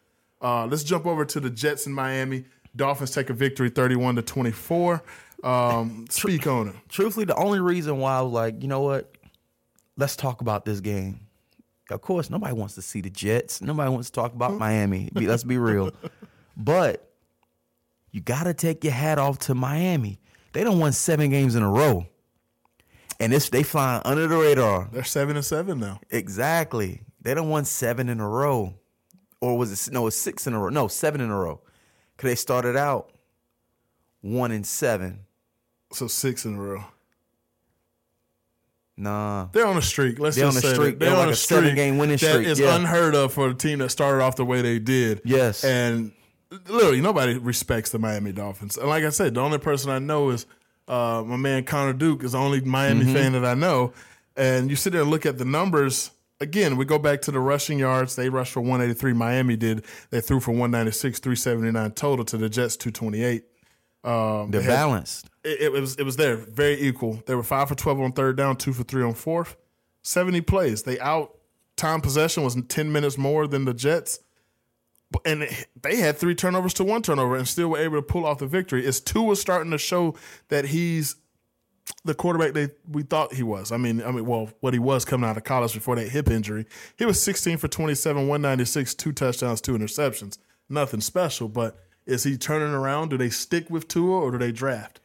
Uh, 0.42 0.66
let's 0.66 0.84
jump 0.84 1.06
over 1.06 1.26
to 1.26 1.40
the 1.42 1.50
Jets 1.50 1.88
in 1.88 1.94
Miami. 1.94 2.46
Dolphins 2.76 3.12
take 3.12 3.30
a 3.30 3.34
victory, 3.34 3.70
thirty-one 3.70 4.16
to 4.16 4.22
twenty-four. 4.22 5.04
Um, 5.44 6.06
speak 6.10 6.48
on 6.48 6.70
it. 6.70 6.76
Truthfully, 6.88 7.26
the 7.26 7.36
only 7.36 7.60
reason 7.60 7.98
why 7.98 8.18
I 8.18 8.22
was 8.22 8.32
like, 8.32 8.62
you 8.62 8.70
know 8.70 8.82
what? 8.82 9.12
Let's 9.98 10.16
talk 10.16 10.40
about 10.42 10.64
this 10.64 10.80
game. 10.80 11.20
Of 11.90 12.02
course, 12.02 12.30
nobody 12.30 12.54
wants 12.54 12.76
to 12.76 12.82
see 12.82 13.02
the 13.02 13.10
Jets. 13.10 13.62
Nobody 13.62 13.90
wants 13.90 14.10
to 14.10 14.14
talk 14.14 14.34
about 14.34 14.52
hmm. 14.52 14.60
Miami. 14.60 15.10
Be- 15.14 15.28
Let's 15.28 15.44
be 15.44 15.58
real. 15.58 15.92
But 16.56 17.12
you 18.12 18.22
got 18.22 18.44
to 18.44 18.54
take 18.54 18.84
your 18.84 18.94
hat 18.94 19.18
off 19.18 19.40
to 19.40 19.56
Miami. 19.56 20.20
They 20.54 20.64
don't 20.64 20.78
won 20.78 20.92
seven 20.92 21.32
games 21.32 21.56
in 21.56 21.64
a 21.64 21.70
row, 21.70 22.06
and 23.20 23.34
it's 23.34 23.50
they 23.50 23.64
flying 23.64 24.04
under 24.06 24.28
the 24.28 24.38
radar. 24.38 24.88
They're 24.92 25.04
seven 25.04 25.36
and 25.36 25.44
seven 25.44 25.80
now. 25.80 26.00
Exactly. 26.12 27.02
They 27.22 27.34
don't 27.34 27.50
won 27.50 27.66
seven 27.66 28.08
in 28.08 28.20
a 28.20 28.30
row, 28.30 28.76
or 29.42 29.58
was 29.58 29.88
it 29.88 29.92
no? 29.92 30.06
It's 30.06 30.16
six 30.16 30.46
in 30.46 30.54
a 30.54 30.60
row. 30.60 30.70
No, 30.70 30.88
seven 30.88 31.22
in 31.22 31.32
a 31.32 31.36
row. 31.36 31.60
Cause 32.18 32.30
they 32.30 32.36
started 32.36 32.76
out 32.76 33.12
one 34.22 34.52
and 34.52 34.66
seven. 34.66 35.22
So 35.92 36.08
six 36.08 36.46
in 36.46 36.56
a 36.56 36.62
row. 36.62 36.86
Nah, 38.96 39.48
They're 39.52 39.66
on 39.66 39.78
a 39.78 39.82
streak. 39.82 40.20
Let's 40.20 40.36
They're 40.36 40.46
just 40.46 40.58
on 40.58 40.64
a 40.64 40.68
say 40.68 40.74
streak. 40.76 41.00
They're 41.00 41.10
They're 41.10 41.18
on 41.18 41.24
like 41.26 41.30
a 41.30 41.32
a 41.34 41.36
seven-game 41.36 41.98
winning 41.98 42.18
streak, 42.18 42.48
is 42.48 42.60
yeah. 42.60 42.76
unheard 42.76 43.16
of 43.16 43.34
for 43.34 43.50
a 43.50 43.54
team 43.56 43.80
that 43.80 43.90
started 43.90 44.24
off 44.24 44.36
the 44.36 44.46
way 44.46 44.62
they 44.62 44.78
did. 44.80 45.22
Yes. 45.26 45.64
and 45.64 46.12
literally 46.70 47.02
nobody 47.02 47.38
respects 47.38 47.90
the 47.90 47.98
Miami 47.98 48.32
Dolphins. 48.32 48.78
And 48.78 48.88
like 48.88 49.04
I 49.04 49.10
said, 49.10 49.34
the 49.34 49.42
only 49.42 49.58
person 49.58 49.90
I 49.90 49.98
know 49.98 50.30
is 50.30 50.46
uh, 50.88 51.24
my 51.26 51.38
man 51.38 51.64
Connor 51.64 51.94
Duke 51.94 52.24
is 52.24 52.34
the 52.34 52.38
only 52.38 52.62
Miami 52.62 53.06
Mm-hmm. 53.06 53.14
fan 53.14 53.32
that 53.34 53.46
I 53.46 53.56
know. 53.56 53.94
And 54.36 54.70
you 54.70 54.76
sit 54.76 54.94
there 54.94 55.02
and 55.02 55.10
look 55.10 55.26
at 55.26 55.40
the 55.40 55.46
numbers. 55.46 56.12
Again, 56.40 56.78
we 56.78 56.86
go 56.86 57.00
back 57.00 57.22
to 57.22 57.32
the 57.32 57.40
rushing 57.40 57.80
yards. 57.80 58.16
They 58.16 58.30
rushed 58.30 58.52
for 58.54 58.62
183. 58.62 59.14
Miami 59.14 59.56
did. 59.56 59.86
They 60.12 60.20
threw 60.22 60.40
for 60.40 60.52
196, 60.52 61.20
379 61.20 61.92
total 61.92 62.26
to 62.26 62.38
the 62.38 62.50
Jets 62.50 62.76
228. 62.78 63.44
Um, 64.04 64.52
they're 64.52 64.62
they 64.62 64.68
had- 64.68 64.74
balanced. 64.74 65.30
It, 65.44 65.62
it 65.62 65.72
was 65.72 65.96
it 65.96 66.04
was 66.04 66.16
there, 66.18 66.36
very 66.38 66.82
equal. 66.82 67.22
They 67.26 67.36
were 67.36 67.44
five 67.44 67.70
for 67.70 67.76
twelve 67.76 68.00
on 68.00 68.12
third 68.14 68.38
down, 68.38 68.58
two 68.58 68.74
for 68.74 68.84
three 68.84 69.04
on 69.04 69.14
fourth. 69.14 69.56
Seventy 70.02 70.42
plays. 70.42 70.84
They 70.84 71.00
out 71.00 71.38
time 71.76 72.02
possession 72.02 72.44
was 72.44 72.58
ten 72.68 72.92
minutes 72.92 73.18
more 73.18 73.48
than 73.48 73.66
the 73.66 73.74
Jets, 73.74 74.20
and 75.26 75.44
it- 75.44 75.68
they 75.82 75.98
had 75.98 76.18
three 76.18 76.36
turnovers 76.36 76.74
to 76.76 76.84
one 76.84 77.02
turnover, 77.02 77.36
and 77.36 77.48
still 77.48 77.70
were 77.70 77.78
able 77.80 77.98
to 77.98 78.02
pull 78.02 78.26
off 78.26 78.40
the 78.40 78.48
victory. 78.48 78.86
Is 78.86 79.00
Tua 79.02 79.36
starting 79.36 79.72
to 79.72 79.78
show 79.78 80.16
that 80.50 80.66
he's 80.66 81.16
the 82.06 82.14
quarterback 82.14 82.54
they 82.54 82.70
we 82.90 83.04
thought 83.04 83.34
he 83.34 83.44
was. 83.44 83.72
I 83.72 83.78
mean, 83.78 84.02
I 84.02 84.12
mean, 84.12 84.26
well, 84.26 84.50
what 84.62 84.74
he 84.74 84.80
was 84.80 85.04
coming 85.04 85.30
out 85.30 85.36
of 85.36 85.44
college 85.44 85.74
before 85.74 85.98
that 85.98 86.08
hip 86.10 86.30
injury. 86.30 86.66
He 86.98 87.06
was 87.06 87.22
16 87.22 87.58
for 87.58 87.68
27, 87.68 88.28
196, 88.28 88.94
two 88.96 89.12
touchdowns, 89.12 89.60
two 89.60 89.74
interceptions. 89.78 90.38
Nothing 90.70 91.02
special, 91.02 91.50
but 91.50 91.78
is 92.06 92.24
he 92.24 92.38
turning 92.38 92.74
around? 92.74 93.10
Do 93.10 93.18
they 93.18 93.30
stick 93.30 93.70
with 93.70 93.90
Tua 93.90 94.22
or 94.22 94.32
do 94.32 94.38
they 94.38 94.52
draft? 94.54 95.02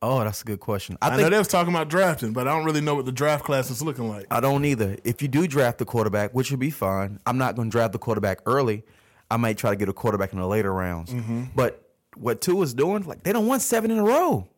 Oh, 0.00 0.22
that's 0.22 0.42
a 0.42 0.44
good 0.44 0.60
question. 0.60 0.96
I 1.02 1.08
I, 1.08 1.10
know 1.10 1.16
think 1.16 1.30
they 1.30 1.38
was 1.38 1.48
talking 1.48 1.72
about 1.72 1.88
drafting, 1.88 2.32
but 2.32 2.46
I 2.46 2.54
don't 2.54 2.64
really 2.64 2.80
know 2.80 2.94
what 2.94 3.04
the 3.04 3.12
draft 3.12 3.44
class 3.44 3.68
is 3.70 3.82
looking 3.82 4.08
like. 4.08 4.26
I 4.30 4.40
don't 4.40 4.64
either. 4.64 4.96
If 5.02 5.22
you 5.22 5.28
do 5.28 5.46
draft 5.48 5.78
the 5.78 5.84
quarterback, 5.84 6.32
which 6.32 6.50
would 6.50 6.60
be 6.60 6.70
fine, 6.70 7.18
I'm 7.26 7.36
not 7.36 7.56
going 7.56 7.68
to 7.68 7.72
draft 7.72 7.92
the 7.92 7.98
quarterback 7.98 8.40
early. 8.46 8.84
I 9.30 9.36
might 9.36 9.58
try 9.58 9.70
to 9.70 9.76
get 9.76 9.88
a 9.88 9.92
quarterback 9.92 10.32
in 10.32 10.38
the 10.38 10.46
later 10.46 10.72
rounds. 10.72 11.12
Mm-hmm. 11.12 11.44
But 11.54 11.82
what 12.16 12.40
Tua 12.40 12.62
is 12.62 12.74
doing, 12.74 13.04
like 13.04 13.24
they 13.24 13.32
don't 13.32 13.46
want 13.46 13.62
seven 13.62 13.90
in 13.90 13.98
a 13.98 14.04
row. 14.04 14.48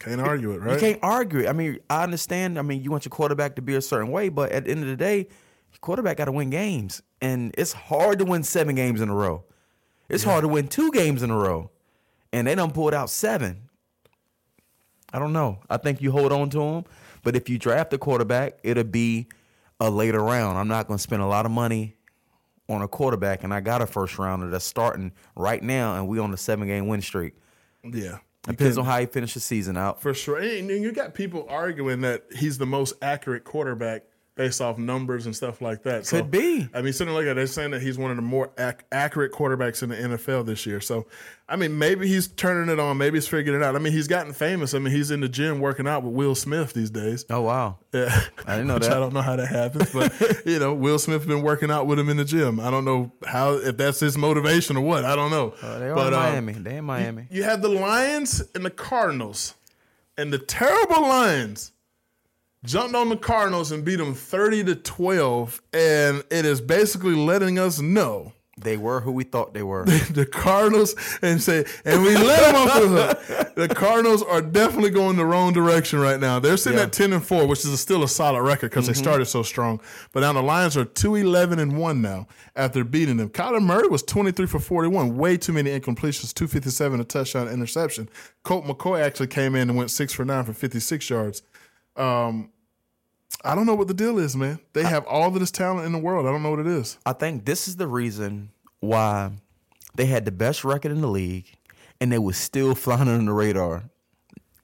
Can't 0.00 0.20
argue 0.20 0.52
it, 0.52 0.60
right? 0.60 0.74
You 0.74 0.80
can't 0.80 0.98
argue 1.02 1.40
it. 1.40 1.48
I 1.48 1.52
mean, 1.52 1.78
I 1.88 2.02
understand. 2.02 2.58
I 2.58 2.62
mean, 2.62 2.82
you 2.82 2.90
want 2.90 3.04
your 3.04 3.10
quarterback 3.10 3.56
to 3.56 3.62
be 3.62 3.76
a 3.76 3.80
certain 3.80 4.10
way, 4.10 4.28
but 4.28 4.52
at 4.52 4.64
the 4.64 4.70
end 4.70 4.82
of 4.82 4.88
the 4.88 4.96
day, 4.96 5.18
your 5.18 5.80
quarterback 5.80 6.16
got 6.16 6.26
to 6.26 6.32
win 6.32 6.50
games, 6.50 7.00
and 7.20 7.54
it's 7.56 7.72
hard 7.72 8.18
to 8.18 8.24
win 8.24 8.42
seven 8.42 8.74
games 8.74 9.00
in 9.00 9.08
a 9.08 9.14
row. 9.14 9.44
It's 10.08 10.24
hard 10.24 10.42
to 10.42 10.48
win 10.48 10.68
two 10.68 10.90
games 10.90 11.22
in 11.22 11.30
a 11.30 11.36
row, 11.36 11.70
and 12.32 12.46
they 12.46 12.54
don't 12.54 12.74
pull 12.74 12.88
it 12.88 12.94
out 12.94 13.08
seven. 13.08 13.70
I 15.14 15.20
don't 15.20 15.32
know. 15.32 15.60
I 15.70 15.76
think 15.76 16.02
you 16.02 16.10
hold 16.10 16.32
on 16.32 16.50
to 16.50 16.60
him, 16.60 16.84
but 17.22 17.36
if 17.36 17.48
you 17.48 17.56
draft 17.56 17.92
a 17.92 17.98
quarterback, 17.98 18.58
it'll 18.64 18.82
be 18.82 19.28
a 19.78 19.88
later 19.88 20.20
round. 20.20 20.58
I'm 20.58 20.66
not 20.66 20.88
going 20.88 20.98
to 20.98 21.02
spend 21.02 21.22
a 21.22 21.26
lot 21.26 21.46
of 21.46 21.52
money 21.52 21.94
on 22.68 22.82
a 22.82 22.88
quarterback, 22.88 23.44
and 23.44 23.54
I 23.54 23.60
got 23.60 23.80
a 23.80 23.86
first 23.86 24.18
rounder 24.18 24.50
that's 24.50 24.64
starting 24.64 25.12
right 25.36 25.62
now, 25.62 25.94
and 25.94 26.08
we 26.08 26.18
on 26.18 26.34
a 26.34 26.36
seven 26.36 26.66
game 26.66 26.88
win 26.88 27.00
streak. 27.00 27.34
yeah. 27.84 28.18
Depends 28.46 28.76
on 28.76 28.84
how 28.84 29.00
he 29.00 29.06
finishes 29.06 29.34
the 29.34 29.40
season 29.40 29.76
out. 29.78 30.02
For 30.02 30.12
sure. 30.12 30.36
And 30.36 30.70
and 30.70 30.82
you 30.82 30.92
got 30.92 31.14
people 31.14 31.46
arguing 31.48 32.02
that 32.02 32.24
he's 32.36 32.58
the 32.58 32.66
most 32.66 32.92
accurate 33.00 33.44
quarterback 33.44 34.02
based 34.36 34.60
off 34.60 34.78
numbers 34.78 35.26
and 35.26 35.36
stuff 35.36 35.60
like 35.60 35.84
that. 35.84 36.06
So, 36.06 36.16
Could 36.16 36.30
be. 36.30 36.68
I 36.74 36.82
mean, 36.82 36.92
sitting 36.92 37.14
like 37.14 37.24
that, 37.26 37.34
they're 37.34 37.46
saying 37.46 37.70
that 37.70 37.82
he's 37.82 37.96
one 37.96 38.10
of 38.10 38.16
the 38.16 38.22
more 38.22 38.50
ac- 38.58 38.78
accurate 38.90 39.30
quarterbacks 39.32 39.82
in 39.82 39.90
the 39.90 39.96
NFL 39.96 40.44
this 40.44 40.66
year. 40.66 40.80
So, 40.80 41.06
I 41.48 41.54
mean, 41.54 41.78
maybe 41.78 42.08
he's 42.08 42.26
turning 42.26 42.72
it 42.72 42.80
on. 42.80 42.98
Maybe 42.98 43.16
he's 43.16 43.28
figuring 43.28 43.60
it 43.60 43.64
out. 43.64 43.76
I 43.76 43.78
mean, 43.78 43.92
he's 43.92 44.08
gotten 44.08 44.32
famous. 44.32 44.74
I 44.74 44.80
mean, 44.80 44.92
he's 44.92 45.12
in 45.12 45.20
the 45.20 45.28
gym 45.28 45.60
working 45.60 45.86
out 45.86 46.02
with 46.02 46.14
Will 46.14 46.34
Smith 46.34 46.72
these 46.72 46.90
days. 46.90 47.24
Oh 47.30 47.42
wow. 47.42 47.78
Yeah. 47.92 48.22
I 48.46 48.56
didn't 48.56 48.66
know 48.66 48.74
Which 48.78 48.84
that. 48.84 48.96
I 48.96 48.98
don't 49.00 49.14
know 49.14 49.22
how 49.22 49.36
that 49.36 49.46
happens, 49.46 49.92
but 49.92 50.12
you 50.46 50.58
know, 50.58 50.74
Will 50.74 50.98
Smith 50.98 51.26
been 51.28 51.42
working 51.42 51.70
out 51.70 51.86
with 51.86 51.98
him 51.98 52.08
in 52.08 52.16
the 52.16 52.24
gym. 52.24 52.58
I 52.58 52.70
don't 52.70 52.84
know 52.84 53.12
how 53.26 53.54
if 53.54 53.76
that's 53.76 54.00
his 54.00 54.18
motivation 54.18 54.76
or 54.76 54.80
what. 54.80 55.04
I 55.04 55.14
don't 55.14 55.30
know. 55.30 55.54
Uh, 55.62 55.78
they 55.78 55.88
are 55.90 55.94
but 55.94 56.08
in 56.08 56.14
uh, 56.14 56.18
Miami. 56.18 56.52
They 56.54 56.76
in 56.78 56.84
Miami. 56.84 57.26
you 57.30 57.44
have 57.44 57.62
the 57.62 57.68
Lions 57.68 58.42
and 58.54 58.64
the 58.64 58.70
Cardinals, 58.70 59.54
and 60.18 60.32
the 60.32 60.38
terrible 60.38 61.02
Lions 61.02 61.70
jumped 62.64 62.94
on 62.96 63.08
the 63.10 63.16
Cardinals 63.16 63.70
and 63.72 63.84
beat 63.84 63.96
them 63.96 64.14
thirty 64.14 64.64
to 64.64 64.74
twelve, 64.74 65.60
and 65.72 66.24
it 66.30 66.44
is 66.44 66.60
basically 66.60 67.14
letting 67.14 67.58
us 67.58 67.80
know 67.80 68.32
They 68.60 68.76
were 68.76 69.00
who 69.00 69.10
we 69.12 69.24
thought 69.24 69.52
they 69.52 69.62
were. 69.64 69.84
the 70.10 70.26
Cardinals 70.26 70.94
and 71.22 71.42
say, 71.42 71.64
and 71.84 72.02
we 72.02 72.14
let 72.16 72.40
them 72.40 72.54
off 72.54 72.74
the 72.74 72.88
hook. 72.88 73.54
The 73.56 73.68
Cardinals 73.74 74.22
are 74.22 74.40
definitely 74.40 74.90
going 74.90 75.16
the 75.16 75.24
wrong 75.24 75.52
direction 75.52 75.98
right 75.98 76.18
now. 76.20 76.38
They're 76.40 76.56
sitting 76.56 76.78
Yeah. 76.78 76.84
at 76.86 76.92
ten 76.92 77.12
and 77.12 77.24
four, 77.24 77.46
which 77.46 77.64
is 77.64 77.80
still 77.80 78.02
a 78.04 78.08
solid 78.08 78.42
record 78.42 78.70
because 78.70 78.86
they 78.86 78.92
started 78.94 79.26
so 79.26 79.42
strong. 79.42 79.80
But 80.12 80.20
now 80.20 80.32
the 80.32 80.42
Lions 80.42 80.76
are 80.76 80.84
2-11 80.84 81.58
and 81.60 81.76
one 81.78 82.00
now 82.00 82.26
after 82.56 82.82
beating 82.84 83.16
them. 83.16 83.28
Kyler 83.30 83.60
Murray 83.62 83.88
was 83.88 84.02
twenty 84.02 84.30
three 84.32 84.46
for 84.46 84.58
forty 84.60 84.88
one, 84.88 85.16
way 85.16 85.36
too 85.36 85.52
many 85.52 85.76
incompletions, 85.78 86.32
two 86.32 86.46
fifty 86.46 86.70
seven, 86.70 87.00
a 87.00 87.04
touchdown, 87.04 87.48
interception. 87.48 88.08
Colt 88.44 88.64
McCoy 88.64 89.02
actually 89.02 89.26
came 89.28 89.54
in 89.56 89.68
and 89.68 89.76
went 89.76 89.90
six 89.90 90.12
for 90.12 90.24
nine 90.24 90.44
for 90.44 90.52
fifty 90.52 90.80
six 90.80 91.10
yards. 91.10 91.42
Um, 91.96 92.50
I 93.44 93.54
don't 93.54 93.66
know 93.66 93.74
what 93.74 93.88
the 93.88 93.94
deal 93.94 94.18
is, 94.18 94.36
man. 94.36 94.58
They 94.72 94.82
have 94.82 95.04
all 95.06 95.28
of 95.28 95.38
this 95.38 95.50
talent 95.50 95.86
in 95.86 95.92
the 95.92 95.98
world. 95.98 96.26
I 96.26 96.30
don't 96.30 96.42
know 96.42 96.50
what 96.50 96.60
it 96.60 96.66
is. 96.66 96.98
I 97.04 97.12
think 97.12 97.44
this 97.44 97.68
is 97.68 97.76
the 97.76 97.86
reason 97.86 98.50
why 98.80 99.32
they 99.94 100.06
had 100.06 100.24
the 100.24 100.32
best 100.32 100.64
record 100.64 100.92
in 100.92 101.00
the 101.00 101.08
league 101.08 101.46
and 102.00 102.10
they 102.10 102.18
were 102.18 102.32
still 102.32 102.74
flying 102.74 103.08
under 103.08 103.24
the 103.24 103.32
radar. 103.32 103.84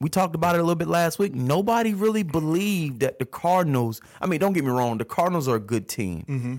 We 0.00 0.08
talked 0.08 0.34
about 0.34 0.54
it 0.54 0.60
a 0.60 0.62
little 0.62 0.76
bit 0.76 0.88
last 0.88 1.18
week. 1.18 1.34
Nobody 1.34 1.92
really 1.92 2.22
believed 2.22 3.00
that 3.00 3.18
the 3.18 3.26
Cardinals, 3.26 4.00
I 4.20 4.26
mean, 4.26 4.40
don't 4.40 4.54
get 4.54 4.64
me 4.64 4.70
wrong, 4.70 4.96
the 4.96 5.04
Cardinals 5.04 5.46
are 5.46 5.56
a 5.56 5.60
good 5.60 5.88
team. 5.88 6.24
Mm-hmm. 6.26 6.56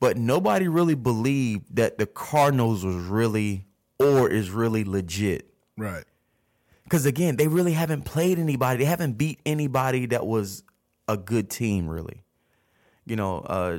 But 0.00 0.16
nobody 0.16 0.66
really 0.66 0.96
believed 0.96 1.76
that 1.76 1.98
the 1.98 2.06
Cardinals 2.06 2.84
was 2.84 2.96
really 2.96 3.66
or 4.00 4.28
is 4.28 4.50
really 4.50 4.82
legit. 4.82 5.48
Right. 5.76 6.02
Because 6.82 7.06
again, 7.06 7.36
they 7.36 7.46
really 7.46 7.72
haven't 7.72 8.02
played 8.02 8.40
anybody. 8.40 8.80
They 8.80 8.84
haven't 8.84 9.12
beat 9.12 9.38
anybody 9.46 10.06
that 10.06 10.26
was 10.26 10.64
a 11.08 11.16
good 11.16 11.50
team, 11.50 11.88
really. 11.88 12.22
You 13.04 13.16
know, 13.16 13.38
uh, 13.40 13.78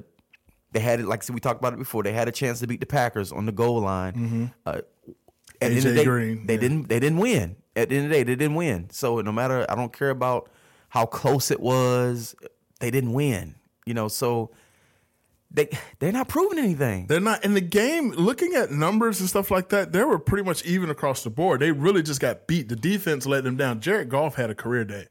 they 0.71 0.79
had 0.79 0.99
it 0.99 1.05
like 1.05 1.23
we 1.29 1.39
talked 1.39 1.59
about 1.59 1.73
it 1.73 1.79
before. 1.79 2.03
They 2.03 2.11
had 2.11 2.27
a 2.27 2.31
chance 2.31 2.59
to 2.59 2.67
beat 2.67 2.79
the 2.79 2.85
Packers 2.85 3.31
on 3.31 3.45
the 3.45 3.51
goal 3.51 3.79
line. 3.81 4.51
Uh, 4.65 4.81
at 5.61 5.69
the 5.69 5.77
end 5.77 5.77
of 5.77 5.83
the 5.83 5.89
AJ 5.89 5.95
day, 5.95 6.03
Green, 6.03 6.47
they 6.47 6.53
yeah. 6.55 6.59
didn't. 6.59 6.89
They 6.89 6.99
didn't 6.99 7.19
win. 7.19 7.55
At 7.75 7.89
the 7.89 7.95
end 7.95 8.05
of 8.05 8.11
the 8.11 8.15
day, 8.17 8.23
they 8.23 8.35
didn't 8.35 8.55
win. 8.55 8.89
So 8.91 9.21
no 9.21 9.31
matter, 9.31 9.65
I 9.69 9.75
don't 9.75 9.93
care 9.93 10.09
about 10.09 10.49
how 10.89 11.05
close 11.05 11.51
it 11.51 11.59
was. 11.59 12.35
They 12.79 12.91
didn't 12.91 13.13
win. 13.13 13.55
You 13.85 13.93
know, 13.93 14.07
so 14.07 14.51
they 15.53 15.69
they're 15.99 16.11
not 16.11 16.27
proving 16.27 16.59
anything. 16.59 17.07
They're 17.07 17.19
not 17.19 17.45
in 17.45 17.53
the 17.53 17.61
game. 17.61 18.11
Looking 18.11 18.55
at 18.55 18.71
numbers 18.71 19.19
and 19.19 19.29
stuff 19.29 19.51
like 19.51 19.69
that, 19.69 19.91
they 19.91 20.03
were 20.03 20.19
pretty 20.19 20.43
much 20.43 20.65
even 20.65 20.89
across 20.89 21.23
the 21.23 21.29
board. 21.29 21.61
They 21.61 21.71
really 21.71 22.01
just 22.01 22.19
got 22.19 22.47
beat. 22.47 22.69
The 22.69 22.75
defense 22.75 23.25
let 23.25 23.43
them 23.43 23.55
down. 23.55 23.79
Jared 23.79 24.09
Goff 24.09 24.35
had 24.35 24.49
a 24.49 24.55
career 24.55 24.83
day. 24.83 25.07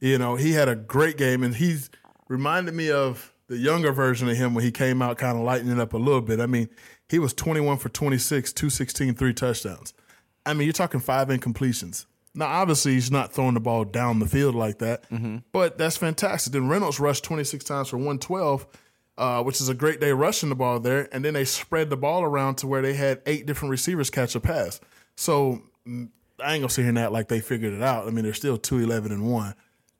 You 0.00 0.18
know, 0.18 0.36
he 0.36 0.52
had 0.52 0.68
a 0.68 0.76
great 0.76 1.16
game, 1.16 1.42
and 1.42 1.54
he's 1.54 1.90
reminded 2.28 2.74
me 2.74 2.90
of 2.90 3.32
the 3.46 3.56
younger 3.56 3.92
version 3.92 4.28
of 4.28 4.36
him 4.36 4.54
when 4.54 4.64
he 4.64 4.70
came 4.70 5.00
out, 5.00 5.16
kind 5.18 5.38
of 5.38 5.44
lightening 5.44 5.78
it 5.78 5.80
up 5.80 5.92
a 5.94 5.98
little 5.98 6.20
bit. 6.20 6.40
I 6.40 6.46
mean, 6.46 6.68
he 7.08 7.18
was 7.18 7.32
21 7.34 7.78
for 7.78 7.88
26, 7.88 8.52
216, 8.52 9.14
three 9.14 9.32
touchdowns. 9.34 9.94
I 10.46 10.52
mean, 10.52 10.66
you're 10.66 10.72
talking 10.72 11.00
five 11.00 11.28
incompletions. 11.28 12.06
Now, 12.34 12.46
obviously, 12.46 12.92
he's 12.92 13.10
not 13.10 13.32
throwing 13.32 13.54
the 13.54 13.60
ball 13.60 13.84
down 13.84 14.18
the 14.18 14.26
field 14.26 14.54
like 14.54 14.78
that, 14.78 15.04
but 15.52 15.78
that's 15.78 15.96
fantastic. 15.96 16.52
Then 16.52 16.68
Reynolds 16.68 16.98
rushed 16.98 17.24
26 17.24 17.64
times 17.64 17.88
for 17.88 17.96
112, 17.96 18.66
uh, 19.16 19.42
which 19.44 19.60
is 19.60 19.68
a 19.68 19.74
great 19.74 20.00
day 20.00 20.10
rushing 20.12 20.48
the 20.48 20.56
ball 20.56 20.80
there. 20.80 21.08
And 21.12 21.24
then 21.24 21.34
they 21.34 21.44
spread 21.44 21.90
the 21.90 21.96
ball 21.96 22.22
around 22.22 22.56
to 22.56 22.66
where 22.66 22.82
they 22.82 22.94
had 22.94 23.22
eight 23.24 23.46
different 23.46 23.70
receivers 23.70 24.10
catch 24.10 24.34
a 24.34 24.40
pass. 24.40 24.80
So 25.16 25.62
I 26.42 26.54
ain't 26.54 26.62
gonna 26.62 26.70
sit 26.70 26.82
here 26.82 26.88
and 26.90 26.98
act 26.98 27.12
like 27.12 27.28
they 27.28 27.40
figured 27.40 27.72
it 27.72 27.82
out. 27.82 28.06
I 28.06 28.10
mean, 28.10 28.24
they're 28.24 28.34
still 28.34 28.56
two 28.58 28.78
eleven 28.78 29.12
and 29.12 29.30
one. 29.30 29.54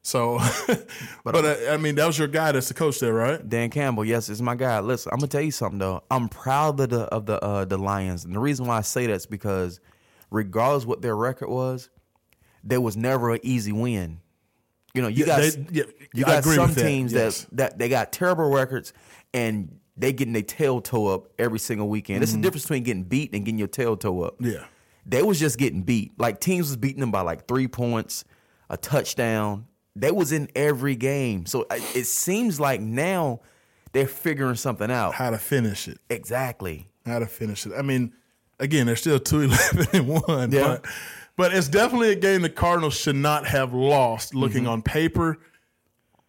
So, 0.06 0.38
but, 1.24 1.34
uh, 1.34 1.56
I 1.70 1.78
mean, 1.78 1.94
that 1.94 2.06
was 2.06 2.18
your 2.18 2.28
guy 2.28 2.52
that's 2.52 2.68
the 2.68 2.74
coach 2.74 3.00
there, 3.00 3.14
right? 3.14 3.48
Dan 3.48 3.70
Campbell, 3.70 4.04
yes, 4.04 4.28
it's 4.28 4.42
my 4.42 4.54
guy. 4.54 4.78
Listen, 4.80 5.10
I'm 5.12 5.18
gonna 5.18 5.28
tell 5.28 5.40
you 5.40 5.50
something 5.50 5.78
though. 5.78 6.02
I'm 6.10 6.28
proud 6.28 6.78
of 6.80 6.90
the 6.90 7.00
of 7.04 7.24
the 7.26 7.42
uh, 7.42 7.64
the 7.64 7.78
Lions, 7.78 8.24
and 8.26 8.34
the 8.34 8.40
reason 8.40 8.66
why 8.66 8.76
I 8.76 8.82
say 8.82 9.06
that's 9.06 9.24
because, 9.26 9.80
regardless 10.30 10.84
what 10.84 11.00
their 11.00 11.16
record 11.16 11.48
was, 11.48 11.88
there 12.62 12.80
was 12.82 12.96
never 12.98 13.32
an 13.32 13.40
easy 13.42 13.72
win. 13.72 14.20
You 14.92 15.02
know, 15.02 15.08
you 15.08 15.24
Yeah, 15.24 15.26
got 15.26 15.40
they- 15.40 15.66
yeah, 15.72 15.82
you 16.12 16.24
I 16.26 16.28
got 16.28 16.44
some 16.44 16.66
with 16.68 16.74
that, 16.76 16.82
teams 16.84 17.12
yes. 17.12 17.42
that 17.44 17.56
that 17.56 17.78
they 17.78 17.88
got 17.88 18.12
terrible 18.12 18.50
records 18.50 18.92
and 19.32 19.78
they 19.96 20.12
getting 20.12 20.34
their 20.34 20.42
tail 20.42 20.80
toe 20.82 21.06
up 21.06 21.28
every 21.38 21.58
single 21.58 21.88
weekend. 21.88 22.20
There's 22.20 22.32
the 22.34 22.40
difference 22.42 22.64
between 22.64 22.82
getting 22.82 23.04
beat 23.04 23.32
and 23.34 23.44
getting 23.44 23.58
your 23.58 23.68
tail 23.68 23.96
toe 23.96 24.22
up. 24.22 24.34
Mm-hmm. 24.38 24.50
Yeah. 24.52 24.64
They 25.06 25.22
was 25.22 25.38
just 25.38 25.58
getting 25.58 25.82
beat. 25.82 26.12
Like 26.18 26.40
teams 26.40 26.68
was 26.68 26.76
beating 26.76 27.00
them 27.00 27.10
by 27.10 27.20
like 27.22 27.46
three 27.46 27.68
points, 27.68 28.24
a 28.70 28.76
touchdown. 28.76 29.66
They 29.96 30.10
was 30.10 30.32
in 30.32 30.48
every 30.56 30.96
game. 30.96 31.46
So 31.46 31.66
it 31.70 32.06
seems 32.06 32.58
like 32.58 32.80
now 32.80 33.40
they're 33.92 34.06
figuring 34.08 34.56
something 34.56 34.90
out. 34.90 35.14
How 35.14 35.30
to 35.30 35.38
finish 35.38 35.86
it? 35.88 35.98
Exactly. 36.10 36.88
How 37.06 37.18
to 37.20 37.26
finish 37.26 37.66
it? 37.66 37.72
I 37.76 37.82
mean, 37.82 38.12
again, 38.58 38.86
they're 38.86 38.96
still 38.96 39.18
two 39.20 39.42
eleven 39.42 39.86
and 39.92 40.08
one. 40.08 40.50
Yeah. 40.52 40.78
But, 40.82 40.86
but 41.36 41.54
it's 41.54 41.68
definitely 41.68 42.12
a 42.12 42.16
game 42.16 42.42
the 42.42 42.48
Cardinals 42.48 42.94
should 42.94 43.16
not 43.16 43.46
have 43.46 43.72
lost. 43.74 44.34
Looking 44.34 44.62
Mm-hmm. 44.62 44.68
on 44.72 44.82
paper, 44.82 45.38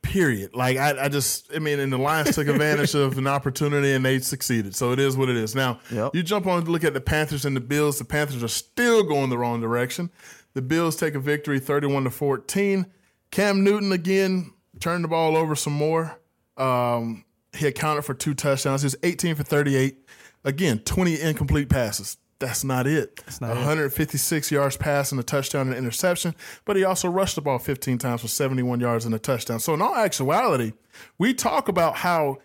period. 0.06 0.56
Like 0.56 0.78
I, 0.78 1.06
I 1.06 1.10
just, 1.10 1.54
I 1.54 1.60
mean, 1.60 1.80
and 1.80 1.92
the 1.92 1.98
Lions 1.98 2.36
took 2.36 2.48
advantage 2.48 2.94
of 2.96 3.18
an 3.18 3.28
opportunity 3.28 3.92
and 3.94 4.06
they 4.06 4.20
succeeded. 4.20 4.76
So 4.76 4.92
it 4.92 5.00
is 5.00 5.18
what 5.18 5.30
it 5.30 5.36
is. 5.36 5.56
Now 5.56 5.80
Yep. 5.92 6.16
you 6.16 6.24
jump 6.24 6.48
on 6.48 6.64
to 6.66 6.72
look 6.72 6.84
at 6.84 6.94
the 6.94 7.02
Panthers 7.02 7.46
and 7.46 7.56
the 7.56 7.62
Bills. 7.62 7.98
The 7.98 8.06
Panthers 8.06 8.44
are 8.44 8.48
still 8.48 9.04
going 9.04 9.30
the 9.30 9.38
wrong 9.38 9.62
direction. 9.62 10.10
The 10.54 10.62
Bills 10.62 10.96
take 10.96 11.16
a 11.16 11.20
victory, 11.20 11.60
thirty-one 11.60 12.04
to 12.06 12.10
fourteen. 12.10 12.86
Cam 13.32 13.64
Newton 13.64 13.92
again 13.92 14.54
turned 14.80 15.04
the 15.04 15.08
ball 15.10 15.36
over 15.36 15.56
some 15.56 15.74
more. 15.74 16.18
Um, 16.58 17.26
he 17.58 17.68
accounted 17.68 18.06
for 18.06 18.14
two 18.14 18.34
touchdowns. 18.34 18.82
He 18.82 18.86
was 18.86 18.96
18 19.04 19.36
for 19.36 19.44
38. 19.44 19.98
Again, 20.46 20.80
20 20.80 21.20
incomplete 21.22 21.70
passes. 21.70 22.18
That's 22.46 22.64
not 22.64 22.86
it. 22.86 23.16
That's 23.26 23.42
not 23.42 23.52
it. 23.52 23.56
156 23.56 24.52
yards 24.52 24.78
passing, 24.78 25.18
a 25.18 25.24
touchdown, 25.24 25.68
and 25.68 25.76
interception. 25.76 26.36
But 26.64 26.76
he 26.76 26.84
also 26.84 27.10
rushed 27.10 27.34
the 27.34 27.42
ball 27.42 27.58
15 27.58 27.98
times 27.98 28.22
for 28.22 28.28
71 28.28 28.80
yards 28.80 29.04
and 29.04 29.16
a 29.16 29.20
touchdown. 29.20 29.60
So 29.60 29.74
in 29.74 29.82
all 29.82 29.96
actuality, 29.96 30.74
we 31.18 31.34
talk 31.34 31.70
about 31.70 31.96
how 31.96 32.38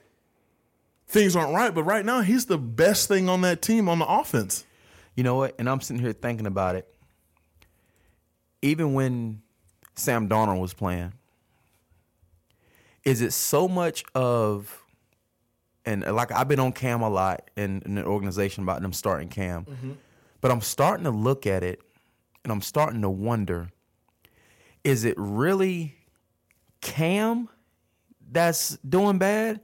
things 1.07 1.37
aren't 1.37 1.55
right, 1.55 1.75
but 1.75 1.83
right 1.83 2.07
now 2.07 2.23
he's 2.23 2.47
the 2.47 2.57
best 2.57 3.09
thing 3.09 3.29
on 3.29 3.43
that 3.43 3.61
team 3.61 3.91
on 3.91 3.99
the 3.99 4.07
offense. 4.07 4.65
You 5.17 5.23
know 5.23 5.35
what? 5.35 5.55
And 5.59 5.69
I'm 5.69 5.83
sitting 5.83 6.03
here 6.03 6.15
thinking 6.15 6.47
about 6.47 6.77
it. 6.77 6.89
Even 8.63 8.95
when 8.95 9.43
Sam 9.97 10.31
Darnold 10.31 10.61
was 10.61 10.73
playing, 10.73 11.13
is 13.05 13.21
it 13.21 13.35
so 13.35 13.69
much 13.69 14.03
of 14.15 14.80
and 15.85 16.03
like 16.03 16.33
I've 16.33 16.49
been 16.49 16.61
on 16.61 16.73
Cam 16.73 17.03
a 17.03 17.09
lot 17.09 17.51
in, 17.57 17.83
in 17.85 17.95
the 17.95 18.05
organization 18.05 18.62
about 18.62 18.83
them 18.83 18.93
starting 18.93 19.29
Cam, 19.29 19.64
mm-hmm. 19.64 19.93
but 20.40 20.51
I'm 20.51 20.61
starting 20.61 21.05
to 21.05 21.11
look 21.11 21.47
at 21.47 21.62
it 21.62 21.81
and 22.45 22.53
I'm 22.53 22.61
starting 22.61 23.03
to 23.03 23.11
wonder: 23.11 23.71
is 24.85 25.05
it 25.05 25.14
really 25.16 25.95
Cam 26.81 27.49
that's 28.31 28.79
doing 28.79 29.19
bad, 29.19 29.61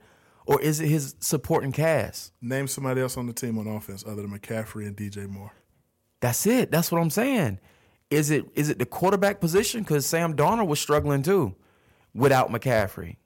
or 0.46 0.60
is 0.60 0.80
it 0.80 0.88
his 0.88 1.14
supporting 1.20 1.72
cast? 1.72 2.32
Name 2.40 2.66
somebody 2.66 3.00
else 3.00 3.16
on 3.16 3.26
the 3.26 3.32
team 3.32 3.58
on 3.58 3.66
offense 3.66 4.04
other 4.06 4.22
than 4.22 4.38
McCaffrey 4.38 4.86
and 4.86 4.96
DJ 4.96 5.28
Moore. 5.28 5.52
That's 6.20 6.46
it. 6.46 6.70
That's 6.70 6.90
what 6.90 7.00
I'm 7.00 7.10
saying. 7.10 7.60
Is 8.10 8.30
it 8.30 8.44
is 8.54 8.70
it 8.70 8.78
the 8.78 8.86
quarterback 8.86 9.40
position? 9.40 9.82
Because 9.82 10.06
Sam 10.06 10.34
Darnold 10.34 10.68
was 10.68 10.80
struggling 10.80 11.22
too 11.22 11.54
without 12.14 12.50
McCaffrey. 12.50 13.16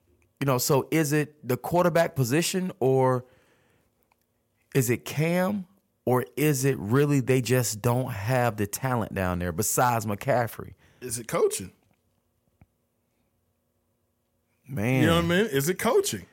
You 0.41 0.47
know, 0.47 0.59
so 0.59 0.89
is 0.91 1.13
it 1.13 1.37
the 1.47 1.59
quarterback 1.59 2.15
position 2.17 2.73
or 2.81 3.27
is 4.75 4.89
it 4.89 5.05
Cam 5.05 5.67
or 6.07 6.25
is 6.37 6.65
it 6.65 6.79
really 6.79 7.21
they 7.21 7.43
just 7.43 7.83
don't 7.83 8.11
have 8.11 8.57
the 8.57 8.67
talent 8.67 9.15
down 9.15 9.39
there 9.39 9.53
besides 9.53 10.07
McCaffrey? 10.07 10.73
Is 11.03 11.19
it 11.19 11.29
coaching? 11.29 11.73
Man. 14.67 15.03
You 15.03 15.07
know 15.09 15.17
what 15.17 15.25
I 15.25 15.29
mean? 15.29 15.47
Is 15.47 15.69
it 15.69 15.79
coaching? 15.79 16.25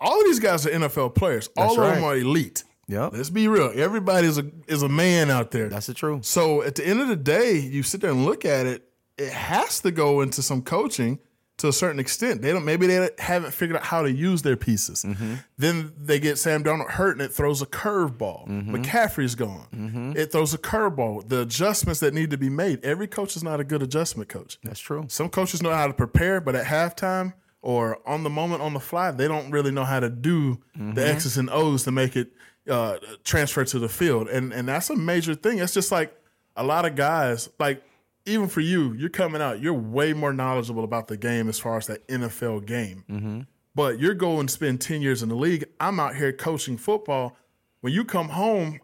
All 0.00 0.20
of 0.20 0.26
these 0.26 0.38
guys 0.38 0.64
are 0.66 0.70
NFL 0.70 1.14
players. 1.16 1.48
All 1.56 1.74
That's 1.74 1.78
of 1.78 1.94
them 1.94 2.04
are 2.04 2.16
elite. 2.16 2.64
Yep. 2.86 3.12
Let's 3.14 3.30
be 3.30 3.48
real. 3.48 3.72
Everybody 3.74 4.26
is 4.26 4.38
a 4.38 4.50
is 4.66 4.82
a 4.82 4.88
man 4.88 5.30
out 5.30 5.50
there. 5.50 5.68
That's 5.68 5.86
the 5.86 5.94
truth. 5.94 6.24
So 6.24 6.62
at 6.62 6.74
the 6.74 6.86
end 6.86 7.00
of 7.00 7.08
the 7.08 7.16
day, 7.16 7.58
you 7.58 7.82
sit 7.82 8.00
there 8.00 8.10
and 8.10 8.24
look 8.24 8.44
at 8.44 8.66
it. 8.66 8.88
It 9.16 9.32
has 9.32 9.80
to 9.80 9.90
go 9.90 10.22
into 10.22 10.42
some 10.42 10.62
coaching 10.62 11.20
to 11.60 11.68
a 11.68 11.72
certain 11.72 12.00
extent. 12.00 12.42
They 12.42 12.52
don't. 12.52 12.64
Maybe 12.64 12.86
they 12.86 13.10
haven't 13.18 13.52
figured 13.52 13.76
out 13.76 13.84
how 13.84 14.02
to 14.02 14.10
use 14.10 14.42
their 14.42 14.56
pieces. 14.56 15.04
Mm-hmm. 15.04 15.34
Then 15.58 15.92
they 15.96 16.18
get 16.18 16.38
Sam 16.38 16.64
Darnold 16.64 16.90
hurt, 16.90 17.12
and 17.12 17.22
it 17.22 17.32
throws 17.32 17.62
a 17.62 17.66
curveball. 17.66 18.48
Mm-hmm. 18.48 18.76
McCaffrey's 18.76 19.34
gone. 19.34 19.66
Mm-hmm. 19.74 20.12
It 20.16 20.32
throws 20.32 20.54
a 20.54 20.58
curveball. 20.58 21.28
The 21.28 21.42
adjustments 21.42 22.00
that 22.00 22.14
need 22.14 22.30
to 22.30 22.38
be 22.38 22.48
made. 22.48 22.84
Every 22.84 23.06
coach 23.06 23.36
is 23.36 23.42
not 23.42 23.60
a 23.60 23.64
good 23.64 23.82
adjustment 23.82 24.28
coach. 24.28 24.58
That's 24.62 24.80
true. 24.80 25.04
Some 25.08 25.28
coaches 25.28 25.62
know 25.62 25.72
how 25.72 25.86
to 25.86 25.94
prepare, 25.94 26.40
but 26.40 26.54
at 26.54 26.66
halftime 26.66 27.34
or 27.62 27.98
on 28.06 28.22
the 28.22 28.30
moment 28.30 28.62
on 28.62 28.72
the 28.72 28.80
fly, 28.80 29.10
they 29.10 29.28
don't 29.28 29.50
really 29.50 29.70
know 29.70 29.84
how 29.84 30.00
to 30.00 30.08
do 30.08 30.58
the 30.74 31.06
X's 31.06 31.36
and 31.36 31.50
O's 31.50 31.84
to 31.84 31.92
make 31.92 32.16
it 32.16 32.32
uh, 32.68 32.98
transfer 33.24 33.64
to 33.64 33.78
the 33.78 33.88
field. 33.88 34.28
And 34.28 34.52
and 34.52 34.68
that's 34.68 34.90
a 34.90 34.96
major 34.96 35.34
thing. 35.34 35.58
It's 35.58 35.74
just 35.74 35.92
like 35.92 36.16
a 36.56 36.64
lot 36.64 36.84
of 36.84 36.96
guys, 36.96 37.48
like 37.58 37.82
even 38.26 38.48
for 38.48 38.60
you, 38.60 38.92
you're 38.94 39.08
coming 39.08 39.40
out, 39.40 39.60
you're 39.60 39.74
way 39.74 40.12
more 40.12 40.32
knowledgeable 40.32 40.84
about 40.84 41.08
the 41.08 41.16
game 41.16 41.48
as 41.48 41.58
far 41.58 41.76
as 41.76 41.86
that 41.86 42.06
NFL 42.08 42.66
game. 42.66 43.04
Mm-hmm. 43.10 43.40
But 43.74 43.98
you're 43.98 44.14
going 44.14 44.46
to 44.46 44.52
spend 44.52 44.80
10 44.80 45.00
years 45.00 45.22
in 45.22 45.28
the 45.28 45.36
league. 45.36 45.64
I'm 45.78 46.00
out 46.00 46.16
here 46.16 46.32
coaching 46.32 46.76
football. 46.76 47.36
When 47.80 47.92
you 47.92 48.04
come 48.04 48.28
home, 48.28 48.80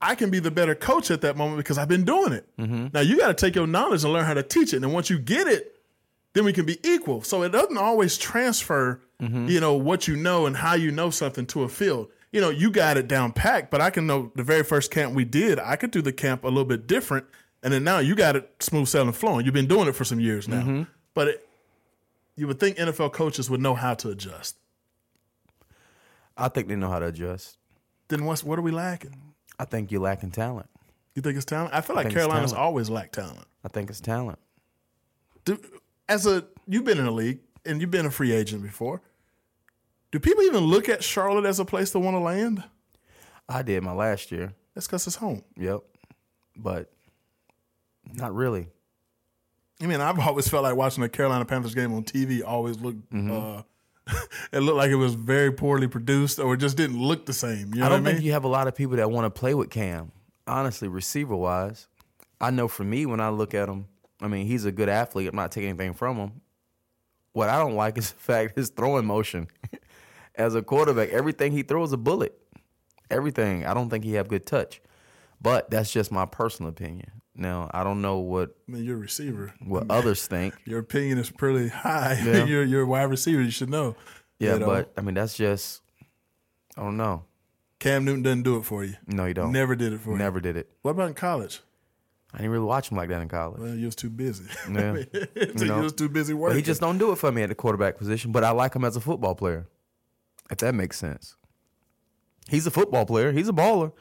I 0.00 0.14
can 0.14 0.30
be 0.30 0.38
the 0.38 0.50
better 0.50 0.74
coach 0.74 1.10
at 1.10 1.20
that 1.22 1.36
moment 1.36 1.58
because 1.58 1.76
I've 1.76 1.88
been 1.88 2.04
doing 2.04 2.32
it. 2.32 2.48
Mm-hmm. 2.56 2.88
Now 2.92 3.00
you 3.00 3.18
got 3.18 3.28
to 3.28 3.34
take 3.34 3.56
your 3.56 3.66
knowledge 3.66 4.04
and 4.04 4.12
learn 4.12 4.24
how 4.24 4.34
to 4.34 4.42
teach 4.42 4.72
it. 4.72 4.82
And 4.82 4.92
once 4.92 5.10
you 5.10 5.18
get 5.18 5.48
it, 5.48 5.76
then 6.34 6.44
we 6.44 6.52
can 6.52 6.64
be 6.64 6.78
equal. 6.88 7.22
So 7.22 7.42
it 7.42 7.50
doesn't 7.50 7.76
always 7.76 8.16
transfer, 8.16 9.00
mm-hmm. 9.20 9.48
you 9.48 9.60
know, 9.60 9.74
what 9.74 10.06
you 10.06 10.16
know 10.16 10.46
and 10.46 10.56
how 10.56 10.74
you 10.74 10.92
know 10.92 11.10
something 11.10 11.46
to 11.46 11.64
a 11.64 11.68
field. 11.68 12.08
You 12.30 12.40
know, 12.40 12.50
you 12.50 12.70
got 12.70 12.96
it 12.96 13.08
down 13.08 13.32
packed, 13.32 13.70
but 13.70 13.80
I 13.80 13.90
can 13.90 14.06
know 14.06 14.30
the 14.36 14.42
very 14.42 14.62
first 14.62 14.90
camp 14.90 15.14
we 15.14 15.24
did, 15.24 15.58
I 15.58 15.76
could 15.76 15.90
do 15.90 16.02
the 16.02 16.12
camp 16.12 16.44
a 16.44 16.48
little 16.48 16.64
bit 16.64 16.86
different. 16.86 17.26
And 17.68 17.74
then 17.74 17.84
now 17.84 17.98
you 17.98 18.14
got 18.14 18.34
it 18.34 18.50
smooth 18.60 18.88
sailing 18.88 19.12
flowing. 19.12 19.44
You've 19.44 19.52
been 19.52 19.66
doing 19.66 19.88
it 19.88 19.92
for 19.94 20.02
some 20.02 20.18
years 20.18 20.48
now. 20.48 20.62
Mm-hmm. 20.62 20.82
But 21.12 21.28
it, 21.28 21.48
you 22.34 22.46
would 22.46 22.58
think 22.58 22.78
NFL 22.78 23.12
coaches 23.12 23.50
would 23.50 23.60
know 23.60 23.74
how 23.74 23.92
to 23.92 24.08
adjust. 24.08 24.56
I 26.34 26.48
think 26.48 26.68
they 26.68 26.76
know 26.76 26.88
how 26.88 26.98
to 26.98 27.08
adjust. 27.08 27.58
Then 28.08 28.24
what's 28.24 28.42
what 28.42 28.58
are 28.58 28.62
we 28.62 28.70
lacking? 28.70 29.20
I 29.58 29.66
think 29.66 29.92
you're 29.92 30.00
lacking 30.00 30.30
talent. 30.30 30.70
You 31.14 31.20
think 31.20 31.36
it's 31.36 31.44
talent? 31.44 31.74
I 31.74 31.82
feel 31.82 31.94
like 31.94 32.06
it's 32.06 32.14
Carolina's 32.14 32.54
always 32.54 32.88
lacked 32.88 33.16
talent. 33.16 33.44
I 33.62 33.68
think 33.68 33.90
it's 33.90 34.00
talent. 34.00 34.38
Do, 35.44 35.60
as 36.08 36.24
a 36.24 36.46
you've 36.66 36.84
been 36.84 36.96
in 36.96 37.04
the 37.04 37.10
league 37.10 37.40
and 37.66 37.82
you've 37.82 37.90
been 37.90 38.06
a 38.06 38.10
free 38.10 38.32
agent 38.32 38.62
before. 38.62 39.02
Do 40.10 40.18
people 40.18 40.42
even 40.44 40.64
look 40.64 40.88
at 40.88 41.04
Charlotte 41.04 41.44
as 41.44 41.60
a 41.60 41.66
place 41.66 41.90
to 41.90 41.98
want 41.98 42.14
to 42.14 42.20
land? 42.20 42.64
I 43.46 43.60
did 43.60 43.82
my 43.82 43.92
last 43.92 44.32
year. 44.32 44.54
That's 44.74 44.86
because 44.86 45.06
it's 45.06 45.16
home. 45.16 45.42
Yep. 45.58 45.82
But 46.56 46.90
not 48.14 48.34
really. 48.34 48.68
I 49.80 49.86
mean, 49.86 50.00
I've 50.00 50.18
always 50.18 50.48
felt 50.48 50.64
like 50.64 50.74
watching 50.76 51.04
a 51.04 51.08
Carolina 51.08 51.44
Panthers 51.44 51.74
game 51.74 51.92
on 51.94 52.02
TV 52.04 52.42
always 52.44 52.80
looked. 52.80 53.10
Mm-hmm. 53.12 53.30
Uh, 53.30 53.62
it 54.52 54.60
looked 54.60 54.76
like 54.76 54.90
it 54.90 54.96
was 54.96 55.14
very 55.14 55.52
poorly 55.52 55.86
produced, 55.86 56.38
or 56.38 56.54
it 56.54 56.58
just 56.58 56.76
didn't 56.76 57.00
look 57.00 57.26
the 57.26 57.32
same. 57.32 57.74
You 57.74 57.80
know 57.80 57.86
I 57.86 57.88
don't 57.88 58.04
think 58.04 58.18
mean? 58.18 58.26
you 58.26 58.32
have 58.32 58.44
a 58.44 58.48
lot 58.48 58.66
of 58.66 58.74
people 58.74 58.96
that 58.96 59.10
want 59.10 59.26
to 59.26 59.30
play 59.30 59.54
with 59.54 59.70
Cam. 59.70 60.12
Honestly, 60.46 60.88
receiver 60.88 61.36
wise, 61.36 61.88
I 62.40 62.50
know 62.50 62.68
for 62.68 62.84
me 62.84 63.06
when 63.06 63.20
I 63.20 63.28
look 63.28 63.54
at 63.54 63.68
him, 63.68 63.86
I 64.20 64.28
mean 64.28 64.46
he's 64.46 64.64
a 64.64 64.72
good 64.72 64.88
athlete. 64.88 65.28
I'm 65.28 65.36
not 65.36 65.52
taking 65.52 65.70
anything 65.70 65.94
from 65.94 66.16
him. 66.16 66.40
What 67.32 67.48
I 67.48 67.58
don't 67.58 67.74
like 67.74 67.98
is 67.98 68.10
the 68.12 68.18
fact 68.18 68.56
his 68.56 68.70
throwing 68.70 69.06
motion. 69.06 69.48
As 70.34 70.54
a 70.54 70.62
quarterback, 70.62 71.08
everything 71.08 71.50
he 71.50 71.64
throws 71.64 71.92
a 71.92 71.96
bullet. 71.96 72.32
Everything. 73.10 73.66
I 73.66 73.74
don't 73.74 73.90
think 73.90 74.04
he 74.04 74.14
have 74.14 74.28
good 74.28 74.46
touch. 74.46 74.80
But 75.40 75.68
that's 75.70 75.92
just 75.92 76.12
my 76.12 76.26
personal 76.26 76.70
opinion. 76.70 77.10
Now 77.38 77.70
I 77.72 77.84
don't 77.84 78.02
know 78.02 78.18
what 78.18 78.56
I 78.68 78.72
mean, 78.72 78.84
you're 78.84 78.96
a 78.96 79.00
receiver. 79.00 79.54
what 79.64 79.86
others 79.88 80.26
think. 80.26 80.54
Your 80.66 80.80
opinion 80.80 81.18
is 81.18 81.30
pretty 81.30 81.68
high. 81.68 82.20
Yeah. 82.24 82.44
you're 82.44 82.64
you're 82.64 82.82
a 82.82 82.86
wide 82.86 83.04
receiver. 83.04 83.40
You 83.40 83.50
should 83.50 83.70
know. 83.70 83.94
Yeah, 84.38 84.54
You 84.54 84.58
know? 84.60 84.66
but 84.66 84.92
I 84.96 85.00
mean 85.02 85.14
that's 85.14 85.36
just 85.36 85.80
I 86.76 86.82
don't 86.82 86.96
know. 86.96 87.24
Cam 87.78 88.04
Newton 88.04 88.22
doesn't 88.24 88.42
do 88.42 88.56
it 88.56 88.64
for 88.64 88.84
you. 88.84 88.94
No, 89.06 89.24
you 89.26 89.34
don't. 89.34 89.52
Never 89.52 89.76
did 89.76 89.92
it 89.92 90.00
for 90.00 90.10
you. 90.10 90.18
Never 90.18 90.40
did 90.40 90.56
it. 90.56 90.68
What 90.82 90.90
about 90.92 91.08
in 91.08 91.14
college? 91.14 91.60
I 92.34 92.38
didn't 92.38 92.50
really 92.50 92.64
watch 92.66 92.90
him 92.90 92.96
like 92.96 93.08
that 93.08 93.22
in 93.22 93.28
college. 93.28 93.60
Well, 93.60 93.74
you 93.74 93.86
was 93.86 93.94
too 93.94 94.10
busy. 94.10 94.44
Yeah. 94.70 95.02
so 95.56 95.64
know. 95.64 95.80
was 95.80 95.92
too 95.92 96.08
busy 96.08 96.34
working. 96.34 96.54
But 96.54 96.56
he 96.56 96.62
just 96.62 96.80
don't 96.80 96.98
do 96.98 97.12
it 97.12 97.16
for 97.16 97.30
me 97.32 97.42
at 97.42 97.48
the 97.48 97.54
quarterback 97.54 97.96
position. 97.96 98.32
But 98.32 98.42
I 98.44 98.50
like 98.50 98.74
him 98.74 98.84
as 98.84 98.96
a 98.96 99.00
football 99.00 99.34
player, 99.36 99.66
if 100.50 100.58
that 100.58 100.74
makes 100.74 100.98
sense. 100.98 101.36
He's 102.48 102.66
a 102.66 102.70
football 102.70 103.06
player. 103.06 103.30
He's 103.32 103.48
a 103.48 103.52
baller. 103.52 103.92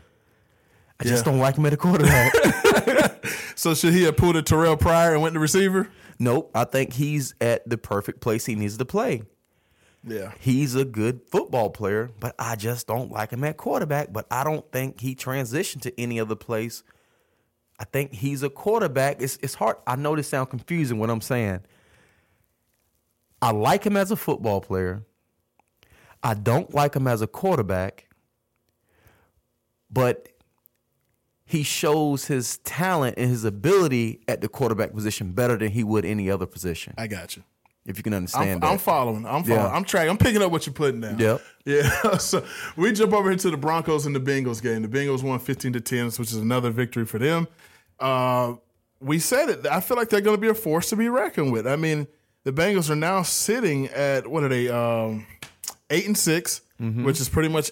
I 1.00 1.04
just 1.04 1.26
Yeah. 1.26 1.32
don't 1.32 1.40
like 1.40 1.56
him 1.58 1.66
at 1.66 1.74
a 1.74 1.78
quarterback. 1.78 2.34
So 3.56 3.74
should 3.74 3.94
he 3.94 4.04
have 4.04 4.16
pulled 4.18 4.36
a 4.36 4.44
Terrelle 4.44 4.80
Pryor 4.80 5.14
and 5.14 5.22
went 5.22 5.34
to 5.34 5.40
receiver? 5.40 5.90
Nope. 6.20 6.52
I 6.54 6.64
think 6.64 6.94
he's 6.94 7.34
at 7.42 7.68
the 7.68 7.78
perfect 7.78 8.22
place 8.22 8.46
he 8.46 8.54
needs 8.54 8.78
to 8.78 8.86
play. 8.86 9.24
Yeah. 10.04 10.32
He's 10.40 10.76
a 10.76 10.86
good 10.86 11.22
football 11.28 11.72
player, 11.72 12.12
but 12.20 12.36
I 12.38 12.56
just 12.56 12.86
don't 12.86 13.12
like 13.12 13.32
him 13.32 13.44
at 13.44 13.58
quarterback. 13.58 14.14
But 14.14 14.28
I 14.30 14.44
don't 14.44 14.72
think 14.72 15.02
he 15.02 15.16
transitioned 15.16 15.82
to 15.82 16.00
any 16.00 16.20
other 16.20 16.36
place. 16.36 16.84
I 17.80 17.86
think 17.86 18.14
he's 18.14 18.44
a 18.44 18.50
quarterback. 18.50 19.22
It's 19.24 19.38
it's 19.42 19.56
hard. 19.56 19.78
I 19.88 19.96
know 19.96 20.16
this 20.16 20.30
sounds 20.30 20.50
confusing 20.52 21.00
what 21.00 21.10
I'm 21.10 21.22
saying. 21.22 21.62
I 23.42 23.52
like 23.52 23.84
him 23.84 23.98
as 23.98 24.12
a 24.12 24.16
football 24.16 24.62
player. 24.62 25.04
I 26.22 26.36
don't 26.36 26.74
like 26.76 26.96
him 26.96 27.08
as 27.08 27.22
a 27.24 27.28
quarterback. 27.28 28.08
But 29.92 30.30
he 31.48 31.64
shows 31.64 32.26
his 32.26 32.58
talent 32.60 33.16
and 33.18 33.30
his 33.30 33.44
ability 33.44 34.20
at 34.28 34.42
the 34.42 34.48
quarterback 34.50 34.94
position 34.94 35.32
better 35.32 35.58
than 35.58 35.72
he 35.72 35.84
would 35.84 36.06
any 36.06 36.30
other 36.30 36.46
position. 36.46 36.94
I 36.98 37.08
got 37.08 37.36
you. 37.36 37.44
If 37.86 37.96
you 37.96 38.04
can 38.04 38.12
I'm, 38.14 38.18
understand 38.18 38.66
I'm 38.66 38.72
that. 38.72 38.82
following. 38.82 39.26
I'm 39.26 39.44
following. 39.46 39.50
Yeah. 39.64 39.68
I'm 39.70 39.86
tracking. 39.86 40.10
I'm 40.10 40.18
picking 40.18 40.42
up 40.42 40.52
what 40.52 40.66
you're 40.66 40.74
putting 40.74 41.00
down. 41.00 41.18
Yep. 41.18 41.42
Yeah. 41.66 42.18
so 42.18 42.44
we 42.76 42.92
jump 42.92 43.14
over 43.14 43.32
into 43.32 43.50
the 43.50 43.56
Broncos 43.58 44.06
and 44.06 44.14
the 44.14 44.20
Bengals 44.20 44.62
game. 44.62 44.82
The 44.82 44.90
Bengals 44.90 45.24
won 45.24 45.40
15 45.40 45.72
to 45.74 45.80
10, 45.82 46.06
which 46.08 46.20
is 46.32 46.36
another 46.36 46.70
victory 46.70 47.06
for 47.06 47.18
them. 47.18 47.48
Uh, 47.98 48.56
we 49.00 49.20
said 49.20 49.48
it. 49.50 49.66
I 49.68 49.80
feel 49.80 49.96
like 49.96 50.10
they're 50.10 50.20
going 50.22 50.36
to 50.36 50.42
be 50.42 50.50
a 50.50 50.54
force 50.54 50.90
to 50.90 50.98
be 50.98 51.08
reckoned 51.08 51.54
with. 51.54 51.66
I 51.66 51.78
mean, 51.78 52.08
the 52.44 52.52
Bengals 52.52 52.90
are 52.90 52.96
now 52.96 53.22
sitting 53.22 53.88
at 53.88 54.28
what 54.28 54.44
are 54.44 54.50
they? 54.50 54.68
Um, 54.70 55.26
eight 55.90 56.06
and 56.06 56.18
6 56.18 56.62
Mm-hmm. 56.82 57.06
which 57.06 57.20
is 57.20 57.28
pretty 57.28 57.50
much 57.50 57.72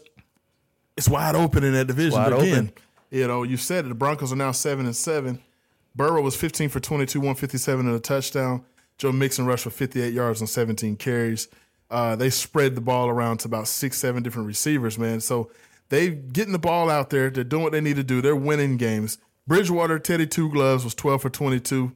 it's 0.98 1.08
wide 1.08 1.36
open 1.36 1.64
in 1.64 1.74
that 1.74 1.86
division 1.86 2.14
Wide 2.14 2.34
again. 2.34 2.54
open. 2.54 2.72
You 3.16 3.30
know, 3.30 3.44
you 3.44 3.56
said 3.56 3.86
it. 3.86 3.88
The 3.88 3.96
Broncos 3.96 4.34
are 4.34 4.36
now 4.36 4.52
seven 4.52 4.86
and 4.86 4.96
seven. 4.96 5.42
Burrow 5.96 6.22
was 6.22 6.36
15 6.36 6.68
for 6.68 6.82
22, 6.82 7.20
157 7.20 7.88
and 7.88 7.96
a 7.96 8.00
touchdown. 8.02 8.66
Joe 8.98 9.14
Mixon 9.14 9.46
rushed 9.46 9.64
for 9.64 9.70
58 9.70 10.14
yards 10.14 10.42
on 10.42 10.48
17 10.48 10.98
carries. 10.98 11.48
Uh, 11.90 12.18
they 12.18 12.30
spread 12.30 12.76
the 12.76 12.82
ball 12.82 13.08
around 13.08 13.38
to 13.38 13.48
about 13.48 13.70
six, 13.70 13.98
seven 13.98 14.22
different 14.22 14.48
receivers, 14.48 15.00
man. 15.00 15.22
So 15.22 15.50
they 15.88 16.10
getting 16.10 16.52
the 16.52 16.60
ball 16.60 16.90
out 16.90 17.10
there. 17.10 17.30
They're 17.30 17.46
doing 17.46 17.64
what 17.64 17.72
they 17.72 17.80
need 17.80 17.96
to 17.96 18.04
do. 18.04 18.22
They're 18.22 18.36
winning 18.36 18.76
games. 18.76 19.18
Bridgewater, 19.48 19.98
Teddy 19.98 20.28
Two 20.28 20.52
Gloves 20.52 20.84
was 20.84 20.94
12 20.94 21.22
for 21.22 21.30
22 21.30 21.94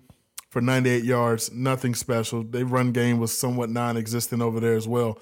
for 0.49 0.62
98 0.62 1.03
yards. 1.03 1.51
Nothing 1.51 1.95
special. 1.95 2.43
They 2.43 2.63
run 2.63 2.93
game 2.93 3.19
was 3.19 3.38
somewhat 3.38 3.69
non-existent 3.69 4.41
over 4.41 4.62
there 4.62 4.77
as 4.77 4.88
well. 4.88 5.19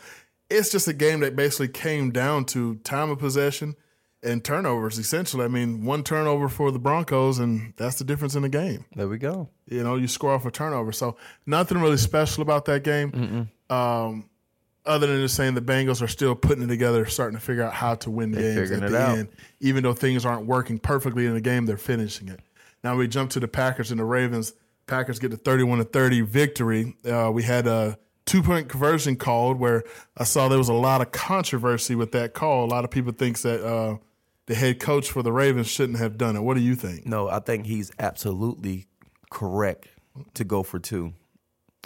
It's 0.47 0.71
just 0.71 0.87
a 0.87 0.93
game 0.93 1.21
that 1.21 1.35
basically 1.35 1.69
came 1.69 2.11
down 2.11 2.45
to 2.45 2.75
time 2.83 3.09
of 3.09 3.17
possession 3.17 3.75
and 4.23 4.43
turnovers. 4.43 4.97
Essentially, 4.97 5.45
I 5.45 5.47
mean, 5.47 5.85
one 5.85 6.03
turnover 6.03 6.49
for 6.49 6.71
the 6.71 6.79
Broncos, 6.79 7.39
and 7.39 7.73
that's 7.77 7.97
the 7.97 8.03
difference 8.03 8.35
in 8.35 8.41
the 8.41 8.49
game. 8.49 8.85
there 8.95 9.07
we 9.07 9.17
go. 9.17 9.49
You 9.67 9.83
know, 9.83 9.95
you 9.95 10.07
score 10.07 10.31
off 10.33 10.45
a 10.45 10.51
turnover. 10.51 10.91
So 10.91 11.17
nothing 11.45 11.79
really 11.79 11.97
special 11.97 12.41
about 12.41 12.65
that 12.65 12.83
game. 12.83 13.49
Um, 13.69 14.29
other 14.85 15.05
than 15.07 15.21
just 15.21 15.35
saying 15.35 15.53
the 15.53 15.61
Bengals 15.61 16.01
are 16.01 16.07
still 16.07 16.33
putting 16.33 16.63
it 16.63 16.67
together, 16.67 17.05
starting 17.05 17.37
to 17.37 17.43
figure 17.45 17.63
out 17.63 17.73
how 17.73 17.95
to 17.95 18.09
win 18.09 18.31
the 18.31 18.41
games 18.41 18.71
at 18.71 18.89
the 18.89 18.97
out. 18.97 19.17
end. 19.17 19.27
Even 19.59 19.83
though 19.83 19.93
things 19.93 20.25
aren't 20.25 20.45
working 20.45 20.79
perfectly 20.79 21.25
in 21.25 21.33
the 21.33 21.41
game, 21.41 21.65
they're 21.65 21.77
finishing 21.77 22.29
it. 22.29 22.39
Now 22.83 22.95
we 22.95 23.07
jump 23.07 23.31
to 23.31 23.39
the 23.41 23.47
Packers 23.49 23.91
and 23.91 23.99
the 23.99 24.05
Ravens. 24.05 24.53
Packers 24.85 25.19
get 25.19 25.31
the 25.31 25.37
31 25.37 25.79
to 25.79 25.83
30 25.83 26.21
victory. 26.21 26.95
Uh, 27.05 27.29
we 27.33 27.43
had 27.43 27.67
a 27.67 27.99
two 28.27 28.43
point 28.43 28.69
conversion 28.69 29.15
called 29.15 29.57
where 29.57 29.83
I 30.15 30.25
saw 30.25 30.47
there 30.47 30.59
was 30.59 30.69
a 30.69 30.73
lot 30.73 31.01
of 31.01 31.11
controversy 31.11 31.95
with 31.95 32.11
that 32.11 32.35
call. 32.35 32.65
A 32.65 32.67
lot 32.69 32.83
of 32.83 32.91
people 32.91 33.13
thinks 33.13 33.41
that 33.41 33.65
uh, 33.65 33.97
the 34.45 34.53
head 34.53 34.79
coach 34.79 35.09
for 35.09 35.23
the 35.23 35.31
Ravens 35.31 35.67
shouldn't 35.67 35.97
have 35.97 36.17
done 36.17 36.35
it. 36.35 36.41
What 36.41 36.55
do 36.55 36.61
you 36.61 36.75
think? 36.75 37.07
No, 37.07 37.27
I 37.27 37.39
think 37.39 37.65
he's 37.65 37.89
absolutely 37.97 38.85
correct 39.31 39.87
to 40.35 40.43
go 40.43 40.61
for 40.61 40.77
two. 40.77 41.13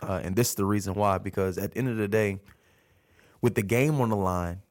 Uh, 0.01 0.19
and 0.23 0.35
this 0.35 0.49
is 0.49 0.55
the 0.55 0.65
reason 0.65 0.95
why, 0.95 1.19
because 1.19 1.57
at 1.57 1.71
the 1.71 1.77
end 1.77 1.89
of 1.89 1.97
the 1.97 2.07
day, 2.07 2.39
with 3.39 3.55
the 3.55 3.61
game 3.61 4.01
on 4.01 4.09
the 4.09 4.15
line, 4.15 4.61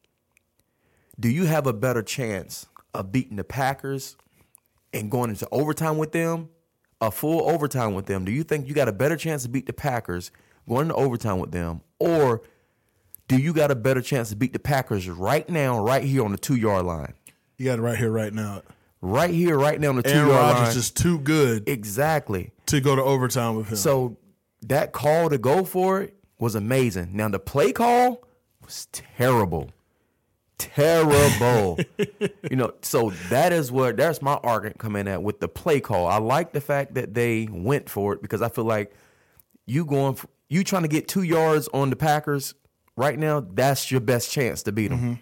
do 1.19 1.29
you 1.29 1.45
have 1.45 1.67
a 1.67 1.73
better 1.73 2.03
chance 2.03 2.67
of 2.95 3.13
beating 3.13 3.37
the 3.37 3.45
Packers 3.45 4.17
and 4.93 5.11
going 5.11 5.31
into 5.31 5.47
overtime 5.53 5.99
with 5.99 6.11
them, 6.11 6.49
a 7.01 7.13
full 7.13 7.49
overtime 7.49 7.95
with 7.95 8.07
them? 8.07 8.25
Do 8.25 8.33
you 8.33 8.43
think 8.43 8.67
you 8.67 8.75
got 8.75 8.89
a 8.89 8.93
better 8.93 9.17
chance 9.17 9.45
to 9.45 9.49
beat 9.49 9.67
the 9.67 9.73
Packers 9.73 10.33
going 10.71 10.83
into 10.83 10.95
overtime 10.95 11.39
with 11.39 11.51
them? 11.51 11.83
Or 11.99 12.41
do 13.29 13.37
you 13.37 13.53
got 13.53 13.71
a 13.71 13.75
better 13.75 14.01
chance 14.01 14.31
to 14.31 14.37
beat 14.37 14.53
the 14.55 14.59
Packers 14.59 15.09
right 15.09 15.47
now, 15.49 15.79
right 15.85 16.03
here 16.03 16.25
on 16.25 16.33
the 16.33 16.39
two 16.39 16.57
yard 16.57 16.87
line? 16.87 17.13
You 17.59 17.67
got 17.67 17.79
it 17.79 17.83
right 17.83 17.99
here, 17.99 18.11
right 18.11 18.33
now. 18.33 18.63
Right 19.03 19.31
here, 19.31 19.59
right 19.59 19.79
now 19.81 19.91
on 19.91 19.97
the 19.97 20.03
two 20.03 20.11
Aaron 20.11 20.29
yard 20.29 20.41
Rodgers 20.55 20.69
line. 20.69 20.77
is 20.79 20.91
too 20.91 21.19
good 21.19 21.69
Exactly. 21.69 22.53
to 22.67 22.81
go 22.81 22.97
to 22.97 23.03
overtime 23.03 23.57
with 23.57 23.69
him. 23.69 23.77
So 23.77 24.17
that 24.63 24.93
call 24.93 25.29
to 25.31 25.39
go 25.39 25.65
for 25.65 26.03
it 26.03 26.15
was 26.39 26.55
amazing. 26.55 27.11
Now 27.13 27.29
the 27.29 27.39
play 27.39 27.73
call 27.73 28.23
was 28.65 28.87
terrible. 28.93 29.71
Terrible. 30.59 31.79
you 32.51 32.57
know, 32.57 32.73
so 32.83 33.11
that 33.31 33.53
is 33.53 33.73
what 33.73 33.97
that's 33.97 34.21
my 34.23 34.35
argument 34.35 34.79
coming 34.79 35.09
at 35.09 35.23
with 35.23 35.41
the 35.41 35.49
play 35.49 35.81
call. 35.81 36.07
I 36.07 36.19
like 36.19 36.53
the 36.53 36.61
fact 36.61 36.95
that 36.95 37.15
they 37.15 37.49
went 37.51 37.89
for 37.89 38.13
it 38.15 38.23
because 38.23 38.43
I 38.43 38.49
feel 38.51 38.65
like 38.65 38.93
you 39.67 39.85
going 39.87 40.15
for, 40.17 40.29
you 40.51 40.63
trying 40.63 40.83
to 40.83 40.89
get 40.89 41.09
2 41.09 41.23
yards 41.23 41.69
on 41.73 41.89
the 41.89 41.97
Packers 41.97 42.55
right 42.97 43.19
now, 43.19 43.41
that's 43.41 43.91
your 43.91 44.01
best 44.01 44.31
chance 44.31 44.63
to 44.65 44.73
beat 44.73 44.89
them. 44.89 45.21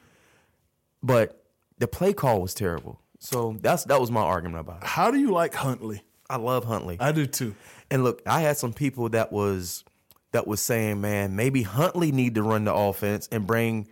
But 1.02 1.44
the 1.78 1.86
play 1.86 2.12
call 2.12 2.42
was 2.42 2.54
terrible. 2.54 3.00
So 3.20 3.56
that's 3.60 3.84
that 3.84 4.00
was 4.00 4.10
my 4.10 4.22
argument 4.22 4.60
about 4.60 4.82
it. 4.82 4.86
how 4.86 5.10
do 5.10 5.18
you 5.18 5.30
like 5.30 5.54
Huntley? 5.54 6.02
I 6.30 6.36
love 6.36 6.64
Huntley. 6.64 6.98
I 7.00 7.12
do 7.12 7.26
too. 7.26 7.54
And 7.90 8.04
look, 8.04 8.22
I 8.26 8.40
had 8.40 8.56
some 8.56 8.72
people 8.72 9.08
that 9.10 9.32
was 9.32 9.84
that 10.32 10.46
was 10.46 10.60
saying, 10.60 11.00
man, 11.00 11.36
maybe 11.36 11.62
Huntley 11.62 12.12
need 12.12 12.34
to 12.34 12.42
run 12.42 12.64
the 12.64 12.74
offense 12.74 13.28
and 13.32 13.46
bring 13.46 13.88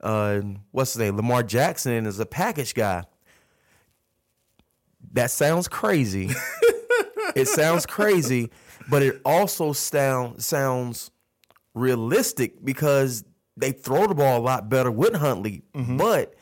uh 0.00 0.40
what's 0.72 0.94
his 0.94 1.00
name, 1.00 1.16
Lamar 1.16 1.42
Jackson 1.42 1.92
in 1.92 2.06
as 2.06 2.18
a 2.18 2.26
package 2.26 2.74
guy. 2.74 3.04
That 5.12 5.30
sounds 5.30 5.68
crazy. 5.68 6.30
it 7.36 7.46
sounds 7.46 7.86
crazy, 7.86 8.50
but 8.88 9.02
it 9.02 9.20
also 9.24 9.72
sound 9.72 10.42
sounds 10.42 11.10
realistic 11.74 12.64
because 12.64 13.24
they 13.56 13.72
throw 13.72 14.06
the 14.06 14.14
ball 14.14 14.38
a 14.38 14.42
lot 14.42 14.68
better 14.68 14.90
with 14.90 15.14
Huntley. 15.14 15.62
Mm-hmm. 15.74 15.96
But 15.96 16.34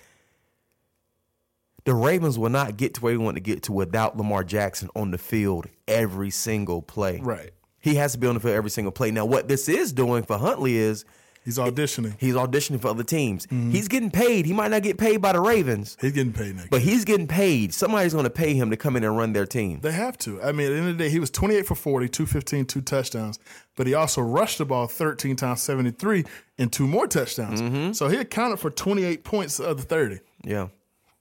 the 1.85 1.95
Ravens 1.95 2.39
will 2.39 2.51
not 2.51 2.77
get 2.77 2.95
to 2.95 3.01
where 3.01 3.13
they 3.13 3.19
want 3.19 3.37
to 3.37 3.43
get 3.43 3.63
to 3.65 3.73
without 3.73 4.17
Lamar 4.17 4.43
Jackson 4.43 4.89
on 4.97 5.11
the 5.11 5.19
field 5.19 5.67
every 5.87 6.31
single 6.31 6.83
play. 6.83 7.21
Right. 7.23 7.51
He 7.79 7.97
has 7.97 8.13
to 8.13 8.19
be 8.19 8.27
on 8.27 8.35
the 8.35 8.41
field 8.41 8.55
every 8.55 8.71
single 8.71 8.93
play. 8.93 9.11
Now, 9.11 9.27
what 9.27 9.49
this 9.49 9.69
is 9.69 9.93
doing 9.93 10.23
for 10.23 10.39
Huntley 10.39 10.77
is 10.77 11.05
He's 11.45 11.59
auditioning. 11.59 12.15
he's 12.19 12.35
auditioning 12.35 12.81
for 12.81 12.89
other 12.89 13.03
teams. 13.05 13.47
He's 13.51 13.87
getting 13.89 14.11
paid. 14.11 14.47
He 14.47 14.53
might 14.53 14.71
not 14.71 14.83
get 14.83 14.97
paid 14.99 15.19
by 15.19 15.33
the 15.33 15.41
Ravens, 15.41 15.97
He's 16.01 16.13
getting 16.13 16.33
paid 16.33 16.57
next. 16.57 16.71
but 16.71 16.81
he's 16.81 17.05
getting 17.05 17.27
paid. 17.29 17.75
Somebody's 17.75 18.13
going 18.15 18.25
to 18.25 18.31
pay 18.31 18.55
him 18.55 18.71
to 18.71 18.77
come 18.77 18.97
in 18.97 19.05
and 19.05 19.17
run 19.17 19.33
their 19.35 19.45
team. 19.47 19.81
They 19.81 19.93
have 19.93 20.17
to. 20.19 20.43
I 20.43 20.53
mean, 20.53 20.69
at 20.69 20.71
the 20.71 20.77
end 20.79 20.89
of 20.89 20.99
the 20.99 21.05
day, 21.05 21.11
he 21.11 21.19
was 21.21 21.31
28 21.31 21.67
for 21.67 21.75
40, 21.75 22.09
215, 22.09 22.65
two 22.67 22.81
touchdowns, 22.81 23.39
but 23.77 23.87
he 23.87 23.93
also 23.95 24.23
rushed 24.23 24.59
the 24.59 24.65
ball 24.65 24.87
13 24.87 25.37
times, 25.37 25.61
73, 25.63 26.25
and 26.59 26.73
two 26.73 26.87
more 26.87 27.07
touchdowns. 27.07 27.61
Mm-hmm. 27.61 27.93
So 27.93 28.09
he 28.09 28.17
accounted 28.17 28.59
for 28.61 28.71
28 28.71 29.23
points 29.25 29.61
of 29.61 29.77
the 29.77 29.83
30. 29.85 30.21
Yeah. 30.45 30.69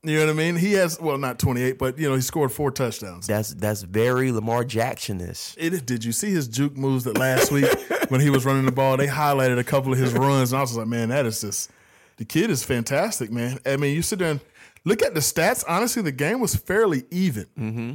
You 0.05 0.19
know 0.19 0.25
what 0.25 0.31
I 0.31 0.33
mean? 0.33 0.57
He 0.57 0.73
has, 0.73 0.99
well, 0.99 1.17
not 1.17 1.39
28, 1.39 1.77
but, 1.77 1.97
you 1.97 2.09
know, 2.09 2.15
he 2.15 2.21
scored 2.21 2.51
four 2.51 2.71
touchdowns. 2.71 3.25
That's 3.25 3.53
that's 3.53 3.83
very 3.83 4.33
Lamar 4.33 4.65
Jackson-ish. 4.65 5.55
It, 5.57 5.85
did 5.85 6.03
you 6.03 6.11
see 6.11 6.29
his 6.29 6.49
juke 6.49 6.75
moves 6.75 7.05
that 7.05 7.17
last 7.17 7.51
week 7.53 7.69
when 8.09 8.19
he 8.19 8.29
was 8.29 8.45
running 8.45 8.65
the 8.65 8.71
ball? 8.73 8.97
They 8.97 9.07
highlighted 9.07 9.59
a 9.59 9.63
couple 9.63 9.93
of 9.93 9.99
his 9.99 10.11
runs, 10.11 10.51
and 10.51 10.57
I 10.57 10.61
was 10.61 10.75
like, 10.75 10.87
man, 10.87 11.07
that 11.09 11.25
is 11.25 11.39
just 11.39 11.71
the 12.17 12.25
kid 12.25 12.49
is 12.49 12.63
fantastic, 12.63 13.31
man. 13.31 13.59
I 13.65 13.77
mean, 13.77 13.95
you 13.95 14.01
sit 14.01 14.19
there 14.19 14.31
and 14.31 14.41
look 14.83 15.01
at 15.01 15.13
the 15.13 15.21
stats. 15.21 15.63
Honestly, 15.69 16.01
the 16.01 16.11
game 16.11 16.41
was 16.41 16.53
fairly 16.53 17.05
even, 17.09 17.45
mm-hmm. 17.57 17.93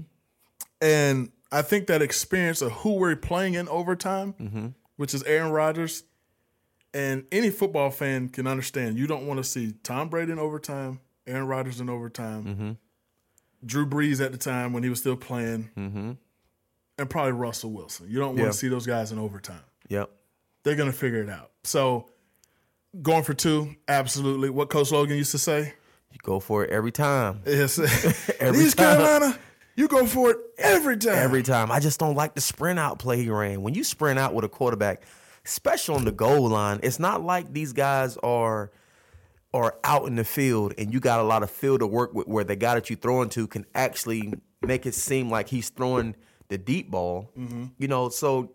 and 0.80 1.30
I 1.52 1.60
think 1.60 1.88
that 1.88 2.00
experience 2.00 2.62
of 2.62 2.72
who 2.72 2.94
we're 2.94 3.16
playing 3.16 3.52
in 3.52 3.68
overtime, 3.68 4.74
which 4.96 5.12
is 5.12 5.22
Aaron 5.24 5.52
Rodgers, 5.52 6.04
and 6.94 7.26
any 7.30 7.50
football 7.50 7.90
fan 7.90 8.30
can 8.30 8.46
understand. 8.46 8.98
You 8.98 9.06
don't 9.06 9.26
want 9.26 9.38
to 9.38 9.44
see 9.44 9.74
Tom 9.82 10.08
Brady 10.08 10.32
in 10.32 10.38
overtime, 10.38 11.00
Aaron 11.28 11.46
Rodgers 11.46 11.80
in 11.80 11.88
overtime, 11.90 12.44
mm-hmm. 12.44 12.70
Drew 13.66 13.86
Brees 13.86 14.24
at 14.24 14.32
the 14.32 14.38
time 14.38 14.72
when 14.72 14.82
he 14.82 14.88
was 14.88 14.98
still 15.00 15.16
playing 15.16 15.70
mm-hmm. 15.76 16.12
and 16.98 17.10
probably 17.10 17.32
Russell 17.32 17.70
Wilson. 17.72 18.08
You 18.08 18.18
don't 18.18 18.28
want 18.30 18.38
Yeah. 18.38 18.46
to 18.46 18.52
see 18.52 18.68
those 18.68 18.86
guys 18.86 19.12
in 19.12 19.18
overtime. 19.18 19.62
Yep. 19.88 20.10
They're 20.62 20.76
going 20.76 20.90
to 20.90 20.96
figure 20.96 21.22
it 21.22 21.28
out. 21.30 21.50
So 21.64 22.08
going 23.02 23.24
for 23.24 23.34
two, 23.34 23.74
absolutely. 23.88 24.50
What 24.50 24.70
Coach 24.70 24.90
Logan 24.92 25.16
used 25.16 25.32
to 25.32 25.38
say 25.38 25.74
You 26.12 26.18
go 26.22 26.40
for 26.40 26.64
it 26.64 26.70
every 26.70 26.92
time. 26.92 27.42
Yes. 27.46 27.78
Every 28.40 28.64
East 28.64 28.76
time. 28.78 28.98
Carolina, 28.98 29.38
you 29.76 29.88
go 29.88 30.06
for 30.06 30.30
it 30.30 30.38
every 30.58 30.96
time. 30.96 31.14
Every 31.18 31.42
time. 31.42 31.70
I 31.70 31.78
just 31.80 32.00
don't 32.00 32.14
like 32.16 32.34
the 32.34 32.40
sprint 32.40 32.78
out 32.78 32.98
play 32.98 33.22
he 33.22 33.30
ran. 33.30 33.62
When 33.62 33.74
you 33.74 33.84
sprint 33.84 34.18
out 34.18 34.34
with 34.34 34.44
a 34.44 34.48
quarterback, 34.48 35.02
especially 35.44 35.94
on 35.96 36.04
the 36.04 36.12
goal 36.12 36.48
line, 36.48 36.80
it's 36.82 36.98
not 36.98 37.22
like 37.22 37.52
these 37.52 37.72
guys 37.72 38.16
are 38.18 38.70
are 39.54 39.76
out 39.84 40.06
in 40.06 40.16
the 40.16 40.24
field 40.24 40.74
and 40.76 40.92
you 40.92 41.00
got 41.00 41.20
a 41.20 41.22
lot 41.22 41.42
of 41.42 41.50
field 41.50 41.80
to 41.80 41.86
work 41.86 42.12
with 42.14 42.26
where 42.28 42.44
the 42.44 42.56
guy 42.56 42.74
that 42.74 42.90
you 42.90 42.96
throwing 42.96 43.28
to 43.30 43.46
can 43.46 43.64
actually 43.74 44.34
make 44.62 44.84
it 44.84 44.94
seem 44.94 45.30
like 45.30 45.48
he's 45.48 45.70
throwing 45.70 46.14
the 46.48 46.58
deep 46.58 46.90
ball. 46.90 47.30
Mm-hmm. 47.38 47.66
You 47.78 47.88
know, 47.88 48.08
so 48.10 48.52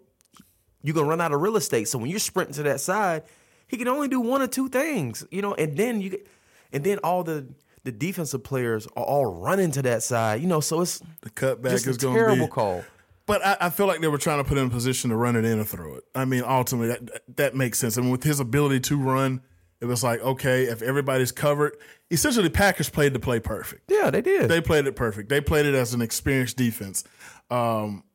you're 0.81 0.93
gonna 0.93 1.07
run 1.07 1.21
out 1.21 1.31
of 1.31 1.41
real 1.41 1.55
estate. 1.57 1.87
So 1.87 1.97
when 1.97 2.09
you're 2.09 2.19
sprinting 2.19 2.55
to 2.55 2.63
that 2.63 2.79
side, 2.79 3.23
he 3.67 3.77
can 3.77 3.87
only 3.87 4.07
do 4.07 4.19
one 4.19 4.41
or 4.41 4.47
two 4.47 4.69
things. 4.69 5.25
You 5.31 5.41
know, 5.41 5.53
and 5.55 5.75
then 5.75 6.01
you 6.01 6.11
get, 6.11 6.27
and 6.71 6.83
then 6.83 6.99
all 7.03 7.23
the 7.23 7.47
the 7.83 7.91
defensive 7.91 8.43
players 8.43 8.87
are 8.95 9.03
all 9.03 9.25
running 9.25 9.71
to 9.71 9.81
that 9.81 10.03
side. 10.03 10.41
You 10.41 10.47
know, 10.47 10.59
so 10.59 10.81
it's 10.81 11.01
The 11.21 11.29
cutback 11.31 11.73
is 11.73 11.83
a 11.87 11.93
going 11.97 11.97
to 11.97 12.19
terrible 12.19 12.45
be. 12.45 12.51
call. 12.51 12.83
But 13.25 13.45
I, 13.45 13.57
I 13.61 13.69
feel 13.69 13.87
like 13.87 14.01
they 14.01 14.07
were 14.09 14.17
trying 14.17 14.43
to 14.43 14.43
put 14.43 14.57
him 14.57 14.65
in 14.65 14.69
a 14.69 14.73
position 14.73 15.09
to 15.09 15.15
run 15.15 15.35
it 15.37 15.45
in 15.45 15.57
or 15.59 15.63
throw 15.63 15.95
it. 15.95 16.03
I 16.13 16.25
mean, 16.25 16.43
ultimately, 16.45 16.89
that, 16.89 17.35
that 17.37 17.55
makes 17.55 17.79
sense. 17.79 17.97
I 17.97 18.01
mean, 18.01 18.11
with 18.11 18.23
his 18.23 18.41
ability 18.41 18.81
to 18.81 18.97
run, 18.97 19.41
it 19.83 19.87
was 19.87 20.01
like, 20.01 20.21
okay, 20.21 20.63
if 20.63 20.81
everybody's 20.81 21.33
covered, 21.33 21.75
essentially, 22.09 22.47
Packers 22.47 22.89
played 22.89 23.11
the 23.11 23.19
play 23.19 23.41
perfect. 23.41 23.91
Yeah, 23.91 24.09
they 24.11 24.21
did. 24.21 24.49
They 24.49 24.61
played 24.61 24.87
it 24.87 24.95
perfect. 24.95 25.27
They 25.27 25.41
played 25.41 25.65
it 25.65 25.75
as 25.75 25.93
an 25.93 26.01
experienced 26.01 26.55
defense. 26.55 27.03
Um, 27.51 28.05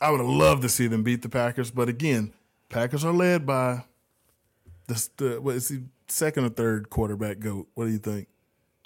I 0.00 0.10
would 0.10 0.18
have 0.18 0.28
loved 0.28 0.62
to 0.62 0.68
see 0.68 0.88
them 0.88 1.04
beat 1.04 1.22
the 1.22 1.28
Packers, 1.28 1.70
but 1.70 1.88
again, 1.88 2.34
Packers 2.70 3.04
are 3.04 3.12
led 3.12 3.46
by 3.46 3.84
the, 4.88 5.08
the 5.16 5.40
what 5.40 5.54
is 5.54 5.68
the 5.68 5.84
second 6.08 6.44
or 6.44 6.48
third 6.48 6.90
quarterback 6.90 7.38
goat? 7.38 7.68
What 7.74 7.84
do 7.84 7.92
you 7.92 7.98
think? 7.98 8.26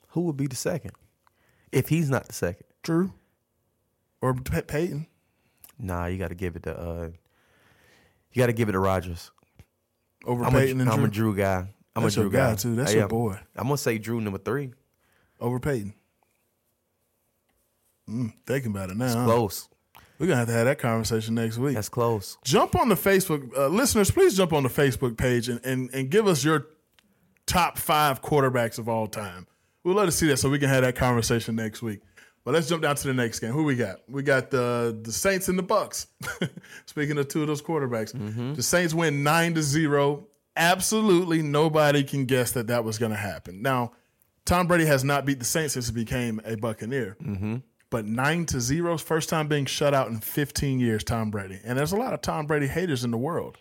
Who 0.09 0.21
would 0.23 0.37
be 0.37 0.47
the 0.47 0.57
second 0.57 0.93
if 1.73 1.89
he's 1.89 2.11
not 2.11 2.27
the 2.27 2.35
second? 2.35 2.67
Drew 2.83 3.15
or 4.21 4.35
Pey- 4.35 4.61
Peyton? 4.61 5.07
Nah, 5.79 6.05
you 6.05 6.19
got 6.19 6.29
to 6.29 6.35
give 6.35 6.55
it 6.55 6.65
to 6.65 6.79
uh, 6.79 7.09
you 8.35 8.43
got 8.43 8.49
to 8.49 8.53
give 8.53 8.69
it 8.69 8.73
to 8.73 8.79
Rodgers. 8.79 9.31
Over 10.27 10.45
I'm, 10.45 10.53
Peyton 10.53 10.81
a, 10.81 10.83
and 10.83 10.91
I'm 10.91 10.97
Drew? 10.99 11.07
a 11.07 11.11
Drew 11.11 11.35
guy. 11.35 11.69
I'm 11.97 12.03
That's 12.05 12.17
a 12.17 12.21
your 12.21 12.29
Drew 12.31 12.39
guy, 12.39 12.51
guy 12.51 12.55
too. 12.57 12.75
That's 12.77 12.91
I 12.93 12.95
your 12.95 13.03
am. 13.05 13.09
boy. 13.09 13.39
I'm 13.57 13.65
gonna 13.65 13.79
say 13.79 13.99
Drew 13.99 14.21
number 14.21 14.39
three. 14.39 14.73
over 15.41 15.59
Peyton. 15.59 15.95
Mm, 18.09 18.33
thinking 18.47 18.71
about 18.71 18.91
it 18.91 18.97
now. 18.97 19.15
huh? 19.15 19.25
Close. 19.25 19.69
We're 20.19 20.27
gonna 20.27 20.39
have 20.39 20.49
to 20.49 20.55
have 20.55 20.67
that 20.67 20.79
conversation 20.79 21.35
next 21.35 21.59
week. 21.59 21.75
That's 21.75 21.89
close. 21.89 22.39
jump 22.45 22.75
on 22.75 22.89
the 22.89 22.95
Facebook 22.97 23.57
uh, 23.57 23.69
listeners. 23.69 24.11
Please 24.11 24.37
jump 24.37 24.53
on 24.53 24.63
the 24.65 24.69
Facebook 24.69 25.17
page 25.17 25.49
and, 25.49 25.61
and 25.65 25.91
and 25.93 26.11
give 26.11 26.27
us 26.27 26.43
your 26.43 26.67
top 27.47 27.79
five 27.79 28.21
quarterbacks 28.23 28.79
of 28.79 28.89
all 28.89 29.07
time. 29.07 29.47
We'd 29.85 29.95
love 29.95 30.07
to 30.07 30.13
see 30.13 30.27
that 30.29 30.39
so 30.39 30.51
we 30.51 30.59
can 30.59 30.69
have 30.69 30.83
that 30.83 30.97
conversation 30.97 31.55
next 31.55 31.83
week. 31.83 32.01
But 32.45 32.55
let's 32.55 32.69
jump 32.69 32.83
down 32.83 32.97
to 32.97 33.07
the 33.07 33.15
next 33.15 33.39
game. 33.41 33.53
Who 33.53 33.63
we 33.65 33.77
got? 33.77 34.01
We 34.09 34.23
got 34.23 34.51
the 34.51 34.99
the 35.03 35.13
Saints 35.13 35.49
and 35.49 35.59
the 35.59 35.63
Bucks. 35.63 36.09
Speaking 36.87 37.17
of 37.19 37.29
two 37.29 37.43
of 37.43 37.47
those 37.47 37.63
quarterbacks, 37.63 38.57
the 38.57 38.63
Saints 38.63 38.95
win 38.95 39.23
nine 39.23 39.55
to 39.55 39.63
zero. 39.63 40.27
Absolutely 40.59 41.41
nobody 41.43 42.03
can 42.05 42.25
guess 42.27 42.53
that 42.53 42.67
that 42.67 42.85
was 42.85 42.99
going 42.99 43.13
to 43.13 43.17
happen. 43.19 43.63
Now, 43.63 43.93
Tom 44.45 44.67
Brady 44.67 44.87
has 44.87 45.05
not 45.05 45.25
beat 45.25 45.39
the 45.39 45.45
Saints 45.45 45.75
since 45.75 45.87
he 45.89 45.93
became 45.95 46.41
a 46.45 46.57
Buccaneer. 46.57 47.17
But 47.91 48.05
nine 48.05 48.45
to 48.47 48.61
zero, 48.61 48.99
first 48.99 49.31
time 49.31 49.49
being 49.49 49.65
shut 49.65 49.95
out 49.95 50.09
in 50.09 50.21
15 50.21 50.79
years, 50.81 51.03
Tom 51.05 51.31
Brady. 51.31 51.59
And 51.65 51.79
there's 51.79 51.93
a 51.93 51.97
lot 51.97 52.13
of 52.13 52.21
Tom 52.21 52.47
Brady 52.47 52.67
haters 52.67 53.03
in 53.05 53.11
the 53.11 53.17
world, 53.17 53.57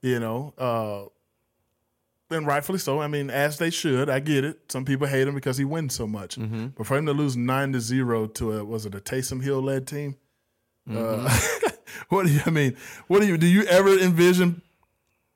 you 0.00 0.18
know, 0.18 0.54
uh, 0.56 2.34
and 2.34 2.46
rightfully 2.46 2.78
so. 2.78 3.00
I 3.00 3.06
mean, 3.06 3.28
as 3.28 3.58
they 3.58 3.68
should. 3.70 4.08
I 4.08 4.20
get 4.20 4.44
it. 4.44 4.72
Some 4.72 4.84
people 4.86 5.06
hate 5.06 5.28
him 5.28 5.34
because 5.34 5.58
he 5.58 5.64
wins 5.64 5.94
so 5.94 6.06
much. 6.06 6.38
But 6.76 6.86
for 6.86 6.96
him 6.96 7.04
to 7.06 7.12
lose 7.12 7.36
nine 7.36 7.72
to 7.72 7.80
zero 7.80 8.26
to 8.28 8.52
a 8.58 8.64
was 8.64 8.86
it 8.86 8.94
a 8.94 9.00
Taysom 9.00 9.42
Hill 9.42 9.60
led 9.62 9.86
team? 9.86 10.16
Uh, 10.90 11.28
what 12.08 12.26
do 12.26 12.32
you? 12.32 12.40
I 12.46 12.50
mean, 12.50 12.76
what 13.08 13.20
do 13.20 13.26
you? 13.26 13.36
Do 13.36 13.46
you 13.46 13.64
ever 13.64 13.96
envision? 13.98 14.62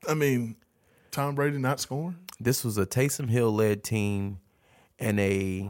I 0.09 0.15
mean, 0.15 0.55
Tom 1.11 1.35
Brady 1.35 1.57
not 1.57 1.79
scoring? 1.79 2.17
This 2.39 2.63
was 2.63 2.77
a 2.77 2.85
Taysom 2.85 3.29
Hill 3.29 3.51
led 3.53 3.83
team 3.83 4.39
and 4.97 5.19
a 5.19 5.69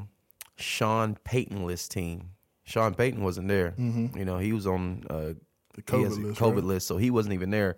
Sean 0.57 1.17
Payton-less 1.23 1.87
team. 1.87 2.31
Sean 2.63 2.93
Payton 2.93 3.23
wasn't 3.23 3.47
there. 3.47 3.73
You 3.77 4.23
know, 4.25 4.37
he 4.37 4.53
was 4.53 4.67
on 4.67 5.03
uh, 5.09 5.33
The 5.73 5.81
COVID 5.81 6.23
list. 6.23 6.39
COVID 6.39 6.55
right? 6.55 6.63
list, 6.63 6.87
so 6.87 6.97
he 6.97 7.09
wasn't 7.09 7.33
even 7.33 7.49
there. 7.49 7.77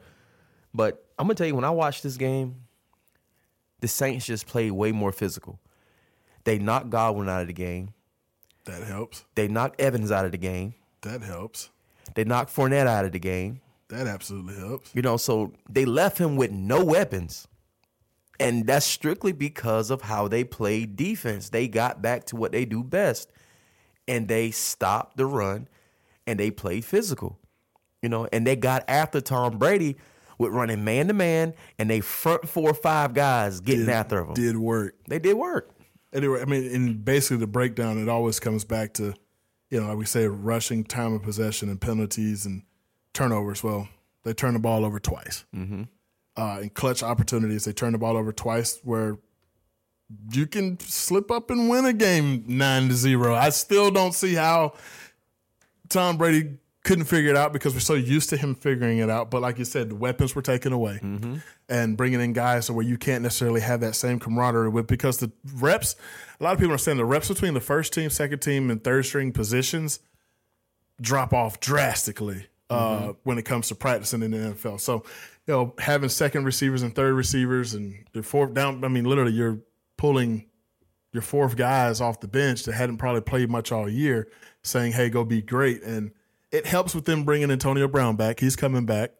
But 0.73 1.05
I'm 1.17 1.25
gonna 1.25 1.35
tell 1.35 1.47
you, 1.47 1.55
when 1.55 1.63
I 1.63 1.69
watched 1.69 2.03
this 2.03 2.17
game, 2.17 2.55
the 3.79 3.87
Saints 3.87 4.25
just 4.25 4.45
played 4.47 4.71
way 4.71 4.91
more 4.91 5.11
physical. 5.11 5.59
They 6.43 6.59
knocked 6.59 6.89
Godwin 6.89 7.29
out 7.29 7.41
of 7.41 7.47
the 7.47 7.53
game. 7.53 7.93
That 8.65 8.83
helps. 8.83 9.23
They 9.35 9.47
knocked 9.47 9.79
Evans 9.79 10.11
out 10.11 10.25
of 10.25 10.31
the 10.31 10.37
game. 10.37 10.73
That 11.01 11.21
helps. 11.21 11.69
They 12.15 12.23
knocked 12.23 12.53
Fournette 12.55 12.87
out 12.87 13.05
of 13.05 13.11
the 13.11 13.19
game. 13.19 13.61
That 13.89 14.07
absolutely 14.07 14.55
helps. 14.55 14.91
You 14.95 15.01
know, 15.01 15.17
so 15.17 15.53
they 15.69 15.85
left 15.85 16.17
him 16.17 16.35
with 16.35 16.51
no 16.51 16.83
weapons. 16.83 17.47
And 18.39 18.65
that's 18.65 18.85
strictly 18.85 19.31
because 19.31 19.91
of 19.91 20.01
how 20.01 20.27
they 20.27 20.43
played 20.43 20.95
defense. 20.95 21.49
They 21.49 21.67
got 21.67 22.01
back 22.01 22.25
to 22.25 22.35
what 22.35 22.51
they 22.51 22.65
do 22.65 22.83
best. 22.83 23.31
And 24.07 24.27
they 24.27 24.51
stopped 24.51 25.17
the 25.17 25.25
run 25.25 25.67
and 26.25 26.39
they 26.39 26.51
played 26.51 26.83
physical. 26.83 27.39
You 28.01 28.09
know, 28.09 28.27
and 28.33 28.45
they 28.45 28.55
got 28.55 28.83
after 28.87 29.21
Tom 29.21 29.57
Brady 29.57 29.95
with 30.37 30.51
running 30.51 30.83
man 30.83 31.07
to 31.07 31.13
man 31.13 31.53
and 31.79 31.89
they 31.89 32.01
front 32.01 32.49
four 32.49 32.71
or 32.71 32.73
five 32.73 33.13
guys 33.13 33.61
getting 33.61 33.89
after 33.89 34.19
him. 34.19 34.33
Did 34.33 34.57
work. 34.57 34.95
They 35.07 35.19
did 35.19 35.35
work. 35.35 35.69
Anyway, 36.11 36.41
I 36.41 36.45
mean, 36.45 36.63
in 36.65 36.97
basically 36.97 37.37
the 37.37 37.47
breakdown, 37.47 37.97
it 37.97 38.09
always 38.09 38.39
comes 38.39 38.65
back 38.65 38.93
to, 38.95 39.13
you 39.69 39.79
know, 39.79 39.87
like 39.87 39.97
we 39.97 40.05
say, 40.05 40.27
rushing, 40.27 40.83
time 40.83 41.13
of 41.13 41.23
possession, 41.23 41.69
and 41.69 41.79
penalties 41.81 42.45
and 42.45 42.63
turnovers. 43.13 43.63
Well, 43.63 43.87
they 44.23 44.33
turn 44.33 44.53
the 44.53 44.59
ball 44.59 44.85
over 44.85 44.99
twice. 44.99 45.45
Mm-hmm. 45.55 45.83
Uh, 46.35 46.59
in 46.63 46.69
clutch 46.69 47.03
opportunities, 47.03 47.65
they 47.65 47.73
turn 47.73 47.91
the 47.91 47.99
ball 47.99 48.17
over 48.17 48.31
twice, 48.31 48.79
where 48.83 49.17
you 50.31 50.47
can 50.47 50.79
slip 50.79 51.29
up 51.29 51.49
and 51.49 51.69
win 51.69 51.85
a 51.85 51.93
game 51.93 52.43
nine 52.47 52.87
to 52.89 52.95
zero. 52.95 53.35
I 53.35 53.49
still 53.49 53.91
don't 53.91 54.13
see 54.13 54.33
how 54.33 54.73
Tom 55.89 56.17
Brady 56.17 56.57
couldn't 56.83 57.05
figure 57.05 57.29
it 57.29 57.37
out 57.37 57.53
because 57.53 57.73
we're 57.73 57.79
so 57.79 57.93
used 57.93 58.29
to 58.29 58.37
him 58.37 58.55
figuring 58.55 58.97
it 58.97 59.09
out. 59.09 59.31
But 59.31 59.41
like 59.41 59.57
you 59.57 59.65
said, 59.65 59.89
the 59.89 59.95
weapons 59.95 60.35
were 60.35 60.41
taken 60.41 60.73
away, 60.73 60.99
and 61.69 61.95
bringing 61.95 62.19
in 62.19 62.33
guys 62.33 62.69
where 62.69 62.85
you 62.85 62.97
can't 62.97 63.23
necessarily 63.23 63.61
have 63.61 63.79
that 63.81 63.95
same 63.95 64.19
camaraderie 64.19 64.69
with 64.69 64.87
because 64.87 65.17
the 65.17 65.31
reps. 65.55 65.95
A 66.39 66.43
lot 66.43 66.53
of 66.53 66.59
people 66.59 66.73
are 66.73 66.79
saying 66.79 66.97
the 66.97 67.05
reps 67.05 67.29
between 67.29 67.53
the 67.53 67.61
first 67.61 67.93
team, 67.93 68.09
second 68.09 68.39
team, 68.39 68.69
and 68.69 68.83
third 68.83 69.05
string 69.05 69.31
positions 69.31 69.99
drop 70.99 71.33
off 71.33 71.59
drastically 71.59 72.47
uh, 72.69 73.13
when 73.23 73.37
it 73.37 73.43
comes 73.43 73.67
to 73.69 73.75
practicing 73.75 74.21
in 74.23 74.31
the 74.31 74.37
NFL. 74.37 74.79
So, 74.79 75.03
you 75.47 75.53
know, 75.53 75.73
having 75.77 76.09
second 76.09 76.45
receivers 76.45 76.81
and 76.81 76.95
third 76.95 77.13
receivers 77.13 77.73
and 77.73 78.05
the 78.13 78.23
fourth 78.23 78.53
down. 78.53 78.83
I 78.83 78.87
mean, 78.87 79.05
literally, 79.05 79.33
you're 79.33 79.59
pulling 79.97 80.45
your 81.11 81.21
fourth 81.21 81.55
guys 81.55 82.01
off 82.01 82.19
the 82.19 82.27
bench 82.27 82.63
that 82.63 82.73
hadn't 82.73 82.97
probably 82.97 83.21
played 83.21 83.49
much 83.49 83.71
all 83.71 83.89
year, 83.89 84.29
saying, 84.63 84.93
"Hey, 84.93 85.09
go 85.09 85.23
be 85.23 85.41
great." 85.41 85.83
And 85.83 86.11
it 86.51 86.65
helps 86.65 86.95
with 86.95 87.05
them 87.05 87.23
bringing 87.23 87.51
Antonio 87.51 87.87
Brown 87.87 88.15
back. 88.15 88.39
He's 88.39 88.55
coming 88.55 88.85
back. 88.85 89.11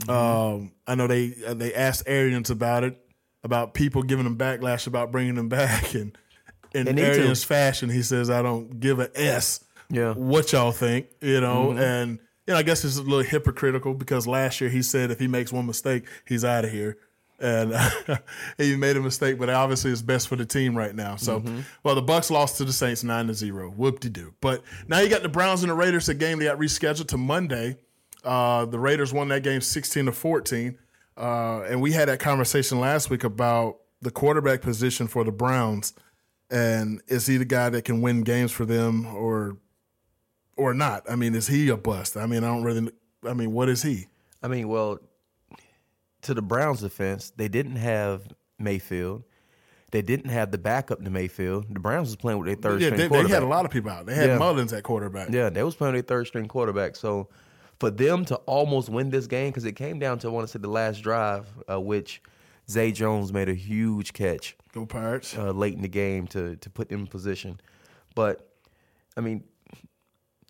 Mm-hmm. 0.00 0.10
Um, 0.10 0.72
I 0.86 0.94
know 0.94 1.06
they 1.06 1.34
uh, 1.46 1.54
they 1.54 1.74
asked 1.74 2.04
Arians 2.06 2.50
about 2.50 2.84
it, 2.84 2.98
about 3.42 3.74
people 3.74 4.02
giving 4.02 4.26
him 4.26 4.36
backlash 4.36 4.86
about 4.86 5.10
bringing 5.10 5.36
him 5.36 5.48
back, 5.48 5.94
and 5.94 6.16
in 6.74 6.84
need 6.84 6.96
to. 6.96 7.06
Arians' 7.06 7.44
fashion, 7.44 7.88
he 7.88 8.02
says, 8.02 8.30
"I 8.30 8.42
don't 8.42 8.78
give 8.78 9.00
a 9.00 9.10
s 9.18 9.64
Yeah. 9.88 10.14
what 10.14 10.52
y'all 10.52 10.72
think," 10.72 11.06
you 11.20 11.40
know, 11.40 11.68
mm-hmm. 11.68 11.78
and 11.80 12.18
you 12.50 12.54
know, 12.54 12.58
I 12.58 12.64
guess 12.64 12.84
it's 12.84 12.96
a 12.96 13.02
little 13.02 13.22
hypocritical 13.22 13.94
because 13.94 14.26
last 14.26 14.60
year 14.60 14.70
he 14.70 14.82
said 14.82 15.12
if 15.12 15.20
he 15.20 15.28
makes 15.28 15.52
one 15.52 15.66
mistake, 15.66 16.04
he's 16.26 16.44
out 16.44 16.64
of 16.64 16.72
here. 16.72 16.98
And 17.38 17.72
he 18.58 18.74
made 18.74 18.96
a 18.96 19.00
mistake, 19.00 19.38
but 19.38 19.48
obviously 19.48 19.92
it's 19.92 20.02
best 20.02 20.26
for 20.26 20.34
the 20.34 20.44
team 20.44 20.76
right 20.76 20.92
now. 20.92 21.14
So, 21.14 21.44
well, 21.84 21.94
the 21.94 22.02
Bucks 22.02 22.28
lost 22.28 22.56
to 22.56 22.64
the 22.64 22.72
Saints 22.72 23.04
nine 23.04 23.28
to 23.28 23.34
zero. 23.34 23.70
Whoop 23.70 24.00
de 24.00 24.10
doo. 24.10 24.34
But 24.40 24.64
now 24.88 24.98
you 24.98 25.08
got 25.08 25.22
the 25.22 25.28
Browns 25.28 25.62
and 25.62 25.70
the 25.70 25.76
Raiders. 25.76 26.08
A 26.08 26.14
game 26.14 26.40
they 26.40 26.46
got 26.46 26.58
rescheduled 26.58 27.06
to 27.06 27.16
Monday. 27.16 27.76
Uh, 28.24 28.64
the 28.64 28.80
Raiders 28.80 29.12
won 29.12 29.28
that 29.28 29.44
game 29.44 29.60
sixteen 29.60 30.06
to 30.06 30.12
fourteen. 30.12 30.76
Uh, 31.16 31.60
and 31.68 31.80
we 31.80 31.92
had 31.92 32.08
that 32.08 32.18
conversation 32.18 32.80
last 32.80 33.10
week 33.10 33.22
about 33.22 33.76
the 34.02 34.10
quarterback 34.10 34.60
position 34.60 35.06
for 35.06 35.22
the 35.22 35.30
Browns, 35.30 35.94
and 36.50 37.00
is 37.06 37.28
he 37.28 37.36
the 37.36 37.44
guy 37.44 37.68
that 37.68 37.84
can 37.84 38.02
win 38.02 38.22
games 38.22 38.50
for 38.50 38.64
them, 38.64 39.06
or 39.06 39.56
or 40.60 40.74
not? 40.74 41.10
I 41.10 41.16
mean, 41.16 41.34
is 41.34 41.46
he 41.48 41.68
a 41.68 41.76
bust? 41.76 42.16
I 42.16 42.26
mean, 42.26 42.44
I 42.44 42.48
don't 42.48 42.62
really. 42.62 42.90
I 43.26 43.34
mean, 43.34 43.52
what 43.52 43.68
is 43.68 43.82
he? 43.82 44.06
I 44.42 44.48
mean, 44.48 44.68
well, 44.68 44.98
to 46.22 46.34
the 46.34 46.42
Browns' 46.42 46.80
defense, 46.80 47.32
they 47.36 47.48
didn't 47.48 47.76
have 47.76 48.22
Mayfield. 48.58 49.24
They 49.90 50.02
didn't 50.02 50.30
have 50.30 50.52
the 50.52 50.58
backup 50.58 51.02
to 51.02 51.10
Mayfield. 51.10 51.66
The 51.74 51.80
Browns 51.80 52.08
was 52.08 52.16
playing 52.16 52.38
with 52.38 52.46
their 52.46 52.56
third 52.56 52.80
Yeah, 52.80 52.88
string 52.88 53.10
they, 53.10 53.22
they 53.22 53.28
had 53.28 53.42
a 53.42 53.46
lot 53.46 53.64
of 53.64 53.70
people 53.72 53.90
out. 53.90 54.06
They 54.06 54.14
had 54.14 54.28
Yeah. 54.28 54.38
Mullens 54.38 54.72
at 54.72 54.84
quarterback. 54.84 55.30
Yeah, 55.30 55.50
they 55.50 55.62
was 55.64 55.74
playing 55.74 55.94
their 55.94 56.02
third 56.02 56.28
string 56.28 56.46
quarterback. 56.46 56.94
So 56.94 57.28
for 57.80 57.90
them 57.90 58.24
to 58.26 58.36
almost 58.46 58.88
win 58.88 59.10
this 59.10 59.26
game, 59.26 59.50
because 59.50 59.64
it 59.64 59.72
came 59.72 59.98
down 59.98 60.18
to 60.20 60.28
I 60.28 60.30
want 60.30 60.46
to 60.46 60.52
say 60.52 60.60
the 60.60 60.68
last 60.68 61.02
drive, 61.02 61.46
uh, 61.68 61.80
which 61.80 62.22
Zay 62.70 62.92
Jones 62.92 63.32
made 63.32 63.48
a 63.48 63.54
huge 63.54 64.12
catch 64.12 64.56
Go 64.72 64.86
Pirates. 64.86 65.36
uh, 65.36 65.50
late 65.50 65.74
in 65.74 65.82
the 65.82 65.88
game 65.88 66.28
to 66.28 66.54
to 66.56 66.70
put 66.70 66.88
them 66.88 67.00
in 67.00 67.06
position. 67.08 67.60
But 68.14 68.48
I 69.16 69.22
mean, 69.22 69.42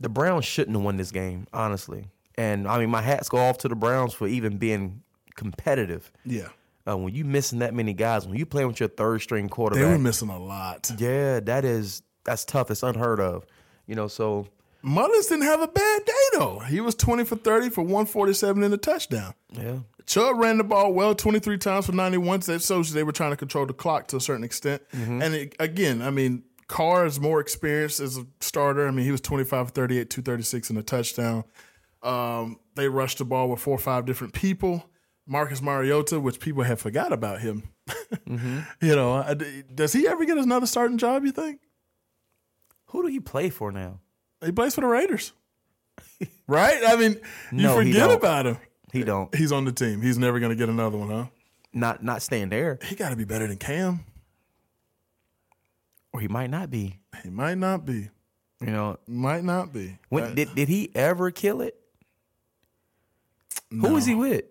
the 0.00 0.08
Browns 0.08 0.44
shouldn't 0.44 0.76
have 0.76 0.84
won 0.84 0.96
this 0.96 1.10
game, 1.12 1.46
honestly. 1.52 2.06
And 2.36 2.66
I 2.66 2.78
mean, 2.78 2.90
my 2.90 3.02
hats 3.02 3.28
go 3.28 3.36
off 3.38 3.58
to 3.58 3.68
the 3.68 3.74
Browns 3.76 4.14
for 4.14 4.26
even 4.26 4.56
being 4.56 5.02
competitive. 5.36 6.10
yeah, 6.24 6.48
Uh, 6.88 6.96
when 6.96 7.14
you 7.14 7.24
missing 7.24 7.58
that 7.60 7.74
many 7.74 7.92
guys, 7.92 8.26
when 8.26 8.36
you 8.38 8.46
playing 8.46 8.68
with 8.68 8.80
your 8.80 8.88
third 8.88 9.20
string 9.20 9.48
quarterback, 9.48 9.84
they 9.84 9.90
were 9.90 9.98
missing 9.98 10.28
a 10.30 10.38
lot. 10.38 10.90
yeah, 10.98 11.40
that 11.40 11.64
is 11.64 12.02
that's 12.24 12.44
tough. 12.44 12.70
It's 12.70 12.82
unheard 12.82 13.20
of. 13.20 13.44
You 13.86 13.94
know, 13.96 14.08
so 14.08 14.46
Mullens 14.82 15.26
didn't 15.28 15.44
have 15.44 15.60
a 15.60 15.68
bad 15.68 16.04
day 16.04 16.12
though. 16.38 16.58
He 16.60 16.80
was 16.80 16.94
20 16.94 17.24
for 17.24 17.36
30 17.36 17.70
for 17.70 17.82
147 17.82 18.62
in 18.62 18.72
a 18.72 18.76
touchdown. 18.76 19.34
Yeah. 19.52 19.78
Chubb 20.06 20.38
ran 20.38 20.58
the 20.58 20.64
ball 20.64 20.92
well 20.92 21.14
23 21.14 21.58
times 21.58 21.86
for 21.86 21.92
91. 21.92 22.40
That 22.40 22.62
shows 22.62 22.92
they 22.92 23.02
were 23.04 23.12
trying 23.12 23.30
to 23.30 23.36
control 23.36 23.64
the 23.66 23.72
clock 23.72 24.08
to 24.08 24.16
a 24.16 24.20
certain 24.20 24.42
extent. 24.44 24.82
And 24.92 25.22
it, 25.22 25.54
again, 25.60 26.02
I 26.02 26.10
mean, 26.10 26.42
Carr 26.70 27.04
is 27.04 27.18
more 27.18 27.40
experienced 27.40 27.98
as 27.98 28.16
a 28.16 28.24
starter. 28.38 28.86
I 28.86 28.92
mean, 28.92 29.04
he 29.04 29.10
was 29.10 29.20
25 29.20 29.72
38, 29.72 30.08
236 30.08 30.70
in 30.70 30.76
a 30.76 30.82
touchdown. 30.84 31.42
Um, 32.00 32.60
they 32.76 32.88
rushed 32.88 33.18
the 33.18 33.24
ball 33.24 33.48
with 33.50 33.58
four 33.58 33.74
or 33.74 33.78
five 33.78 34.06
different 34.06 34.34
people. 34.34 34.88
Marcus 35.26 35.60
Mariota, 35.60 36.20
which 36.20 36.38
people 36.38 36.62
have 36.62 36.80
forgot 36.80 37.12
about 37.12 37.40
him. 37.40 37.64
You 38.80 38.94
know, 38.96 39.34
does 39.74 39.92
he 39.92 40.06
ever 40.06 40.24
get 40.24 40.38
another 40.38 40.66
starting 40.66 40.96
job, 40.98 41.24
you 41.24 41.32
think? 41.32 41.60
Who 42.86 43.02
do 43.02 43.08
he 43.08 43.18
play 43.18 43.50
for 43.50 43.72
now? 43.72 43.98
He 44.44 44.52
plays 44.52 44.74
for 44.76 44.80
the 44.80 44.86
Raiders. 44.86 45.32
right? 46.46 46.80
I 46.86 46.96
mean, 46.96 47.20
you 47.50 47.62
No, 47.62 47.76
forget 47.76 48.10
about 48.10 48.46
him. 48.46 48.58
He 48.92 49.02
don't. 49.02 49.34
He's 49.34 49.50
on 49.52 49.64
the 49.64 49.72
team. 49.72 50.02
He's 50.02 50.18
never 50.18 50.38
going 50.38 50.50
to 50.50 50.56
get 50.56 50.68
another 50.68 50.98
one, 50.98 51.08
huh? 51.10 51.26
Not 51.72 52.02
not 52.02 52.22
staying 52.22 52.48
there. 52.50 52.78
He 52.84 52.94
got 52.96 53.10
to 53.10 53.16
be 53.16 53.24
better 53.24 53.46
than 53.46 53.56
Cam. 53.58 54.04
Or 56.12 56.20
he 56.20 56.28
might 56.28 56.50
not 56.50 56.70
be. 56.70 56.98
He 57.22 57.30
might 57.30 57.58
not 57.58 57.84
be. 57.86 58.08
You 58.60 58.72
know, 58.72 58.98
Might 59.06 59.42
not 59.44 59.72
be. 59.72 59.96
when 60.10 60.24
Uh, 60.24 60.34
did 60.34 60.54
did 60.54 60.68
he 60.68 60.90
ever 60.94 61.30
kill 61.30 61.62
it? 61.62 61.76
Who 63.70 63.94
was 63.94 64.04
he 64.06 64.14
with? 64.14 64.44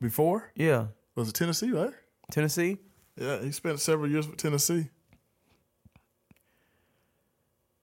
before? 0.00 0.50
Yeah. 0.56 0.86
Was 1.14 1.28
it 1.28 1.34
Tennessee, 1.34 1.70
right? 1.70 1.92
Tennessee? 2.32 2.78
Yeah, 3.16 3.40
he 3.40 3.52
spent 3.52 3.78
several 3.78 4.10
years 4.10 4.26
with 4.26 4.36
Tennessee. 4.38 4.88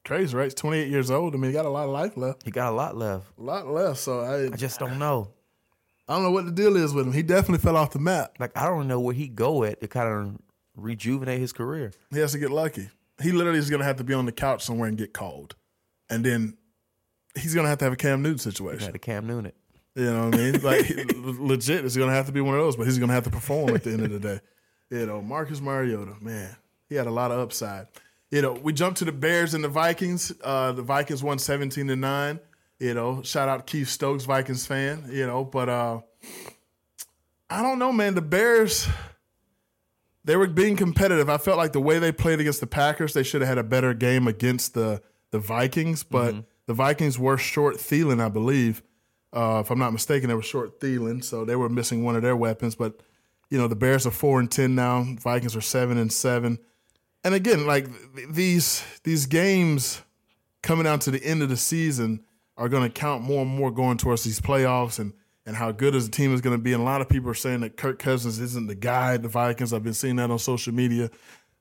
Crazy, 0.06 0.36
right? 0.36 0.46
He's 0.46 0.54
28 0.56 0.88
years 0.90 1.12
old. 1.12 1.36
I 1.36 1.38
mean, 1.38 1.52
he 1.52 1.54
got 1.54 1.66
a 1.66 1.70
lot 1.70 1.86
of 1.86 1.92
life 1.92 2.18
left. 2.18 2.44
He 2.44 2.52
got 2.52 2.72
a 2.72 2.76
lot 2.76 2.98
left. 2.98 3.28
A 3.38 3.42
lot 3.42 3.68
left. 3.68 4.00
So 4.00 4.22
I, 4.22 4.46
I 4.46 4.50
just 4.58 4.80
don't 4.80 4.98
know. 4.98 5.30
I 6.08 6.14
don't 6.16 6.24
know 6.24 6.32
what 6.32 6.46
the 6.46 6.52
deal 6.52 6.76
is 6.76 6.94
with 6.94 7.06
him. 7.06 7.14
He 7.14 7.22
definitely 7.22 7.60
fell 7.60 7.78
off 7.78 7.92
the 7.92 8.00
map. 8.00 8.34
Like 8.40 8.52
I 8.58 8.66
don't 8.66 8.88
know 8.88 9.00
where 9.00 9.14
he 9.14 9.28
go 9.28 9.64
at 9.64 9.80
to 9.82 9.88
kind 9.88 10.10
of 10.10 10.40
rejuvenate 10.76 11.40
his 11.40 11.54
career. 11.54 11.92
He 12.12 12.20
has 12.20 12.32
to 12.32 12.40
get 12.40 12.50
lucky. 12.50 12.90
He 13.22 13.32
literally 13.32 13.60
is 13.60 13.70
going 13.70 13.80
to 13.80 13.86
have 13.86 13.98
to 13.98 14.04
be 14.04 14.14
on 14.14 14.26
the 14.26 14.32
couch 14.32 14.64
somewhere 14.64 14.88
and 14.88 14.98
get 14.98 15.14
called. 15.14 15.56
And 16.10 16.26
then 16.26 16.58
he's 17.36 17.54
going 17.54 17.66
to 17.66 17.70
have 17.70 17.80
to 17.80 17.86
have 17.86 17.94
a 17.94 17.98
Cam 17.98 18.22
Newton 18.22 18.40
situation. 18.40 18.86
Had 18.86 18.94
to 18.94 19.00
Cam 19.00 19.28
Newton. 19.28 19.52
You 19.96 20.06
know 20.06 20.26
what 20.30 20.36
I 20.36 20.38
mean? 20.38 20.62
Like 20.62 20.88
legit, 21.40 21.84
it's 21.84 21.98
gonna 21.98 22.14
have 22.14 22.28
to 22.28 22.32
be 22.32 22.42
one 22.42 22.56
of 22.56 22.62
those, 22.62 22.76
but 22.78 22.86
he's 22.86 22.98
gonna 22.98 23.14
have 23.14 23.26
to 23.26 23.30
perform 23.30 23.76
at 23.76 23.84
the 23.84 23.92
end 23.92 24.04
of 24.04 24.12
the 24.12 24.20
day. 24.20 24.40
You 24.90 25.06
know, 25.06 25.22
Marcus 25.22 25.60
Mariota, 25.60 26.14
man, 26.22 26.56
he 26.88 26.96
had 26.96 27.08
a 27.08 27.12
lot 27.12 27.32
of 27.32 27.40
upside. 27.40 27.88
You 28.32 28.42
know, 28.42 28.54
we 28.54 28.72
jumped 28.72 29.00
to 29.00 29.06
the 29.06 29.12
Bears 29.12 29.54
and 29.54 29.64
the 29.64 29.68
Vikings. 29.68 30.32
Uh, 30.42 30.72
the 30.72 30.84
Vikings 30.84 31.22
won 31.22 31.38
seventeen 31.38 31.88
to 31.88 31.96
nine. 31.96 32.40
You 32.78 32.94
know, 32.94 33.24
shout 33.24 33.50
out 33.50 33.68
Keith 33.68 33.90
Stokes, 33.90 34.24
Vikings 34.24 34.66
fan. 34.66 35.10
You 35.10 35.28
know, 35.28 35.44
but 35.44 35.68
uh, 35.68 36.00
I 37.50 37.62
don't 37.62 37.80
know, 37.80 37.92
man. 37.92 38.16
The 38.16 38.22
Bears, 38.22 38.88
they 40.30 40.36
were 40.36 40.46
being 40.46 40.76
competitive. 40.76 41.28
I 41.28 41.40
felt 41.40 41.58
like 41.58 41.72
the 41.72 41.82
way 41.82 41.98
they 41.98 42.12
played 42.12 42.40
against 42.40 42.60
the 42.60 42.68
Packers, 42.68 43.14
they 43.14 43.24
should 43.24 43.42
have 43.42 43.48
had 43.48 43.58
a 43.58 43.64
better 43.64 43.96
game 43.96 44.28
against 44.28 44.76
the 44.76 45.02
the 45.32 45.40
Vikings. 45.40 46.04
But 46.04 46.36
the 46.68 46.74
Vikings 46.76 47.18
were 47.18 47.36
short 47.40 47.78
Thielen, 47.78 48.24
I 48.24 48.30
believe. 48.30 48.84
Uh, 49.34 49.64
if 49.66 49.72
I'm 49.72 49.80
not 49.80 49.92
mistaken, 49.92 50.30
they 50.30 50.36
were 50.36 50.44
short 50.44 50.80
Thielen, 50.80 51.24
so 51.24 51.46
they 51.46 51.56
were 51.56 51.68
missing 51.68 52.04
one 52.04 52.16
of 52.16 52.22
their 52.22 52.36
weapons. 52.36 52.76
But 52.76 53.02
you 53.50 53.58
know, 53.58 53.68
the 53.68 53.76
Bears 53.76 54.06
are 54.06 54.12
four 54.12 54.40
and 54.40 54.52
ten 54.52 54.76
now. 54.76 55.04
Vikings 55.20 55.56
are 55.56 55.62
seven 55.62 55.98
and 55.98 56.14
seven. 56.14 56.60
And 57.24 57.34
again, 57.34 57.66
like 57.66 57.88
th- 58.16 58.28
these 58.30 58.84
these 59.04 59.26
games 59.26 60.04
coming 60.62 60.84
down 60.84 61.00
to 61.00 61.12
the 61.12 61.24
end 61.24 61.42
of 61.42 61.50
the 61.50 61.58
season 61.58 62.24
are 62.56 62.70
going 62.70 62.84
to 62.84 62.90
count 62.92 63.24
more 63.24 63.42
and 63.42 63.50
more 63.50 63.72
going 63.72 63.98
towards 63.98 64.26
these 64.26 64.40
playoffs 64.40 65.00
and 65.00 65.14
and 65.50 65.58
how 65.58 65.72
good 65.72 65.96
as 65.96 66.06
the 66.06 66.12
team 66.12 66.32
is 66.32 66.42
going 66.42 66.56
to 66.56 66.62
be. 66.62 66.74
And 66.74 66.82
a 66.82 66.86
lot 66.86 67.02
of 67.02 67.10
people 67.10 67.28
are 67.32 67.34
saying 67.34 67.62
that 67.62 67.76
Kirk 67.76 67.98
Cousins 67.98 68.40
isn't 68.40 68.68
the 68.68 68.76
guy. 68.76 69.18
The 69.18 69.28
Vikings. 69.28 69.74
I've 69.74 69.84
been 69.84 69.96
seeing 69.96 70.18
that 70.18 70.30
on 70.30 70.38
social 70.38 70.76
media. 70.76 71.10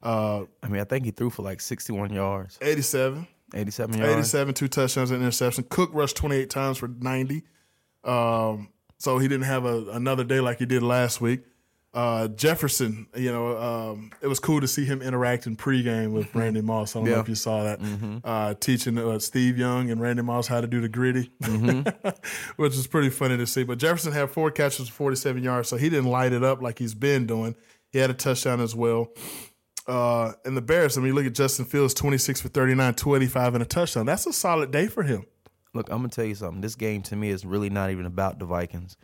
Uh, 0.03 0.43
I 0.63 0.69
mean, 0.69 0.83
I 0.83 0.85
think 0.85 1.07
he 1.07 1.11
threw 1.11 1.31
for 1.31 1.41
like 1.41 1.63
61 1.63 2.13
yards, 2.13 2.59
87. 2.61 3.27
87 3.55 3.99
yards. 3.99 4.13
87, 4.13 4.55
two 4.55 4.69
touchdowns 4.69 5.11
and 5.11 5.23
interception. 5.23 5.65
Cook 5.71 5.89
rushed 5.95 6.17
28 6.17 6.51
times 6.51 6.77
for 6.77 6.89
90. 6.89 7.45
Um, 8.05 8.69
so 8.99 9.17
he 9.17 9.27
didn't 9.27 9.47
have 9.47 9.65
a, 9.65 9.87
another 9.93 10.23
day 10.23 10.41
like 10.41 10.59
he 10.59 10.67
did 10.67 10.83
last 10.83 11.23
week. 11.23 11.41
Uh, 11.99 12.29
Jefferson, 12.29 13.09
you 13.17 13.33
know, 13.33 13.59
um, 13.59 14.13
it 14.23 14.29
was 14.29 14.39
cool 14.39 14.61
to 14.61 14.69
see 14.69 14.85
him 14.85 15.03
interacting 15.03 15.57
pregame 15.57 16.13
with 16.13 16.33
Randy 16.33 16.61
Moss. 16.61 16.95
I 16.95 17.01
don't 17.01 17.09
know 17.09 17.19
if 17.19 17.29
you 17.29 17.35
saw 17.35 17.65
that. 17.65 18.21
Uh, 18.23 18.55
teaching 18.55 18.97
uh, 18.97 19.19
Steve 19.19 19.59
Young 19.59 19.91
and 19.91 20.01
Randy 20.01 20.23
Moss 20.23 20.47
how 20.47 20.61
to 20.61 20.69
do 20.69 20.81
the 20.81 20.89
gritty, 20.89 21.33
which 22.57 22.77
was 22.77 22.87
pretty 22.87 23.11
funny 23.11 23.37
to 23.37 23.49
see. 23.49 23.65
But 23.65 23.79
Jefferson 23.79 24.13
had 24.13 24.31
four 24.31 24.53
catches 24.53 24.89
for 24.89 24.95
47 24.95 25.43
yards, 25.43 25.69
so 25.69 25.77
he 25.77 25.91
didn't 25.91 26.09
light 26.09 26.33
it 26.33 26.45
up 26.45 26.63
like 26.63 26.79
he's 26.79 26.95
been 26.95 27.27
doing. 27.27 27.57
He 27.91 27.99
had 27.99 28.11
a 28.11 28.15
touchdown 28.15 28.61
as 28.61 28.77
well. 28.77 29.09
Uh, 29.89 30.35
and 30.45 30.57
the 30.57 30.63
Bears, 30.63 30.97
I 30.97 31.01
mean, 31.01 31.17
look 31.17 31.27
at 31.27 31.35
Justin 31.35 31.65
Fields, 31.65 31.95
26 31.95 32.43
for 32.43 32.49
39, 32.49 32.95
285 32.95 33.55
and 33.55 33.63
a 33.65 33.67
touchdown. 33.67 34.07
That's 34.07 34.25
a 34.25 34.33
solid 34.33 34.71
day 34.71 34.87
for 34.87 35.03
him. 35.03 35.25
Look, 35.75 35.91
I'm 35.91 35.99
gonna 35.99 36.11
tell 36.11 36.27
you 36.27 36.37
something. 36.37 36.61
This 36.61 36.77
game 36.77 37.03
to 37.03 37.17
me 37.17 37.31
is 37.31 37.45
really 37.45 37.71
not 37.71 37.91
even 37.91 38.07
about 38.07 38.39
the 38.39 38.45
Vikings. 38.45 38.97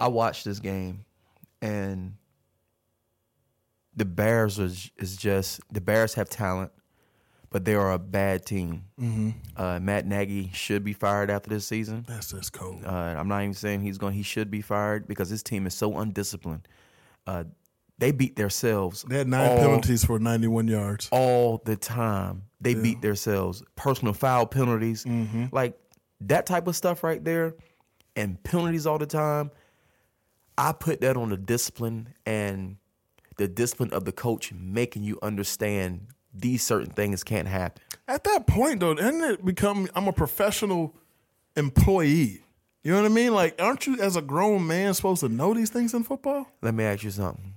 I 0.00 0.08
watched 0.08 0.44
this 0.44 0.58
game, 0.58 1.04
and 1.62 2.14
the 3.96 4.04
Bears 4.04 4.58
is 4.58 4.90
is 4.96 5.16
just 5.16 5.60
the 5.72 5.80
Bears 5.80 6.14
have 6.14 6.28
talent, 6.28 6.70
but 7.50 7.64
they 7.64 7.74
are 7.74 7.92
a 7.92 7.98
bad 7.98 8.46
team. 8.46 8.84
Mm-hmm. 9.00 9.30
Uh, 9.56 9.80
Matt 9.80 10.06
Nagy 10.06 10.50
should 10.54 10.84
be 10.84 10.92
fired 10.92 11.30
after 11.30 11.50
this 11.50 11.66
season. 11.66 12.04
That's 12.08 12.30
just 12.30 12.52
cold. 12.52 12.84
Uh, 12.84 12.90
I'm 12.90 13.28
not 13.28 13.42
even 13.42 13.54
saying 13.54 13.80
he's 13.80 13.98
going. 13.98 14.14
He 14.14 14.22
should 14.22 14.50
be 14.50 14.60
fired 14.60 15.08
because 15.08 15.28
his 15.28 15.42
team 15.42 15.66
is 15.66 15.74
so 15.74 15.98
undisciplined. 15.98 16.68
Uh, 17.26 17.44
they 17.98 18.12
beat 18.12 18.36
themselves. 18.36 19.04
They 19.08 19.18
had 19.18 19.26
nine 19.28 19.50
all- 19.50 19.56
penalties 19.58 20.04
for 20.04 20.20
91 20.20 20.68
yards. 20.68 21.08
all 21.10 21.60
the 21.64 21.74
time. 21.76 22.44
They 22.60 22.74
beat 22.74 23.02
themselves. 23.02 23.62
Personal 23.76 24.14
foul 24.14 24.46
penalties, 24.46 25.04
like 25.52 25.76
that 26.22 26.46
type 26.46 26.66
of 26.68 26.74
stuff 26.76 27.02
right 27.04 27.24
there, 27.24 27.54
and 28.16 28.40
penalties 28.44 28.86
all 28.86 28.98
the 28.98 29.06
time. 29.06 29.50
I 30.58 30.72
put 30.72 31.00
that 31.02 31.16
on 31.16 31.30
the 31.30 31.36
discipline 31.36 32.14
and 32.26 32.76
the 33.36 33.46
discipline 33.46 33.92
of 33.92 34.04
the 34.04 34.12
coach 34.12 34.52
making 34.52 35.04
you 35.04 35.18
understand 35.22 36.08
these 36.34 36.62
certain 36.64 36.90
things 36.90 37.22
can't 37.22 37.46
happen. 37.46 37.80
At 38.08 38.24
that 38.24 38.46
point, 38.46 38.80
though, 38.80 38.94
doesn't 38.94 39.22
it 39.22 39.44
become 39.44 39.88
I'm 39.94 40.08
a 40.08 40.12
professional 40.12 40.94
employee? 41.56 42.42
You 42.82 42.92
know 42.92 43.02
what 43.02 43.10
I 43.10 43.14
mean? 43.14 43.34
Like, 43.34 43.60
aren't 43.60 43.86
you 43.86 44.00
as 44.00 44.16
a 44.16 44.22
grown 44.22 44.66
man 44.66 44.94
supposed 44.94 45.20
to 45.20 45.28
know 45.28 45.54
these 45.54 45.70
things 45.70 45.94
in 45.94 46.02
football? 46.02 46.48
Let 46.60 46.74
me 46.74 46.84
ask 46.84 47.04
you 47.04 47.10
something. 47.10 47.54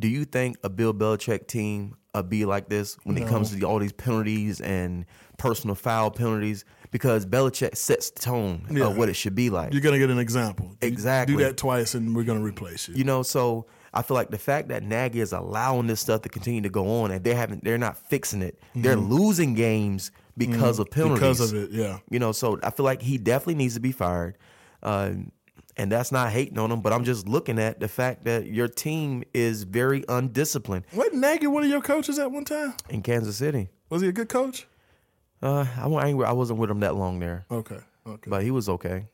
Do 0.00 0.08
you 0.08 0.24
think 0.24 0.56
a 0.64 0.68
Bill 0.68 0.92
Belichick 0.92 1.46
team 1.46 1.96
uh, 2.12 2.22
be 2.22 2.44
like 2.44 2.68
this 2.68 2.96
when 3.04 3.16
it 3.16 3.28
comes 3.28 3.56
to 3.56 3.62
all 3.64 3.78
these 3.78 3.92
penalties 3.92 4.60
and 4.60 5.06
personal 5.38 5.76
foul 5.76 6.10
penalties? 6.10 6.64
Because 6.92 7.26
Belichick 7.26 7.76
sets 7.76 8.10
the 8.10 8.20
tone 8.20 8.66
Yeah. 8.70 8.86
of 8.86 8.96
what 8.96 9.08
it 9.08 9.14
should 9.14 9.34
be 9.34 9.50
like. 9.50 9.72
You're 9.72 9.82
gonna 9.82 9.98
get 9.98 10.10
an 10.10 10.18
example. 10.20 10.66
You 10.82 10.88
Exactly. 10.88 11.36
Do 11.36 11.42
that 11.42 11.56
twice, 11.56 11.94
and 11.94 12.14
we're 12.14 12.22
gonna 12.24 12.42
replace 12.42 12.86
you. 12.88 12.94
You 12.94 13.02
know, 13.04 13.22
so 13.24 13.66
I 13.94 14.02
feel 14.02 14.14
like 14.14 14.30
the 14.30 14.38
fact 14.38 14.68
that 14.68 14.82
Nagy 14.84 15.20
is 15.20 15.32
allowing 15.32 15.86
this 15.88 16.00
stuff 16.00 16.22
to 16.22 16.28
continue 16.28 16.60
to 16.60 16.68
go 16.70 17.02
on 17.02 17.10
and 17.10 17.24
they 17.24 17.34
haven't 17.34 17.64
they're 17.64 17.78
not 17.78 17.96
fixing 17.96 18.42
it. 18.42 18.58
They're 18.76 18.96
losing 18.96 19.54
games 19.54 20.10
because 20.36 20.78
of 20.78 20.90
penalties. 20.90 21.18
Mm-hmm. 21.18 21.24
because 21.30 21.52
of 21.52 21.58
it, 21.64 21.70
yeah. 21.72 21.98
You 22.10 22.18
know, 22.18 22.32
so 22.32 22.60
I 22.62 22.70
feel 22.70 22.84
like 22.84 23.02
he 23.02 23.18
definitely 23.18 23.56
needs 23.56 23.74
to 23.74 23.80
be 23.80 23.92
fired. 23.92 24.36
Uh, 24.82 25.12
and 25.78 25.90
that's 25.90 26.12
not 26.12 26.30
hating 26.30 26.58
on 26.58 26.70
him, 26.70 26.82
but 26.82 26.92
I'm 26.92 27.04
just 27.04 27.26
looking 27.26 27.58
at 27.58 27.80
the 27.80 27.88
fact 27.88 28.24
that 28.24 28.46
your 28.46 28.68
team 28.68 29.24
is 29.32 29.62
very 29.62 30.04
undisciplined 30.08 30.84
Wasn't 30.92 31.16
Nagy 31.16 31.46
one 31.46 31.62
of 31.64 31.70
your 31.70 31.80
coaches 31.80 32.18
at 32.18 32.30
one 32.30 32.44
time? 32.44 32.74
in 32.90 33.00
Kansas 33.00 33.36
City. 33.36 33.70
Was 33.88 34.02
he 34.02 34.08
a 34.08 34.12
good 34.12 34.28
coach? 34.28 34.66
Uh, 35.42 35.66
I, 35.76 35.86
wa- 35.88 36.00
I 36.24 36.32
wasn't 36.32 36.58
with 36.60 36.70
him 36.70 36.80
that 36.80 36.94
long 36.94 37.18
there, 37.18 37.46
Okay, 37.50 37.78
okay. 38.06 38.30
but 38.30 38.42
he 38.42 38.50
was 38.50 38.68
okay. 38.68 39.06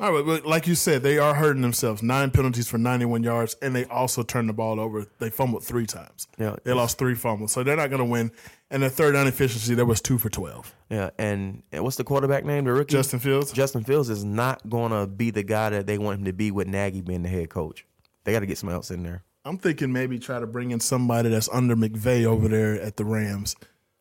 All 0.00 0.12
right, 0.14 0.24
but 0.24 0.46
like 0.46 0.66
you 0.66 0.74
said, 0.74 1.02
they 1.02 1.18
are 1.18 1.34
hurting 1.34 1.60
themselves. 1.60 2.02
Nine 2.02 2.30
penalties 2.30 2.66
for 2.66 2.78
91 2.78 3.22
yards, 3.22 3.54
and 3.60 3.76
they 3.76 3.84
also 3.84 4.22
turned 4.22 4.48
the 4.48 4.54
ball 4.54 4.80
over. 4.80 5.04
They 5.18 5.28
fumbled 5.28 5.62
three 5.62 5.84
times. 5.84 6.26
Yeah. 6.38 6.56
They 6.64 6.72
lost 6.72 6.96
three 6.96 7.14
fumbles, 7.14 7.52
so 7.52 7.62
they're 7.62 7.76
not 7.76 7.90
going 7.90 7.98
to 8.00 8.06
win. 8.06 8.30
And 8.70 8.82
the 8.82 8.88
third 8.88 9.12
down 9.12 9.26
efficiency, 9.26 9.74
that 9.74 9.84
was 9.84 10.00
two 10.00 10.16
for 10.16 10.30
12. 10.30 10.74
Yeah, 10.88 11.10
and, 11.18 11.62
and 11.70 11.84
what's 11.84 11.96
the 11.96 12.04
quarterback 12.04 12.46
name? 12.46 12.64
The 12.64 12.72
rookie 12.72 12.92
Justin 12.92 13.18
Fields. 13.20 13.52
Justin 13.52 13.84
Fields 13.84 14.08
is 14.08 14.24
not 14.24 14.66
going 14.70 14.90
to 14.90 15.06
be 15.06 15.30
the 15.30 15.42
guy 15.42 15.68
that 15.68 15.86
they 15.86 15.98
want 15.98 16.20
him 16.20 16.24
to 16.24 16.32
be 16.32 16.50
with 16.50 16.66
Nagy 16.66 17.02
being 17.02 17.22
the 17.22 17.28
head 17.28 17.50
coach. 17.50 17.84
They 18.24 18.32
got 18.32 18.40
to 18.40 18.46
get 18.46 18.56
someone 18.56 18.76
else 18.76 18.90
in 18.90 19.02
there. 19.02 19.22
I'm 19.44 19.58
thinking 19.58 19.92
maybe 19.92 20.18
try 20.18 20.40
to 20.40 20.46
bring 20.46 20.70
in 20.70 20.80
somebody 20.80 21.28
that's 21.28 21.48
under 21.52 21.76
McVay 21.76 22.24
over 22.24 22.48
there 22.48 22.80
at 22.80 22.96
the 22.96 23.04
Rams. 23.04 23.54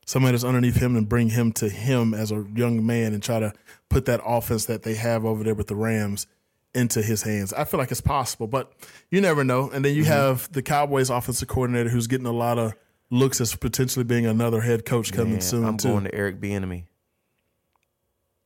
Somebody 0.10 0.32
that's 0.32 0.44
underneath 0.44 0.78
him 0.78 0.96
and 0.96 1.08
bring 1.08 1.30
him 1.30 1.52
to 1.52 1.70
him 1.70 2.16
as 2.16 2.32
a 2.32 2.44
young 2.56 2.84
man 2.84 3.14
and 3.14 3.22
try 3.22 3.40
to 3.40 3.54
put 3.90 4.06
that 4.06 4.20
offense 4.26 4.66
that 4.66 4.82
they 4.82 4.96
have 4.96 5.24
over 5.24 5.44
there 5.44 5.54
with 5.54 5.68
the 5.68 5.76
Rams 5.76 6.26
into 6.74 7.04
his 7.04 7.22
hands. 7.22 7.54
I 7.54 7.64
feel 7.64 7.80
like 7.80 7.92
it's 7.92 8.02
possible, 8.02 8.48
but 8.48 8.74
you 9.12 9.22
never 9.22 9.44
know. 9.44 9.70
And 9.70 9.86
then 9.86 9.94
you 9.94 10.02
mm-hmm. 10.02 10.12
have 10.12 10.52
the 10.52 10.64
Cowboys 10.64 11.12
offensive 11.12 11.48
coordinator 11.48 11.92
who's 11.92 12.08
getting 12.08 12.26
a 12.26 12.32
lot 12.32 12.58
of 12.58 12.74
looks 13.12 13.40
as 13.40 13.56
potentially 13.56 14.04
being 14.04 14.26
another 14.26 14.62
head 14.62 14.84
coach 14.84 15.14
coming 15.14 15.34
Man, 15.34 15.42
soon 15.42 15.64
I'm 15.64 15.78
too. 15.78 15.90
going 15.90 16.06
to 16.06 16.16
Eric 16.16 16.42
Bieniemy. 16.42 16.86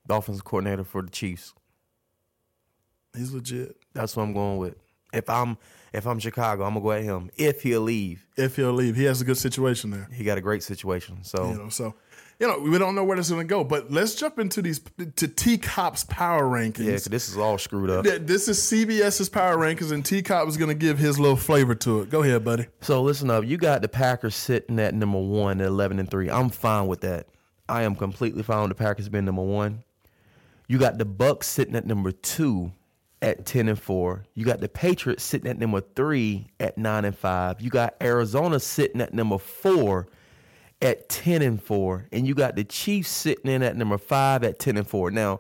the 0.05 0.16
offensive 0.16 0.43
coordinator 0.43 0.84
for 0.84 1.01
the 1.01 1.11
Chiefs. 1.11 1.53
He's 3.16 3.32
legit. 3.32 3.78
That's 3.93 4.18
what 4.18 4.24
I'm 4.24 4.34
going 4.34 4.57
with. 4.57 4.76
If 5.14 5.30
I'm 5.30 5.57
if 5.93 6.07
I'm 6.07 6.20
Chicago, 6.20 6.64
I'm 6.64 6.74
gonna 6.74 6.84
go 6.84 6.91
at 6.91 7.03
him. 7.03 7.30
If 7.38 7.61
he'll 7.61 7.82
leave, 7.82 8.26
If 8.36 8.55
he'll 8.55 8.74
leave, 8.74 8.95
he 8.95 9.03
has 9.03 9.22
a 9.22 9.26
good 9.26 9.38
situation 9.38 9.91
there. 9.91 10.07
he 10.11 10.24
got 10.24 10.38
a 10.38 10.41
great 10.41 10.64
situation. 10.64 11.24
So 11.24 11.49
You 11.51 11.57
know, 11.57 11.70
so 11.70 11.93
you 12.39 12.47
know 12.47 12.57
we 12.59 12.78
don't 12.80 12.95
know 12.95 13.03
where 13.03 13.16
this 13.16 13.28
is 13.28 13.32
going 13.32 13.47
to 13.47 13.49
go. 13.49 13.64
But 13.64 13.91
let's 13.91 14.16
jump 14.16 14.39
into 14.39 14.64
these 14.64 14.82
to 15.18 15.28
T 15.28 15.57
Cop's 15.59 16.03
power 16.05 16.43
rankings. 16.45 16.86
yeah, 16.86 16.97
this 17.11 17.30
is 17.30 17.38
all 17.38 17.59
screwed 17.59 17.91
up. 17.91 18.05
This 18.05 18.47
is 18.47 18.57
CBS's 18.59 19.30
power 19.30 19.55
rankings, 19.55 19.91
and 19.91 20.03
T 20.03 20.24
Cop 20.24 20.47
is 20.47 20.57
going 20.57 20.70
to 20.70 20.76
give 20.76 20.97
his 20.97 21.20
little 21.20 21.38
flavor 21.38 21.76
to 21.76 22.01
it. 22.01 22.09
Go 22.09 22.24
ahead, 22.24 22.43
buddy. 22.43 22.66
So 22.82 23.03
listen 23.03 23.30
up, 23.30 23.45
you 23.45 23.57
got 23.57 23.84
the 23.84 23.88
Packers 23.88 24.36
sitting 24.36 24.80
at 24.80 24.95
number 24.95 25.20
one 25.20 25.61
at 25.61 25.68
eleven 25.68 25.99
and 25.99 26.09
three. 26.09 26.30
I'm 26.30 26.49
fine 26.49 26.88
with 26.88 27.01
that. 27.01 27.28
I 27.70 27.84
am 27.84 27.95
completely 27.95 28.41
fine 28.41 28.68
with 28.68 28.70
the 28.78 28.84
Packers 28.84 29.09
being 29.09 29.26
number 29.26 29.43
one. 29.43 29.84
You 30.68 30.80
got 30.80 30.97
the 30.97 31.05
Bucks 31.05 31.47
sitting 31.47 31.76
at 31.76 31.86
number 31.86 32.11
two 32.11 32.72
at 33.24 33.46
ten 33.46 33.70
and 33.70 33.80
four. 33.80 34.26
You 34.36 34.46
got 34.46 34.60
the 34.60 34.70
Patriots 34.70 35.24
sitting 35.24 35.50
at 35.50 35.58
number 35.58 35.82
three 35.96 36.52
at 36.60 36.78
nine 36.78 37.06
and 37.06 37.18
five. 37.18 37.62
You 37.62 37.72
got 37.72 37.96
Arizona 38.02 38.60
sitting 38.60 39.02
at 39.02 39.14
number 39.14 39.40
four 39.40 40.08
at 40.82 41.08
ten 41.08 41.42
and 41.42 41.64
four, 41.64 42.08
and 42.12 42.28
you 42.28 42.36
got 42.36 42.56
the 42.56 42.66
Chiefs 42.66 43.10
sitting 43.10 43.50
in 43.50 43.64
at 43.64 43.78
number 43.78 43.98
five 43.98 44.44
at 44.44 44.60
ten 44.60 44.78
and 44.78 44.86
four. 44.88 45.10
Now, 45.10 45.40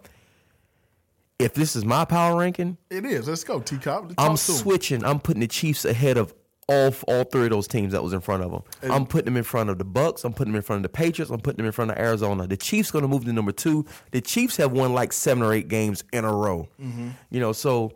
if 1.37 1.53
this 1.53 1.75
is 1.75 1.83
my 1.83 2.05
power 2.05 2.39
ranking, 2.39 2.77
It 2.89 3.05
is. 3.05 3.27
Let's 3.27 3.43
go, 3.43 3.59
T 3.59 3.77
Cop. 3.77 4.13
I'm 4.17 4.37
switching. 4.37 5.03
I'm 5.03 5.19
putting 5.19 5.41
the 5.41 5.47
Chiefs 5.47 5.83
ahead 5.83 6.17
of 6.17 6.33
all 6.67 6.93
all 7.07 7.23
three 7.25 7.45
of 7.45 7.49
those 7.51 7.67
teams 7.67 7.91
that 7.93 8.01
was 8.03 8.13
in 8.13 8.21
front 8.21 8.43
of 8.43 8.51
them. 8.51 8.63
I'm 8.91 9.05
putting 9.05 9.25
them 9.25 9.37
in 9.37 9.43
front 9.43 9.69
of 9.69 9.77
the 9.77 9.85
Bucks. 9.85 10.23
I'm 10.23 10.33
putting 10.33 10.53
them 10.53 10.57
in 10.57 10.63
front 10.63 10.79
of 10.79 10.83
the 10.83 10.95
Patriots. 10.97 11.31
I'm 11.31 11.39
putting 11.39 11.57
them 11.57 11.65
in 11.65 11.71
front 11.71 11.91
of 11.91 11.97
Arizona. 11.97 12.47
The 12.47 12.57
Chiefs 12.57 12.91
going 12.91 13.03
to 13.03 13.07
move 13.07 13.25
to 13.25 13.33
number 13.33 13.51
two. 13.51 13.85
The 14.11 14.21
Chiefs 14.21 14.57
have 14.57 14.71
won 14.71 14.93
like 14.93 15.13
seven 15.13 15.43
or 15.43 15.53
eight 15.53 15.67
games 15.67 16.03
in 16.13 16.25
a 16.25 16.33
row. 16.33 16.67
You 16.77 17.39
know, 17.39 17.51
so 17.51 17.93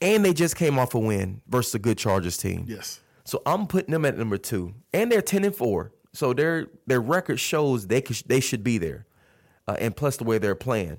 and 0.00 0.24
they 0.24 0.32
just 0.32 0.56
came 0.56 0.78
off 0.78 0.94
a 0.94 0.98
win 0.98 1.40
versus 1.48 1.74
a 1.74 1.78
good 1.78 1.96
Chargers 1.98 2.36
team. 2.36 2.64
Yes. 2.66 3.00
So 3.24 3.40
I'm 3.46 3.66
putting 3.68 3.92
them 3.92 4.04
at 4.04 4.18
number 4.18 4.36
two, 4.36 4.74
and 4.92 5.10
they're 5.10 5.22
ten 5.22 5.44
and 5.44 5.54
four. 5.54 5.92
So 6.12 6.32
their 6.32 6.66
their 6.86 7.00
record 7.00 7.38
shows 7.38 7.86
they 7.86 8.00
could, 8.00 8.16
they 8.26 8.40
should 8.40 8.64
be 8.64 8.78
there, 8.78 9.06
uh, 9.68 9.76
and 9.78 9.96
plus 9.96 10.16
the 10.16 10.24
way 10.24 10.38
they're 10.38 10.54
playing, 10.56 10.98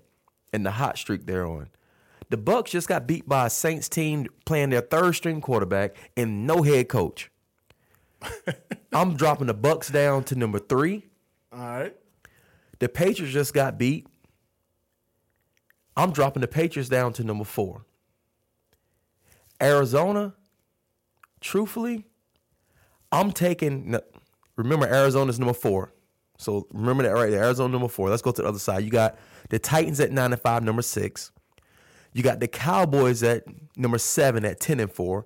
and 0.54 0.66
the 0.66 0.72
hot 0.72 0.98
streak 0.98 1.26
they're 1.26 1.46
on. 1.46 1.70
The 2.30 2.38
Bucks 2.38 2.72
just 2.72 2.88
got 2.88 3.08
beat 3.08 3.28
by 3.28 3.48
a 3.48 3.50
Saints 3.50 3.90
team 3.90 4.28
playing 4.46 4.70
their 4.70 4.82
third 4.82 5.14
string 5.14 5.42
quarterback 5.42 5.96
and 6.18 6.48
no 6.48 6.64
head 6.64 6.90
coach. 6.90 7.30
I'm 8.94 9.16
dropping 9.16 9.48
the 9.48 9.54
Bucks 9.54 9.90
down 9.90 10.24
to 10.26 10.36
number 10.36 10.60
three. 10.60 11.08
All 11.52 11.60
right. 11.60 11.96
The 12.80 12.90
Patriots 12.90 13.34
just 13.34 13.54
got 13.54 13.78
beat. 13.78 14.08
I'm 15.96 16.12
dropping 16.12 16.42
the 16.42 16.48
Patriots 16.48 16.90
down 16.90 17.14
to 17.14 17.24
number 17.24 17.44
four. 17.44 17.86
Arizona, 19.62 20.34
truthfully, 21.40 22.06
I'm 23.12 23.32
taking. 23.32 23.96
Remember, 24.56 24.88
Arizona's 24.88 25.40
number 25.40 25.54
four. 25.54 25.94
So 26.38 26.68
remember 26.74 27.04
that 27.04 27.12
right 27.12 27.30
there. 27.30 27.44
Arizona 27.44 27.72
number 27.72 27.88
four. 27.88 28.10
Let's 28.10 28.22
go 28.22 28.32
to 28.32 28.42
the 28.42 28.48
other 28.48 28.60
side. 28.60 28.84
You 28.84 28.90
got 28.90 29.18
the 29.50 29.60
Titans 29.60 30.00
at 30.00 30.12
nine 30.12 30.34
and 30.34 30.42
five, 30.42 30.64
number 30.64 30.82
six. 30.82 31.32
You 32.14 32.24
got 32.24 32.40
the 32.40 32.48
Cowboys 32.48 33.24
at 33.24 33.44
number 33.76 33.98
seven 33.98 34.46
at 34.46 34.60
ten 34.60 34.80
and 34.80 34.92
four. 34.92 35.26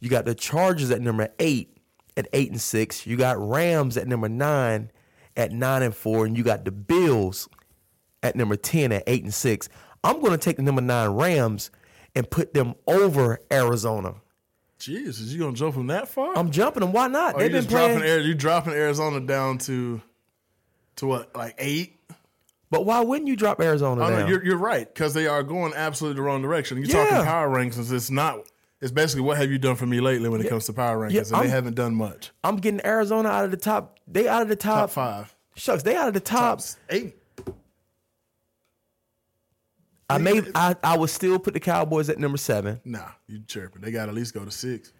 You 0.00 0.08
got 0.10 0.24
the 0.24 0.34
Chargers 0.34 0.90
at 0.90 1.00
number 1.00 1.28
eight 1.38 1.76
at 2.16 2.26
eight 2.32 2.50
and 2.50 2.60
six. 2.60 3.06
You 3.06 3.16
got 3.16 3.38
Rams 3.38 3.96
at 3.96 4.06
number 4.08 4.28
nine 4.28 4.90
at 5.36 5.52
nine 5.52 5.82
and 5.82 5.94
four, 5.94 6.24
and 6.26 6.36
you 6.36 6.42
got 6.42 6.64
the 6.64 6.70
Bills 6.72 7.48
at 8.22 8.36
number 8.36 8.56
ten 8.56 8.92
at 8.92 9.04
eight 9.06 9.22
and 9.22 9.34
six. 9.34 9.68
I'm 10.02 10.20
going 10.20 10.32
to 10.32 10.38
take 10.38 10.56
the 10.56 10.62
number 10.62 10.80
nine 10.82 11.10
Rams 11.10 11.70
and 12.14 12.28
put 12.30 12.54
them 12.54 12.74
over 12.86 13.38
Arizona. 13.52 14.14
Jeez, 14.78 15.08
is 15.08 15.32
you 15.34 15.40
gonna 15.40 15.54
jump 15.56 15.74
them 15.74 15.86
that 15.86 16.06
far? 16.06 16.36
I'm 16.36 16.50
jumping 16.50 16.82
them. 16.82 16.92
Why 16.92 17.06
not? 17.08 17.34
Or 17.34 17.38
They've 17.40 17.50
been 17.50 17.64
playing. 17.64 17.98
dropping 18.00 18.26
you 18.26 18.34
dropping 18.34 18.72
Arizona 18.74 19.20
down 19.20 19.56
to 19.58 20.02
to 20.96 21.06
what 21.06 21.34
like 21.34 21.54
eight? 21.58 21.95
But 22.70 22.84
why 22.84 23.00
wouldn't 23.00 23.28
you 23.28 23.36
drop 23.36 23.60
Arizona 23.60 24.02
Oh 24.04 24.10
down? 24.10 24.20
no, 24.20 24.26
you're 24.26 24.44
you're 24.44 24.56
right 24.58 24.92
because 24.92 25.14
they 25.14 25.26
are 25.26 25.42
going 25.42 25.72
absolutely 25.74 26.16
the 26.16 26.22
wrong 26.22 26.42
direction. 26.42 26.78
You're 26.78 26.86
Yeah. 26.88 27.04
talking 27.10 27.24
power 27.24 27.48
rankings. 27.48 27.92
It's 27.92 28.10
not. 28.10 28.40
It's 28.80 28.90
basically 28.92 29.22
what 29.22 29.38
have 29.38 29.50
you 29.50 29.58
done 29.58 29.76
for 29.76 29.86
me 29.86 30.00
lately 30.00 30.28
when 30.28 30.40
it 30.40 30.48
comes 30.48 30.66
to 30.66 30.72
power 30.72 30.98
rankings, 30.98 31.12
Yeah, 31.30 31.38
and 31.38 31.44
they 31.46 31.48
haven't 31.50 31.74
done 31.76 31.94
much. 31.94 32.30
I'm 32.44 32.56
getting 32.56 32.84
Arizona 32.84 33.28
out 33.30 33.44
of 33.44 33.50
the 33.50 33.56
top. 33.56 33.98
They 34.06 34.28
out 34.28 34.42
of 34.42 34.48
the 34.48 34.56
top. 34.56 34.80
Top 34.80 34.90
five, 34.90 35.34
Shucks, 35.54 35.82
they 35.82 35.96
out 35.96 36.08
of 36.08 36.14
the 36.14 36.20
top. 36.20 36.60
eight. 36.90 37.14
I 40.08 40.18
may. 40.18 40.40
I, 40.54 40.76
I 40.84 40.96
would 40.96 41.10
still 41.10 41.38
put 41.38 41.54
the 41.54 41.60
Cowboys 41.60 42.08
at 42.08 42.18
number 42.18 42.38
seven. 42.38 42.80
Nah, 42.84 43.08
you 43.26 43.40
chirping. 43.46 43.82
They 43.82 43.90
got 43.90 44.04
to 44.06 44.10
at 44.10 44.14
least 44.14 44.34
go 44.34 44.44
to 44.44 44.50
six. 44.52 44.92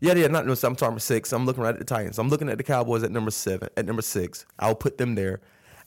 Yeah, 0.00 0.14
yeah, 0.14 0.26
not 0.26 0.46
no. 0.46 0.52
I'm 0.52 0.56
talking 0.76 0.88
about 0.88 1.02
six. 1.02 1.32
I'm 1.32 1.46
looking 1.46 1.62
right 1.62 1.72
at 1.74 1.78
the 1.78 1.84
Titans. 1.84 2.18
I'm 2.18 2.28
looking 2.28 2.48
at 2.48 2.58
the 2.58 2.64
Cowboys 2.64 3.02
at 3.02 3.10
number 3.10 3.30
seven. 3.30 3.68
At 3.76 3.86
number 3.86 4.02
six, 4.02 4.44
I'll 4.58 4.74
put 4.74 4.98
them 4.98 5.14
there. 5.14 5.40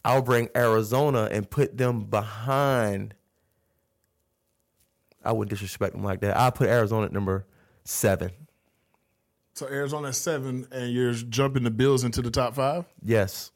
I'll 0.05 0.21
bring 0.21 0.49
Arizona 0.55 1.29
and 1.31 1.49
put 1.49 1.77
them 1.77 2.05
behind. 2.05 3.13
I 5.23 5.31
wouldn't 5.31 5.49
disrespect 5.51 5.93
them 5.93 6.03
like 6.03 6.19
that. 6.21 6.35
I'll 6.37 6.51
put 6.51 6.67
Arizona 6.69 7.05
at 7.05 7.11
number 7.13 7.45
seven. 7.85 8.31
So 9.53 9.67
Arizona 9.67 10.09
at 10.09 10.15
seven, 10.15 10.67
and 10.71 10.91
you're 10.91 11.13
jumping 11.13 11.63
the 11.63 11.71
Bills 11.71 12.03
into 12.03 12.21
the 12.21 12.31
top 12.31 12.55
five. 12.55 12.85
Yes, 13.03 13.51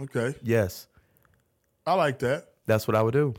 Okay, 0.00 0.34
yes, 0.42 0.88
I 1.86 1.94
like 1.94 2.18
that. 2.20 2.48
that's 2.66 2.88
what 2.88 2.96
I 2.96 3.02
would 3.02 3.12
do. 3.12 3.34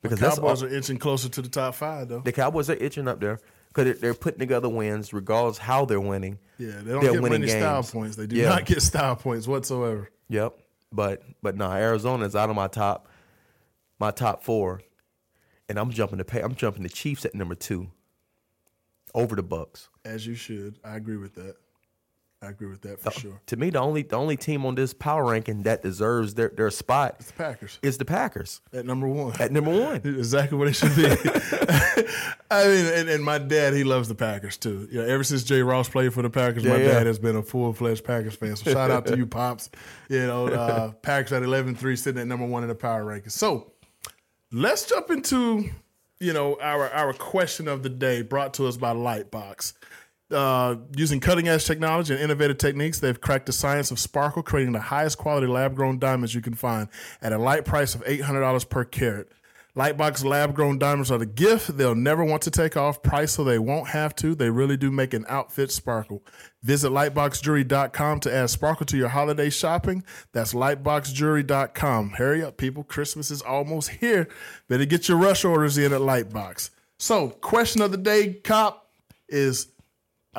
Because 0.00 0.18
that's 0.18 0.36
Cowboys 0.36 0.62
are 0.62 0.74
inching 0.74 0.96
closer 0.96 1.28
to 1.28 1.42
the 1.42 1.48
top 1.50 1.74
five, 1.74 2.08
though. 2.08 2.20
the 2.20 2.32
Cowboys 2.32 2.70
are 2.70 2.74
itching 2.76 3.06
up 3.08 3.20
there 3.20 3.38
because 3.68 4.00
they're, 4.00 4.14
putting 4.14 4.38
together 4.38 4.68
wins, 4.70 5.12
regardless 5.12 5.58
how 5.58 5.84
they're 5.84 6.00
winning. 6.00 6.38
Yeah, 6.58 6.68
they 6.82 6.92
don't 6.92 7.02
They're 7.02 7.12
get 7.12 7.20
winning 7.22 7.40
many 7.42 7.52
style 7.52 7.82
points. 7.82 8.16
They 8.16 8.26
do 8.26 8.36
Yeah. 8.36 8.48
not 8.50 8.64
get 8.64 8.80
style 8.80 9.16
points 9.16 9.46
whatsoever. 9.46 10.08
Yep. 10.30 10.58
But 10.92 11.22
but 11.42 11.56
no, 11.56 11.70
Arizona 11.70 12.24
is 12.26 12.34
out 12.34 12.50
of 12.50 12.56
my 12.56 12.68
top 12.68 13.08
my 13.98 14.10
top 14.10 14.42
four. 14.42 14.82
And 15.68 15.78
I'm 15.78 15.90
jumping 15.90 16.18
the 16.18 16.24
pay 16.24 16.40
I'm 16.40 16.54
jumping 16.54 16.82
the 16.82 16.88
Chiefs 16.88 17.24
at 17.24 17.34
number 17.34 17.54
two. 17.54 17.88
Over 19.14 19.36
the 19.36 19.42
Bucks. 19.42 19.88
As 20.04 20.26
you 20.26 20.34
should. 20.34 20.78
I 20.84 20.96
agree 20.96 21.16
with 21.16 21.34
that. 21.34 21.56
I 22.42 22.48
agree 22.48 22.68
with 22.70 22.80
that 22.82 23.00
for 23.00 23.10
sure. 23.10 23.38
To 23.48 23.56
me, 23.56 23.68
the 23.68 23.80
only 23.80 24.02
the 24.02 24.16
only 24.16 24.36
team 24.36 24.64
on 24.64 24.74
this 24.74 24.94
power 24.94 25.26
ranking 25.30 25.64
that 25.64 25.82
deserves 25.82 26.32
their, 26.32 26.48
their 26.48 26.70
spot 26.70 27.18
The 27.18 27.32
Packers 27.34 27.78
is 27.82 27.98
the 27.98 28.06
Packers 28.06 28.62
at 28.72 28.86
number 28.86 29.06
one. 29.06 29.34
at 29.38 29.52
number 29.52 29.70
one. 29.70 29.96
exactly 30.04 30.56
what 30.56 30.68
it 30.68 30.72
should 30.72 30.96
be. 30.96 31.04
I 32.50 32.64
mean, 32.66 32.86
and, 32.86 33.08
and 33.10 33.22
my 33.24 33.36
dad, 33.38 33.74
he 33.74 33.84
loves 33.84 34.08
the 34.08 34.14
Packers 34.14 34.56
too. 34.56 34.88
You 34.90 35.02
know, 35.02 35.06
ever 35.06 35.22
since 35.22 35.44
Jay 35.44 35.60
Ross 35.62 35.88
played 35.90 36.14
for 36.14 36.22
the 36.22 36.30
Packers, 36.30 36.64
my 36.64 36.76
Yeah, 36.76 36.82
yeah. 36.84 36.92
dad 36.92 37.06
has 37.06 37.18
been 37.18 37.36
a 37.36 37.42
full 37.42 37.72
fledged 37.74 38.04
Packers 38.04 38.36
fan. 38.36 38.56
So 38.56 38.70
shout 38.72 38.90
out 38.90 39.04
to 39.06 39.16
you, 39.18 39.26
pops. 39.26 39.68
You 40.08 40.26
know, 40.26 40.48
uh, 40.48 40.92
Packers 40.92 41.32
at 41.32 41.42
11-3, 41.42 41.98
sitting 41.98 42.20
at 42.22 42.26
number 42.26 42.46
one 42.46 42.62
in 42.62 42.70
the 42.70 42.74
power 42.74 43.04
rankings. 43.04 43.32
So 43.32 43.72
let's 44.50 44.86
jump 44.86 45.10
into 45.10 45.68
you 46.18 46.32
know 46.32 46.58
our 46.60 46.88
our 46.90 47.12
question 47.12 47.68
of 47.68 47.82
the 47.82 47.88
day, 47.90 48.22
brought 48.22 48.54
to 48.54 48.66
us 48.66 48.76
by 48.76 48.92
Lightbox. 48.92 49.74
Uh, 50.30 50.76
using 50.94 51.18
cutting 51.18 51.48
edge 51.48 51.64
technology 51.64 52.12
and 52.12 52.22
innovative 52.22 52.56
techniques, 52.56 53.00
they've 53.00 53.20
cracked 53.20 53.46
the 53.46 53.52
science 53.52 53.90
of 53.90 53.98
sparkle, 53.98 54.42
creating 54.42 54.72
the 54.72 54.80
highest 54.80 55.18
quality 55.18 55.46
lab 55.46 55.74
grown 55.74 55.98
diamonds 55.98 56.34
you 56.34 56.40
can 56.40 56.54
find 56.54 56.88
at 57.20 57.32
a 57.32 57.38
light 57.38 57.64
price 57.64 57.94
of 57.94 58.04
$800 58.04 58.68
per 58.68 58.84
carat. 58.84 59.28
Lightbox 59.76 60.24
lab 60.24 60.54
grown 60.54 60.78
diamonds 60.78 61.12
are 61.12 61.18
the 61.18 61.26
gift 61.26 61.76
they'll 61.76 61.94
never 61.94 62.24
want 62.24 62.42
to 62.42 62.50
take 62.50 62.76
off 62.76 63.02
price, 63.02 63.32
so 63.32 63.44
they 63.44 63.58
won't 63.58 63.88
have 63.88 64.16
to. 64.16 64.34
They 64.34 64.50
really 64.50 64.76
do 64.76 64.90
make 64.90 65.14
an 65.14 65.24
outfit 65.28 65.70
sparkle. 65.70 66.24
Visit 66.62 66.90
lightboxjewelry.com 66.90 68.20
to 68.20 68.34
add 68.34 68.50
sparkle 68.50 68.84
to 68.86 68.96
your 68.96 69.08
holiday 69.08 69.48
shopping. 69.48 70.02
That's 70.32 70.54
lightboxjewelry.com. 70.54 72.10
Hurry 72.10 72.42
up, 72.42 72.56
people. 72.56 72.82
Christmas 72.82 73.30
is 73.30 73.42
almost 73.42 73.90
here. 73.90 74.28
Better 74.66 74.84
get 74.84 75.08
your 75.08 75.18
rush 75.18 75.44
orders 75.44 75.78
in 75.78 75.92
at 75.92 76.00
Lightbox. 76.00 76.70
So, 76.98 77.28
question 77.28 77.80
of 77.80 77.92
the 77.92 77.96
day, 77.96 78.34
Cop, 78.34 78.90
is 79.28 79.68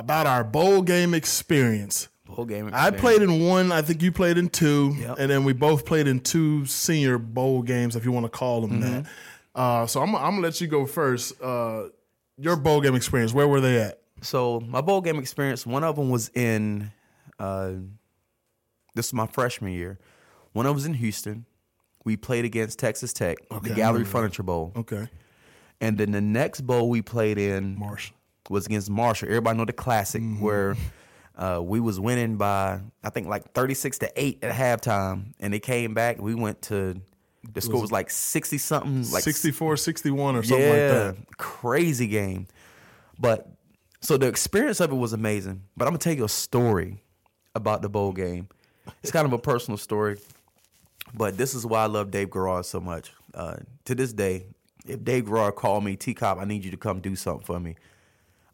about 0.01 0.27
our 0.27 0.43
bowl 0.43 0.81
game 0.81 1.13
experience. 1.13 2.07
Bowl 2.25 2.45
game. 2.45 2.69
I 2.73 2.91
played 2.91 3.21
in 3.21 3.45
one. 3.47 3.71
I 3.71 3.81
think 3.81 4.01
you 4.01 4.11
played 4.11 4.37
in 4.37 4.49
two, 4.49 4.95
Yep. 4.99 5.17
and 5.19 5.29
then 5.29 5.43
we 5.43 5.53
both 5.53 5.85
played 5.85 6.07
in 6.07 6.19
two 6.19 6.65
senior 6.65 7.17
bowl 7.17 7.61
games, 7.61 7.95
if 7.95 8.03
you 8.05 8.11
want 8.11 8.25
to 8.25 8.29
call 8.29 8.61
them 8.61 8.79
that. 8.81 9.05
Uh, 9.53 9.85
so 9.85 10.01
I'm, 10.01 10.15
I'm 10.15 10.31
gonna 10.31 10.41
let 10.41 10.59
you 10.61 10.67
go 10.67 10.85
first. 10.85 11.41
Uh, 11.41 11.89
your 12.37 12.55
bowl 12.55 12.79
game 12.81 12.95
experience. 12.95 13.33
Where 13.33 13.47
were 13.47 13.59
they 13.61 13.81
at? 13.81 13.99
So 14.21 14.59
my 14.61 14.81
bowl 14.81 15.01
game 15.01 15.17
experience, 15.19 15.65
one 15.65 15.83
of 15.83 15.95
them 15.97 16.09
was 16.09 16.29
in 16.33 16.91
uh 17.37 17.73
this 18.95 19.07
is 19.07 19.13
my 19.13 19.27
freshman 19.27 19.73
year. 19.73 19.99
One 20.53 20.65
of 20.65 20.69
them 20.71 20.75
was 20.75 20.85
in 20.85 20.93
Houston. 20.95 21.45
We 22.05 22.17
played 22.17 22.45
against 22.45 22.79
Texas 22.79 23.13
Tech, 23.13 23.37
Okay, 23.51 23.69
the 23.69 23.75
Gallery. 23.75 24.05
Furniture 24.05 24.43
Bowl. 24.43 24.71
Okay, 24.75 25.07
And 25.79 25.97
then 25.97 26.11
the 26.11 26.21
next 26.21 26.61
bowl 26.61 26.89
we 26.89 27.01
played 27.01 27.37
in 27.37 27.77
Marsh. 27.77 28.11
Was 28.49 28.65
against 28.65 28.89
Marshall. 28.89 29.27
Everybody 29.29 29.57
know 29.57 29.65
the 29.65 29.73
classic 29.73 30.21
Mm-hmm. 30.21 30.41
where 30.41 30.75
uh, 31.37 31.61
we 31.63 31.79
was 31.79 31.99
winning 31.99 32.37
by 32.37 32.81
I 33.03 33.09
think 33.09 33.27
like 33.27 33.51
thirty 33.53 33.73
six 33.73 33.97
to 33.99 34.11
eight 34.15 34.43
at 34.43 34.53
halftime, 34.53 35.33
and 35.39 35.53
they 35.53 35.59
came 35.59 35.93
back. 35.93 36.21
We 36.21 36.35
went 36.35 36.61
to 36.63 37.01
The 37.53 37.61
score 37.61 37.81
was 37.81 37.91
like 37.91 38.09
sixty 38.09 38.57
something, 38.57 39.09
like 39.11 39.23
64, 39.23 39.77
61 39.77 40.35
or 40.35 40.43
something 40.43 40.67
like 40.69 40.77
that. 40.77 41.15
crazy 41.37 42.07
game. 42.07 42.47
But 43.19 43.47
so 44.01 44.17
the 44.17 44.27
experience 44.27 44.79
of 44.79 44.91
it 44.91 44.95
was 44.95 45.13
amazing. 45.13 45.63
But 45.77 45.85
I'm 45.85 45.91
gonna 45.91 45.99
tell 45.99 46.13
you 46.13 46.25
a 46.25 46.29
story 46.29 47.01
about 47.55 47.81
the 47.81 47.89
bowl 47.89 48.11
game. 48.11 48.47
It's 49.03 49.11
kind 49.11 49.25
of 49.25 49.33
a 49.33 49.37
personal 49.39 49.77
story, 49.77 50.17
but 51.13 51.37
this 51.37 51.53
is 51.53 51.65
why 51.65 51.83
I 51.83 51.85
love 51.87 52.11
Dave 52.11 52.31
Garrard 52.31 52.65
so 52.65 52.79
much. 52.79 53.11
Uh, 53.33 53.57
to 53.85 53.95
this 53.95 54.11
day, 54.11 54.47
if 54.87 55.03
Dave 55.03 55.25
Garrard 55.25 55.55
called 55.55 55.83
me, 55.83 55.95
T 55.95 56.13
Cop, 56.13 56.37
I 56.39 56.45
need 56.45 56.65
you 56.65 56.71
to 56.71 56.77
come 56.77 56.99
do 56.99 57.15
something 57.15 57.45
for 57.45 57.59
me. 57.59 57.75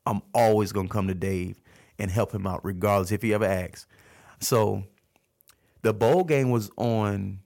I'm 0.07 0.21
always 0.33 0.71
gonna 0.71 0.87
come 0.89 1.07
to 1.07 1.13
Dave 1.13 1.61
and 1.99 2.09
help 2.09 2.33
him 2.33 2.47
out, 2.47 2.63
regardless 2.63 3.11
if 3.11 3.21
he 3.21 3.33
ever 3.33 3.45
asks. 3.45 3.85
So 4.39 4.83
the 5.81 5.93
bowl 5.93 6.23
game 6.23 6.49
was 6.49 6.69
on 6.77 7.39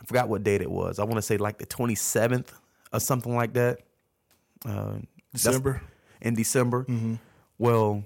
I 0.00 0.04
forgot 0.04 0.28
what 0.28 0.42
date 0.44 0.62
it 0.62 0.70
was. 0.70 0.98
I 0.98 1.04
want 1.04 1.16
to 1.16 1.22
say 1.22 1.36
like 1.36 1.58
the 1.58 1.66
27th 1.66 2.48
or 2.92 3.00
something 3.00 3.34
like 3.34 3.54
that. 3.54 3.80
Uh, 4.64 4.98
December. 5.32 5.82
in 6.20 6.34
December. 6.34 6.86
Well, 7.58 8.04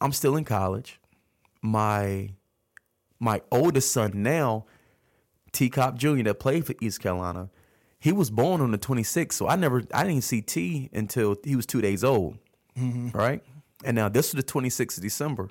I'm 0.00 0.12
still 0.12 0.36
in 0.36 0.44
college. 0.44 1.00
My 1.62 2.30
my 3.20 3.42
oldest 3.50 3.90
son 3.92 4.22
now, 4.22 4.66
T 5.52 5.70
Cop 5.70 5.96
Jr. 5.96 6.22
that 6.24 6.38
played 6.40 6.66
for 6.66 6.74
East 6.80 7.00
Carolina, 7.00 7.48
he 7.98 8.12
was 8.12 8.30
born 8.30 8.60
on 8.60 8.70
the 8.70 8.78
26th. 8.78 9.32
So 9.32 9.48
I 9.48 9.56
never 9.56 9.82
I 9.92 10.04
didn't 10.04 10.24
see 10.24 10.40
T 10.42 10.90
until 10.92 11.36
he 11.44 11.56
was 11.56 11.66
two 11.66 11.80
days 11.80 12.04
old. 12.04 12.38
Right? 13.10 13.42
And 13.84 13.94
now 13.94 14.08
this 14.08 14.28
is 14.28 14.32
the 14.32 14.42
26th 14.42 14.96
of 14.96 15.02
December. 15.02 15.50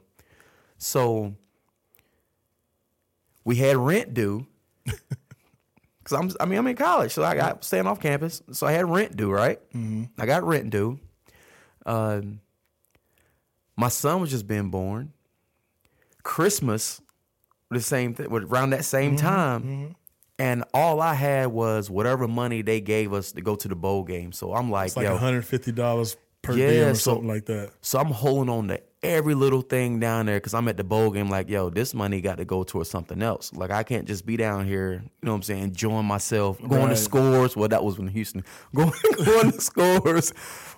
So 0.77 1.35
we 3.43 3.55
had 3.55 3.77
rent 3.77 4.13
due. 4.13 4.47
Cause 6.03 6.19
I'm, 6.19 6.31
I 6.39 6.45
mean, 6.45 6.59
I'm 6.59 6.67
in 6.67 6.75
college, 6.75 7.13
so 7.13 7.23
I 7.23 7.33
got 7.33 7.63
staying 7.63 7.87
off 7.87 8.01
campus. 8.01 8.41
So 8.51 8.67
I 8.67 8.73
had 8.73 8.89
rent 8.89 9.15
due, 9.15 9.31
right? 9.31 9.59
Mm-hmm. 9.73 10.03
I 10.17 10.25
got 10.25 10.43
rent 10.43 10.69
due. 10.69 10.99
Um, 11.85 12.41
my 13.77 13.87
son 13.87 14.19
was 14.21 14.29
just 14.29 14.45
being 14.45 14.69
born. 14.69 15.13
Christmas, 16.23 17.01
the 17.69 17.81
same 17.81 18.13
thing, 18.13 18.27
around 18.27 18.71
that 18.71 18.85
same 18.85 19.15
mm-hmm, 19.15 19.25
time, 19.25 19.63
mm-hmm. 19.63 19.91
and 20.39 20.63
all 20.73 21.01
I 21.01 21.13
had 21.13 21.47
was 21.47 21.89
whatever 21.89 22.27
money 22.27 22.61
they 22.61 22.81
gave 22.81 23.13
us 23.13 23.31
to 23.33 23.41
go 23.41 23.55
to 23.55 23.67
the 23.67 23.75
bowl 23.75 24.03
game. 24.03 24.31
So 24.31 24.53
I'm 24.53 24.71
like, 24.71 24.87
It's 24.87 24.97
like 24.97 25.05
yo, 25.05 25.17
$150 25.17 26.15
per 26.43 26.53
Yeah, 26.55 26.69
diem 26.69 26.87
or 26.89 26.93
so- 26.95 27.13
something 27.13 27.27
like 27.27 27.45
that. 27.47 27.71
so 27.81 27.97
I'm 27.99 28.11
holding 28.11 28.53
on 28.53 28.67
to 28.67 28.79
every 29.01 29.33
little 29.33 29.61
thing 29.61 29.99
down 29.99 30.27
there 30.27 30.37
because 30.37 30.53
I'm 30.53 30.67
at 30.67 30.77
the 30.77 30.83
bowl 30.83 31.09
game. 31.11 31.29
Like, 31.29 31.49
yo, 31.49 31.69
this 31.69 31.93
money 31.93 32.21
got 32.21 32.37
to 32.37 32.45
go 32.45 32.63
towards 32.63 32.89
something 32.89 33.21
else. 33.21 33.51
Like, 33.53 33.71
I 33.71 33.83
can't 33.83 34.05
just 34.07 34.25
be 34.25 34.37
down 34.37 34.65
here. 34.67 34.93
You 34.93 34.99
know 35.23 35.31
what 35.31 35.37
I'm 35.37 35.41
saying? 35.43 35.63
Enjoying 35.63 36.05
myself, 36.05 36.59
going 36.61 36.83
Right. 36.83 36.89
to 36.91 36.95
scores. 36.95 37.55
Well, 37.57 37.67
that 37.69 37.83
was 37.83 37.97
when 37.97 38.07
Houston. 38.09 38.43
Going, 38.75 38.91
going 39.25 39.51
to 39.51 39.59
scores, 39.61 40.31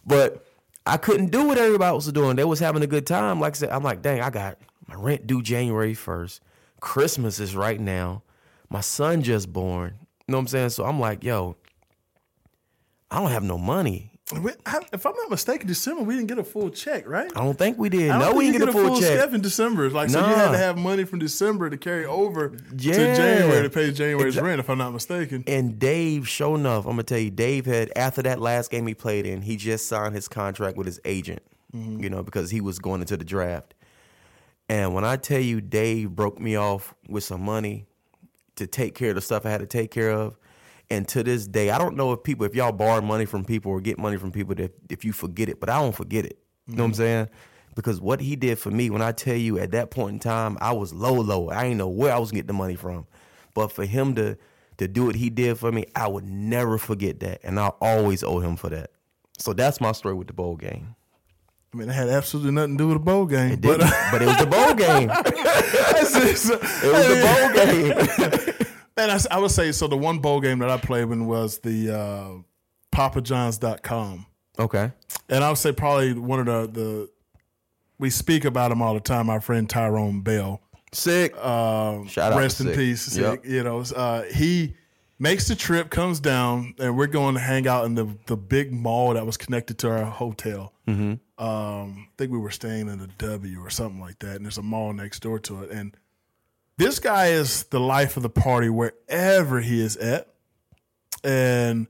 but 0.06 0.46
I 0.88 0.98
couldn't 0.98 1.32
do 1.32 1.46
what 1.48 1.58
everybody 1.58 1.94
was 1.96 2.12
doing. 2.12 2.36
They 2.36 2.46
was 2.46 2.60
having 2.60 2.82
a 2.84 2.88
good 2.88 3.06
time. 3.06 3.40
Like 3.40 3.54
I 3.54 3.58
said, 3.58 3.70
I'm 3.70 3.84
like, 3.84 4.02
dang, 4.02 4.22
I 4.22 4.30
got 4.30 4.58
my 4.88 4.96
rent 4.96 5.28
due 5.28 5.42
January 5.42 5.94
1st. 5.94 6.40
Christmas 6.80 7.40
is 7.40 7.56
right 7.56 7.80
now. 7.80 8.22
My 8.70 8.82
son 8.82 9.22
just 9.24 9.52
born. 9.52 9.96
You 10.28 10.32
know 10.32 10.38
what 10.38 10.42
I'm 10.42 10.48
saying? 10.48 10.70
So 10.70 10.86
I'm 10.86 11.00
like, 11.00 11.24
yo, 11.24 11.56
I 13.12 13.20
don't 13.20 13.32
have 13.32 13.44
no 13.44 13.58
money. 13.58 14.12
If 14.32 15.06
I'm 15.06 15.16
not 15.16 15.30
mistaken, 15.30 15.68
December 15.68 16.02
we 16.02 16.16
didn't 16.16 16.30
get 16.30 16.40
a 16.40 16.44
full 16.44 16.72
check, 16.72 17.08
right? 17.08 17.32
I 17.36 17.44
don't 17.44 17.58
think 17.58 17.78
we 17.78 17.90
did. 17.90 18.08
No, 18.08 18.34
we 18.34 18.46
didn't 18.52 18.60
get 18.60 18.70
a 18.70 18.72
full 18.72 19.00
check. 19.00 19.20
step 19.20 19.34
in 19.34 19.42
December. 19.42 19.88
Like 19.92 20.10
so, 20.10 20.20
you 20.20 20.34
had 20.34 20.52
to 20.52 20.58
have 20.58 20.80
money 20.80 21.04
from 21.04 21.20
December 21.20 21.70
to 21.70 21.78
carry 21.78 22.06
over 22.06 22.50
to 22.50 22.76
January 22.76 23.62
to 23.62 23.70
pay 23.70 23.92
January's 23.92 24.36
Exa- 24.36 24.42
rent. 24.42 24.60
If 24.60 24.70
I'm 24.70 24.80
not 24.80 24.94
mistaken, 24.94 25.44
And 25.46 25.78
Dave, 25.78 26.28
sure 26.28 26.56
enough, 26.56 26.86
I'm 26.86 26.94
gonna 26.94 27.04
tell 27.04 27.20
you, 27.20 27.30
Dave 27.30 27.68
had 27.68 27.92
after 27.96 28.24
that 28.24 28.42
last 28.42 28.72
game 28.72 28.88
he 28.88 28.96
played 28.96 29.28
in, 29.28 29.44
he 29.44 29.58
just 29.58 29.86
signed 29.86 30.16
his 30.16 30.28
contract 30.28 30.76
with 30.76 30.88
his 30.88 31.00
agent. 31.06 31.44
Mm-hmm. 31.76 32.02
You 32.02 32.10
know, 32.10 32.24
because 32.24 32.50
he 32.50 32.62
was 32.62 32.80
going 32.80 33.02
into 33.02 33.18
the 33.18 33.26
draft. 33.26 33.76
And 34.70 34.96
when 34.96 35.06
I 35.06 35.18
tell 35.18 35.40
you, 35.40 35.62
Dave 35.62 36.10
broke 36.16 36.40
me 36.40 36.56
off 36.56 36.96
with 37.08 37.24
some 37.24 37.42
money 37.42 37.86
to 38.56 38.66
take 38.66 38.96
care 38.96 39.10
of 39.10 39.16
the 39.16 39.22
stuff 39.22 39.46
I 39.46 39.52
had 39.52 39.60
to 39.60 39.68
take 39.68 39.92
care 39.92 40.10
of. 40.10 40.36
And 40.90 41.08
to 41.10 41.24
this 41.24 41.48
day, 41.48 41.72
I 41.72 41.78
don't 41.78 41.96
know 41.96 42.14
if 42.14 42.24
people, 42.24 42.46
if 42.46 42.54
y'all 42.54 42.72
borrow 42.72 43.02
money 43.02 43.26
from 43.26 43.44
people 43.44 43.72
or 43.72 43.82
get 43.82 43.98
money 43.98 44.18
from 44.18 44.32
people, 44.32 44.54
that 44.56 44.74
if 44.90 45.04
you 45.04 45.14
forget 45.14 45.50
it, 45.50 45.60
but 45.60 45.70
I 45.70 45.80
don't 45.80 45.96
forget 45.96 46.26
it. 46.26 46.38
You 46.68 46.76
know 46.76 46.84
what 46.84 46.86
I'm 46.86 46.92
mm-hmm. 46.92 46.98
saying? 46.98 47.30
Because 47.76 48.00
what 48.00 48.22
he 48.22 48.36
did 48.36 48.58
for 48.58 48.72
me, 48.72 48.90
when 48.90 49.02
I 49.02 49.12
tell 49.12 49.36
you 49.36 49.60
at 49.60 49.72
that 49.72 49.92
point 49.92 50.14
in 50.14 50.20
time, 50.20 50.58
I 50.62 50.72
was 50.72 50.94
low, 50.94 51.14
low. 51.14 51.50
I 51.50 51.64
didn't 51.64 51.78
know 51.78 51.90
where 51.90 52.14
I 52.14 52.20
was 52.20 52.32
getting 52.32 52.48
the 52.48 52.54
money 52.54 52.76
from. 52.76 53.06
But 53.54 53.72
for 53.72 53.86
him 53.86 54.16
to 54.16 54.38
to 54.78 54.88
do 54.88 55.06
what 55.06 55.16
he 55.16 55.30
did 55.30 55.58
for 55.58 55.72
me, 55.72 55.86
I 55.96 56.08
would 56.08 56.26
never 56.26 56.78
forget 56.78 57.22
that. 57.22 57.40
And 57.44 57.60
I'll 57.60 57.78
always 57.80 58.24
owe 58.24 58.40
him 58.40 58.58
for 58.58 58.70
that. 58.70 58.92
So 59.38 59.54
that's 59.54 59.80
my 59.80 59.92
story 59.94 60.16
with 60.16 60.28
the 60.28 60.34
bowl 60.34 60.56
game. 60.56 60.96
I 61.74 61.78
mean, 61.78 61.90
it 61.90 61.94
had 61.94 62.10
absolutely 62.10 62.52
nothing 62.52 62.78
to 62.78 62.84
do 62.84 62.88
with 62.88 62.98
the 62.98 63.04
bowl 63.04 63.26
game. 63.26 63.54
It 63.54 63.62
but 63.62 63.80
didn't, 63.80 63.94
but 64.12 64.22
it 64.22 64.26
was 64.26 64.38
the 64.38 64.46
bowl 64.46 64.74
game. 64.74 65.12
It 65.98 66.92
was 66.92 67.08
the 67.08 67.20
bowl 67.26 68.58
game. 68.58 68.68
And 68.98 69.28
I 69.30 69.40
would 69.40 69.52
say 69.52 69.72
so. 69.72 69.88
The 69.88 69.98
one 69.98 70.20
bowl 70.20 70.40
game 70.40 70.60
that 70.60 70.70
I 70.70 70.78
played 70.78 71.04
in 71.04 71.28
was 71.28 71.60
the 71.60 71.94
uh, 71.98 72.30
PapaJohns.com. 72.96 74.26
Okay. 74.58 74.92
And 75.30 75.44
I 75.44 75.50
would 75.50 75.58
say 75.58 75.72
probably 75.74 76.14
one 76.14 76.40
of 76.40 76.46
the, 76.46 76.80
the 76.80 77.10
we 78.00 78.10
speak 78.10 78.46
about 78.46 78.72
him 78.72 78.82
all 78.82 78.94
the 78.94 79.00
time. 79.00 79.30
Our 79.30 79.42
friend 79.42 79.70
Tyrone 79.70 80.22
Bell. 80.22 80.62
Sick. 80.94 81.36
Um, 81.44 82.08
Shout 82.08 82.32
out 82.32 82.40
rest 82.40 82.62
in 82.62 82.68
Sick. 82.68 82.76
peace. 82.76 83.18
Yep. 83.18 83.44
Sick, 83.44 83.52
You 83.52 83.64
know, 83.64 83.84
uh, 83.96 84.24
he 84.24 84.76
makes 85.20 85.48
the 85.48 85.56
trip, 85.56 85.90
comes 85.90 86.20
down, 86.20 86.74
and 86.80 86.98
we're 86.98 87.08
going 87.08 87.36
to 87.36 87.42
hang 87.42 87.68
out 87.68 87.86
in 87.86 87.96
the 87.96 88.08
the 88.28 88.38
big 88.38 88.72
mall 88.72 89.14
that 89.14 89.26
was 89.26 89.36
connected 89.38 89.78
to 89.80 89.90
our 89.90 90.06
hotel. 90.06 90.74
Mm-hmm. 90.88 91.44
Um, 91.44 92.08
I 92.08 92.12
think 92.18 92.32
we 92.32 92.38
were 92.38 92.52
staying 92.52 92.88
in 92.88 93.00
the 93.00 93.08
W 93.18 93.60
or 93.60 93.70
something 93.70 94.00
like 94.00 94.20
that, 94.20 94.38
and 94.38 94.46
there's 94.46 94.58
a 94.58 94.64
mall 94.64 94.94
next 94.94 95.20
door 95.20 95.38
to 95.40 95.64
it. 95.64 95.72
And 95.72 95.98
this 96.78 97.00
guy 97.00 97.28
is 97.28 97.64
the 97.66 97.80
life 97.80 98.18
of 98.18 98.24
the 98.24 98.30
party 98.30 98.70
wherever 98.70 99.60
he 99.62 99.80
is 99.82 99.96
at, 99.98 100.28
and 101.24 101.88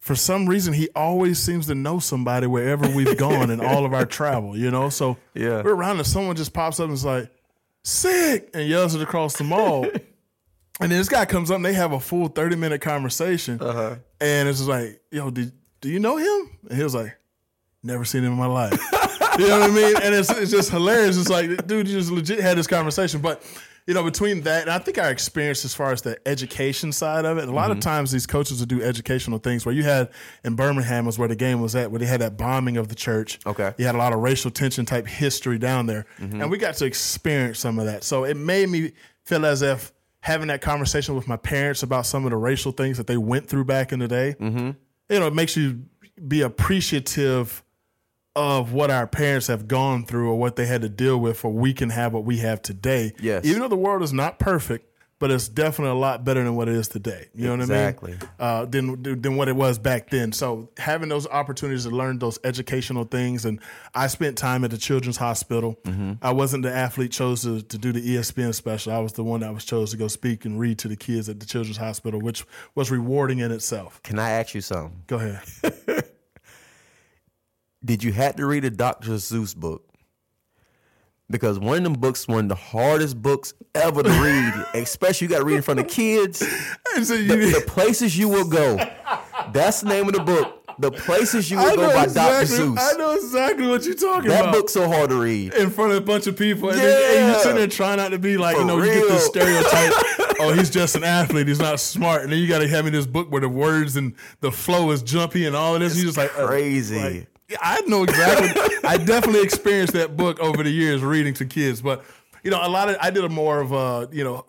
for 0.00 0.14
some 0.14 0.48
reason 0.48 0.72
he 0.72 0.88
always 0.94 1.38
seems 1.38 1.66
to 1.66 1.74
know 1.74 1.98
somebody 1.98 2.46
wherever 2.46 2.88
we've 2.94 3.16
gone 3.26 3.50
in 3.50 3.60
all 3.60 3.84
of 3.84 3.92
our 3.92 4.06
travel. 4.06 4.56
You 4.56 4.70
know, 4.70 4.88
so 4.88 5.16
Yeah. 5.34 5.62
we're 5.62 5.74
around 5.74 5.98
and 5.98 6.06
someone 6.06 6.36
just 6.36 6.52
pops 6.52 6.78
up 6.80 6.84
and 6.84 6.94
is 6.94 7.04
like, 7.04 7.30
"Sick!" 7.82 8.50
and 8.54 8.68
yells 8.68 8.94
it 8.94 9.02
across 9.02 9.36
the 9.36 9.44
mall. 9.44 9.84
and 10.80 10.90
then 10.92 10.98
this 10.98 11.08
guy 11.08 11.24
comes 11.24 11.50
up 11.50 11.56
and 11.56 11.64
they 11.64 11.72
have 11.74 11.92
a 11.92 12.00
full 12.00 12.28
thirty 12.28 12.56
minute 12.56 12.80
conversation, 12.80 13.60
Uh-huh. 13.60 13.96
and 14.20 14.48
it's 14.48 14.58
just 14.58 14.68
like, 14.68 15.00
"Yo, 15.10 15.30
did, 15.30 15.52
do 15.80 15.88
you 15.88 15.98
know 16.00 16.16
him?" 16.16 16.50
And 16.68 16.76
he 16.78 16.84
was 16.84 16.94
like, 16.94 17.16
"Never 17.82 18.04
seen 18.04 18.22
him 18.24 18.32
in 18.32 18.38
my 18.38 18.46
life." 18.46 18.72
you 19.38 19.48
know 19.48 19.60
what 19.60 19.70
I 19.70 19.74
mean? 19.74 19.96
And 20.02 20.14
it's 20.14 20.30
it's 20.30 20.50
just 20.50 20.70
hilarious. 20.70 21.16
It's 21.18 21.28
like, 21.30 21.66
dude, 21.66 21.88
you 21.88 21.98
just 21.98 22.10
legit 22.12 22.40
had 22.40 22.58
this 22.58 22.66
conversation, 22.66 23.20
but. 23.20 23.42
You 23.86 23.94
know, 23.94 24.02
between 24.02 24.40
that 24.42 24.62
and 24.62 24.70
I 24.70 24.78
think 24.80 24.98
our 24.98 25.10
experience 25.10 25.64
as 25.64 25.72
far 25.72 25.92
as 25.92 26.02
the 26.02 26.18
education 26.26 26.90
side 26.90 27.24
of 27.24 27.38
it, 27.38 27.48
a 27.48 27.52
lot 27.52 27.70
Mm-hmm. 27.70 27.78
of 27.78 27.80
times 27.84 28.10
these 28.10 28.26
coaches 28.26 28.58
will 28.58 28.66
do 28.66 28.82
educational 28.82 29.38
things 29.38 29.64
where 29.64 29.74
you 29.74 29.84
had 29.84 30.10
in 30.44 30.56
Birmingham 30.56 31.06
was 31.06 31.18
where 31.20 31.28
the 31.28 31.36
game 31.36 31.60
was 31.60 31.76
at, 31.76 31.90
where 31.92 32.00
they 32.00 32.06
had 32.06 32.20
that 32.20 32.36
bombing 32.36 32.76
of 32.78 32.88
the 32.88 32.96
church. 32.96 33.38
Okay. 33.46 33.72
You 33.78 33.86
had 33.86 33.94
a 33.94 33.98
lot 33.98 34.12
of 34.12 34.18
racial 34.18 34.50
tension 34.50 34.86
type 34.86 35.06
history 35.06 35.58
down 35.58 35.86
there. 35.86 36.04
And 36.18 36.50
we 36.50 36.58
got 36.58 36.74
to 36.76 36.84
experience 36.84 37.60
some 37.60 37.78
of 37.78 37.86
that. 37.86 38.02
So 38.02 38.24
it 38.24 38.36
made 38.36 38.68
me 38.68 38.92
feel 39.24 39.46
as 39.46 39.62
if 39.62 39.92
having 40.20 40.48
that 40.48 40.60
conversation 40.62 41.14
with 41.14 41.28
my 41.28 41.36
parents 41.36 41.84
about 41.84 42.06
some 42.06 42.24
of 42.24 42.30
the 42.30 42.36
racial 42.36 42.72
things 42.72 42.96
that 42.96 43.06
they 43.06 43.16
went 43.16 43.48
through 43.48 43.66
back 43.66 43.92
in 43.92 44.00
the 44.00 44.08
day, 44.08 44.34
you 44.40 44.74
know, 45.20 45.26
it 45.28 45.34
makes 45.34 45.56
you 45.56 45.82
be 46.26 46.42
appreciative 46.42 47.62
of 48.36 48.72
what 48.72 48.90
our 48.90 49.06
parents 49.06 49.46
have 49.46 49.66
gone 49.66 50.04
through 50.04 50.30
or 50.30 50.38
what 50.38 50.56
they 50.56 50.66
had 50.66 50.82
to 50.82 50.88
deal 50.90 51.18
with 51.18 51.38
for 51.38 51.50
we 51.50 51.72
can 51.72 51.90
have 51.90 52.12
what 52.12 52.24
we 52.24 52.36
have 52.38 52.60
today. 52.60 53.14
Yes. 53.18 53.46
Even 53.46 53.62
though 53.62 53.68
the 53.68 53.76
world 53.76 54.02
is 54.02 54.12
not 54.12 54.38
perfect, 54.38 54.92
but 55.18 55.30
it's 55.30 55.48
definitely 55.48 55.92
a 55.92 55.98
lot 55.98 56.24
better 56.24 56.44
than 56.44 56.54
what 56.56 56.68
it 56.68 56.74
is 56.74 56.88
today. 56.88 57.28
You 57.34 57.46
know 57.46 57.52
what 57.52 57.62
I 57.62 57.66
mean? 57.66 57.70
Exactly. 57.70 58.18
Uh, 58.38 58.64
than 58.66 59.02
than 59.02 59.36
what 59.36 59.48
it 59.48 59.56
was 59.56 59.78
back 59.78 60.10
then. 60.10 60.32
So 60.32 60.68
having 60.76 61.08
those 61.08 61.26
opportunities 61.26 61.84
to 61.84 61.90
learn 61.90 62.18
those 62.18 62.38
educational 62.44 63.04
things, 63.04 63.46
and 63.46 63.58
I 63.94 64.08
spent 64.08 64.36
time 64.36 64.64
at 64.64 64.70
the 64.70 64.76
Children's 64.76 65.16
Hospital. 65.16 65.78
I 66.20 66.32
wasn't 66.32 66.64
the 66.64 66.74
athlete 66.74 67.12
chose 67.12 67.42
to, 67.42 67.62
to 67.62 67.78
do 67.78 67.92
the 67.92 68.16
ESPN 68.16 68.54
special. 68.54 68.92
I 68.92 68.98
was 68.98 69.14
the 69.14 69.24
one 69.24 69.40
that 69.40 69.54
was 69.54 69.64
chose 69.64 69.92
to 69.92 69.96
go 69.96 70.08
speak 70.08 70.44
and 70.44 70.60
read 70.60 70.78
to 70.80 70.88
the 70.88 70.96
kids 70.96 71.30
at 71.30 71.40
the 71.40 71.46
Children's 71.46 71.78
Hospital, 71.78 72.20
which 72.20 72.44
was 72.74 72.90
rewarding 72.90 73.38
in 73.38 73.50
itself. 73.52 74.02
Can 74.02 74.18
I 74.18 74.30
ask 74.30 74.54
you 74.54 74.60
something? 74.60 75.02
Go 75.06 75.16
ahead. 75.16 76.04
Did 77.86 78.02
you 78.02 78.12
have 78.12 78.36
to 78.36 78.46
read 78.46 78.64
a 78.64 78.70
Dr. 78.70 79.12
Seuss 79.12 79.54
book? 79.56 79.84
Because 81.30 81.58
one 81.58 81.78
of 81.78 81.84
them 81.84 81.92
books, 81.94 82.28
one 82.28 82.44
of 82.44 82.48
the 82.48 82.54
hardest 82.56 83.20
books 83.22 83.54
ever 83.74 84.02
to 84.02 84.08
read, 84.10 84.54
especially 84.82 85.26
you 85.26 85.30
got 85.30 85.38
to 85.38 85.44
read 85.44 85.56
in 85.56 85.62
front 85.62 85.80
of 85.80 85.88
kids. 85.88 86.42
And 86.94 87.06
so 87.06 87.14
you, 87.14 87.26
The, 87.28 87.60
the 87.60 87.64
places 87.66 88.16
you 88.18 88.28
will 88.28 88.48
go. 88.48 88.76
That's 89.52 89.80
the 89.80 89.88
name 89.88 90.08
of 90.08 90.14
the 90.14 90.22
book. 90.22 90.52
The 90.78 90.90
places 90.90 91.50
you 91.50 91.56
will 91.56 91.74
go 91.74 91.92
by 91.92 92.06
Dr. 92.06 92.46
Seuss. 92.46 92.76
I 92.78 92.96
know 92.98 93.14
exactly 93.14 93.66
what 93.66 93.84
you're 93.84 93.94
talking 93.94 94.28
that 94.28 94.40
about. 94.40 94.52
That 94.52 94.58
book's 94.58 94.72
so 94.74 94.88
hard 94.88 95.10
to 95.10 95.16
read. 95.20 95.54
in 95.54 95.70
front 95.70 95.92
of 95.92 95.98
a 95.98 96.00
bunch 96.02 96.26
of 96.26 96.36
people, 96.36 96.68
and, 96.70 96.78
then, 96.78 96.86
and 96.86 97.14
Yeah. 97.14 97.30
you're 97.30 97.38
sitting 97.40 97.56
there 97.56 97.66
trying 97.68 97.96
not 97.96 98.10
to 98.10 98.18
be 98.18 98.36
like, 98.36 98.56
For 98.56 98.62
you 98.62 98.66
know, 98.66 98.82
you 98.82 98.92
get 98.92 99.08
this 99.08 99.26
stereotype 99.26 99.92
oh, 100.40 100.52
he's 100.52 100.70
just 100.70 100.96
an 100.96 101.04
athlete. 101.04 101.48
He's 101.48 101.58
not 101.60 101.80
smart. 101.80 102.22
And 102.22 102.32
then 102.32 102.38
you 102.40 102.48
got 102.48 102.58
to 102.58 102.68
have 102.68 102.84
me 102.84 102.90
this 102.90 103.06
book 103.06 103.30
where 103.30 103.40
the 103.40 103.48
words 103.48 103.96
and 103.96 104.14
the 104.40 104.52
flow 104.52 104.90
is 104.90 105.02
jumpy 105.02 105.46
and 105.46 105.56
all 105.56 105.74
of 105.74 105.80
this. 105.80 105.92
It's 105.94 106.00
you 106.00 106.06
just 106.08 106.18
like 106.18 106.36
uh, 106.38 106.46
crazy. 106.46 106.98
Like, 106.98 107.28
I 107.60 107.80
know 107.82 108.02
exactly. 108.02 108.62
I 108.84 108.96
definitely 108.96 109.42
experienced 109.42 109.92
that 109.92 110.16
book 110.16 110.40
over 110.40 110.62
the 110.62 110.70
years 110.70 111.02
reading 111.02 111.34
to 111.34 111.44
kids, 111.44 111.80
but 111.80 112.04
you 112.42 112.50
know, 112.50 112.58
a 112.64 112.68
lot 112.68 112.88
of 112.88 112.96
I 113.00 113.10
did 113.10 113.24
a 113.24 113.28
more 113.28 113.60
of 113.60 113.72
a 113.72 114.08
you 114.12 114.24
know 114.24 114.44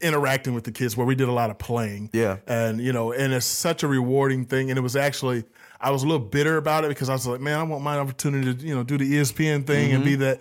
interacting 0.00 0.52
with 0.54 0.64
the 0.64 0.72
kids 0.72 0.96
where 0.96 1.06
we 1.06 1.14
did 1.14 1.28
a 1.28 1.32
lot 1.32 1.50
of 1.50 1.58
playing. 1.58 2.10
Yeah, 2.12 2.38
and 2.46 2.80
you 2.80 2.92
know, 2.92 3.12
and 3.12 3.32
it's 3.32 3.46
such 3.46 3.82
a 3.82 3.88
rewarding 3.88 4.44
thing, 4.44 4.70
and 4.70 4.78
it 4.78 4.82
was 4.82 4.96
actually. 4.96 5.44
I 5.80 5.90
was 5.90 6.02
a 6.02 6.06
little 6.06 6.24
bitter 6.24 6.56
about 6.56 6.84
it 6.84 6.88
because 6.88 7.10
I 7.10 7.12
was 7.12 7.26
like, 7.26 7.42
man, 7.42 7.58
I 7.58 7.62
want 7.62 7.84
my 7.84 7.98
opportunity 7.98 8.54
to, 8.54 8.66
you 8.66 8.74
know, 8.74 8.84
do 8.84 8.96
the 8.96 9.04
ESPN 9.04 9.66
thing 9.66 9.88
mm-hmm. 9.88 9.96
and 9.96 10.04
be 10.04 10.12
mm-hmm. 10.12 10.20
that. 10.22 10.40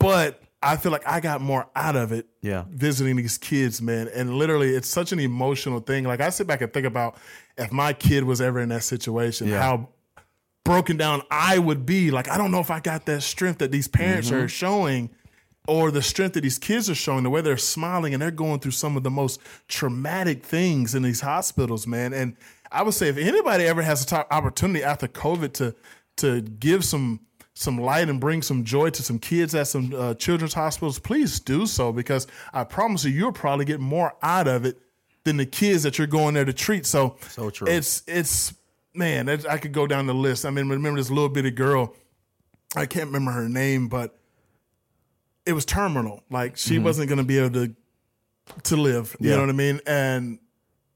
But 0.00 0.42
I 0.60 0.76
feel 0.76 0.90
like 0.90 1.06
I 1.06 1.20
got 1.20 1.40
more 1.40 1.68
out 1.76 1.94
of 1.94 2.10
it 2.10 2.26
yeah. 2.40 2.64
visiting 2.68 3.14
these 3.14 3.38
kids, 3.38 3.80
man. 3.80 4.08
And 4.08 4.34
literally, 4.34 4.74
it's 4.74 4.88
such 4.88 5.12
an 5.12 5.20
emotional 5.20 5.78
thing. 5.78 6.02
Like, 6.04 6.20
I 6.20 6.30
sit 6.30 6.48
back 6.48 6.62
and 6.62 6.72
think 6.72 6.86
about 6.86 7.16
if 7.56 7.70
my 7.70 7.92
kid 7.92 8.24
was 8.24 8.40
ever 8.40 8.58
in 8.58 8.68
that 8.68 8.82
situation, 8.82 9.48
yeah. 9.48 9.62
how 9.62 9.88
broken 10.64 10.96
down 10.96 11.22
I 11.30 11.58
would 11.58 11.86
be. 11.86 12.10
Like, 12.10 12.28
I 12.28 12.38
don't 12.38 12.50
know 12.50 12.60
if 12.60 12.70
I 12.70 12.80
got 12.80 13.06
that 13.06 13.22
strength 13.22 13.58
that 13.58 13.72
these 13.72 13.88
parents 13.88 14.30
mm-hmm. 14.30 14.44
are 14.44 14.48
showing 14.48 15.10
or 15.68 15.90
the 15.90 16.02
strength 16.02 16.34
that 16.34 16.40
these 16.40 16.58
kids 16.58 16.90
are 16.90 16.94
showing, 16.94 17.22
the 17.22 17.30
way 17.30 17.40
they're 17.40 17.56
smiling 17.56 18.12
and 18.14 18.22
they're 18.22 18.30
going 18.30 18.60
through 18.60 18.72
some 18.72 18.96
of 18.96 19.02
the 19.02 19.10
most 19.10 19.40
traumatic 19.68 20.44
things 20.44 20.94
in 20.94 21.02
these 21.02 21.20
hospitals, 21.20 21.86
man. 21.86 22.12
And 22.12 22.36
I 22.70 22.82
would 22.82 22.94
say 22.94 23.08
if 23.08 23.16
anybody 23.16 23.64
ever 23.64 23.82
has 23.82 24.10
an 24.10 24.24
opportunity 24.30 24.82
after 24.82 25.06
COVID 25.06 25.52
to 25.54 25.74
to 26.16 26.42
give 26.42 26.84
some 26.84 27.20
some 27.54 27.78
light 27.78 28.08
and 28.08 28.20
bring 28.20 28.42
some 28.42 28.64
joy 28.64 28.90
to 28.90 29.02
some 29.02 29.18
kids 29.18 29.54
at 29.54 29.66
some 29.68 29.92
uh, 29.94 30.14
children's 30.14 30.54
hospitals, 30.54 30.98
please 30.98 31.38
do 31.38 31.66
so 31.66 31.92
because 31.92 32.26
I 32.52 32.64
promise 32.64 33.04
you, 33.04 33.12
you'll 33.12 33.32
probably 33.32 33.66
get 33.66 33.78
more 33.78 34.14
out 34.22 34.48
of 34.48 34.64
it 34.64 34.78
than 35.24 35.36
the 35.36 35.46
kids 35.46 35.82
that 35.82 35.98
you're 35.98 36.06
going 36.06 36.34
there 36.34 36.44
to 36.44 36.52
treat. 36.52 36.86
So, 36.86 37.16
so 37.28 37.50
true. 37.50 37.68
It's 37.68 38.02
it's 38.06 38.54
man, 38.94 39.28
I 39.28 39.58
could 39.58 39.72
go 39.72 39.86
down 39.86 40.06
the 40.06 40.14
list. 40.14 40.44
I 40.44 40.50
mean, 40.50 40.68
remember 40.68 40.98
this 40.98 41.10
little 41.10 41.28
bitty 41.28 41.50
girl. 41.50 41.94
I 42.74 42.86
can't 42.86 43.06
remember 43.06 43.32
her 43.32 43.48
name, 43.48 43.88
but 43.88 44.18
it 45.46 45.52
was 45.52 45.64
terminal. 45.64 46.22
Like 46.30 46.56
she 46.56 46.76
mm-hmm. 46.76 46.84
wasn't 46.84 47.08
going 47.08 47.18
to 47.18 47.24
be 47.24 47.38
able 47.38 47.66
to 47.66 47.74
to 48.64 48.76
live. 48.76 49.16
You 49.20 49.30
yeah. 49.30 49.36
know 49.36 49.42
what 49.42 49.50
I 49.50 49.52
mean? 49.52 49.80
And 49.86 50.38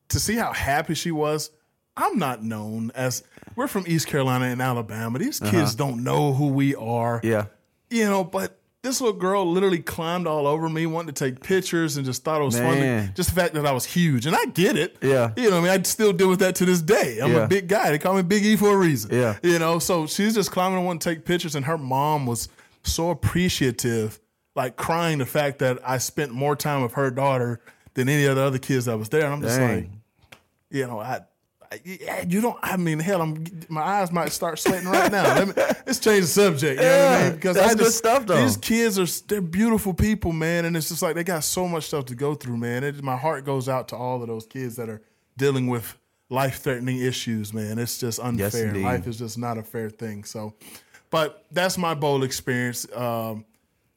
to 0.09 0.21
see 0.21 0.35
how 0.35 0.53
happy 0.53 0.95
she 0.95 1.11
was, 1.11 1.51
I'm 1.97 2.19
not 2.19 2.43
known 2.43 2.93
as 2.95 3.23
we're 3.55 3.69
from 3.69 3.85
East 3.87 4.07
Carolina 4.07 4.47
and 4.47 4.61
Alabama. 4.61 5.19
These 5.19 5.41
uh-huh. 5.41 5.51
kids 5.51 5.75
don't 5.75 6.05
know 6.05 6.33
who 6.33 6.49
we 6.49 6.75
are. 6.75 7.21
Yeah. 7.23 7.47
You 7.91 8.05
know, 8.05 8.25
but 8.25 8.59
this 8.87 9.01
little 9.01 9.19
girl 9.19 9.51
literally 9.51 9.81
climbed 9.81 10.27
all 10.27 10.47
over 10.47 10.69
me, 10.69 10.87
wanted 10.87 11.15
to 11.15 11.25
take 11.25 11.43
pictures, 11.43 11.97
and 11.97 12.07
just 12.07 12.25
thought 12.25 12.41
it 12.41 12.45
was 12.45 12.59
Man. 12.59 13.03
funny. 13.03 13.13
Just 13.15 13.31
the 13.31 13.41
fact 13.41 13.55
that 13.55 13.67
I 13.67 13.73
was 13.73 13.85
huge, 13.85 14.27
and 14.27 14.37
I 14.37 14.45
get 14.47 14.77
it. 14.77 14.97
Yeah, 15.03 15.33
you 15.37 15.51
know, 15.51 15.59
I 15.59 15.61
mean, 15.61 15.71
I 15.71 15.83
still 15.83 16.13
deal 16.13 16.29
with 16.29 16.39
that 16.41 16.55
to 16.57 16.65
this 16.65 16.81
day. 16.81 17.19
I'm 17.21 17.33
yeah. 17.33 17.45
a 17.45 17.49
big 17.49 17.69
guy. 17.69 17.91
They 17.91 17.99
call 17.99 18.15
me 18.15 18.23
Big 18.23 18.45
E 18.45 18.57
for 18.57 18.73
a 18.73 18.77
reason. 18.77 19.13
Yeah, 19.13 19.37
you 19.43 19.59
know. 19.59 19.79
So 19.79 20.07
she's 20.07 20.35
just 20.35 20.51
climbing 20.51 20.79
and 20.79 20.87
wanting 20.87 21.01
to 21.01 21.15
take 21.15 21.25
pictures, 21.25 21.55
and 21.55 21.67
her 21.67 21.79
mom 21.79 22.27
was 22.27 22.49
so 22.85 23.11
appreciative, 23.11 24.21
like 24.55 24.77
crying 24.77 25.19
the 25.19 25.27
fact 25.27 25.59
that 25.59 25.79
I 25.87 25.99
spent 25.99 26.33
more 26.33 26.57
time 26.57 26.83
with 26.83 26.93
her 26.93 27.11
daughter 27.11 27.61
than 27.95 28.09
any 28.09 28.25
of 28.27 28.37
the 28.37 28.43
other 28.43 28.59
kids 28.59 28.85
that 28.85 28.99
was 28.99 29.09
there. 29.09 29.25
And 29.25 29.35
I'm 29.35 29.43
just 29.43 29.59
Dang. 29.59 29.77
like, 29.77 29.91
you 30.71 30.87
know, 30.87 31.01
I 31.01 31.23
you 31.85 32.41
don't. 32.41 32.59
I 32.63 32.77
mean, 32.77 32.99
hell, 32.99 33.23
I'm 33.23 33.45
my 33.69 33.83
eyes 33.83 34.13
might 34.13 34.33
start 34.33 34.59
sweating 34.59 34.89
right 34.89 35.11
now. 35.11 35.35
Let 35.35 35.49
me, 35.49 35.55
let's 35.87 35.99
change 35.99 36.23
the 36.23 36.29
subject. 36.29 36.81
You 36.81 36.87
yeah, 36.87 36.99
know 36.99 37.11
what 37.11 37.21
I 37.21 37.25
mean? 37.25 37.35
Because 37.35 37.57
that's 37.57 37.67
I 37.67 37.75
just, 37.75 37.85
good 37.85 37.93
stuff. 37.93 38.27
Though 38.27 38.43
these 38.43 38.57
kids 38.57 38.99
are 38.99 39.27
they're 39.29 39.41
beautiful 39.41 39.95
people, 39.95 40.33
man, 40.33 40.65
and 40.65 40.77
it's 40.77 40.89
just 40.89 41.03
like 41.03 41.15
they 41.15 41.25
got 41.25 41.45
so 41.45 41.67
much 41.69 41.85
stuff 41.85 42.07
to 42.07 42.15
go 42.15 42.35
through, 42.35 42.57
man. 42.57 42.85
It, 42.85 43.03
my 43.03 43.17
heart 43.17 43.45
goes 43.45 43.69
out 43.69 43.89
to 43.89 43.97
all 43.97 44.23
of 44.23 44.29
those 44.29 44.47
kids 44.47 44.77
that 44.77 44.89
are 44.89 45.03
dealing 45.37 45.67
with 45.67 45.97
life 46.29 46.61
threatening 46.61 46.99
issues, 46.99 47.53
man. 47.53 47.79
It's 47.79 47.99
just 47.99 48.21
unfair. 48.21 48.75
Yes, 48.75 48.85
life 48.85 49.07
is 49.07 49.19
just 49.19 49.39
not 49.39 49.59
a 49.59 49.63
fair 49.63 49.91
thing. 49.91 50.25
So, 50.25 50.55
but 51.11 51.45
that's 51.51 51.79
my 51.79 51.95
bowl 51.95 52.23
experience. 52.23 52.87
Um, 52.95 53.45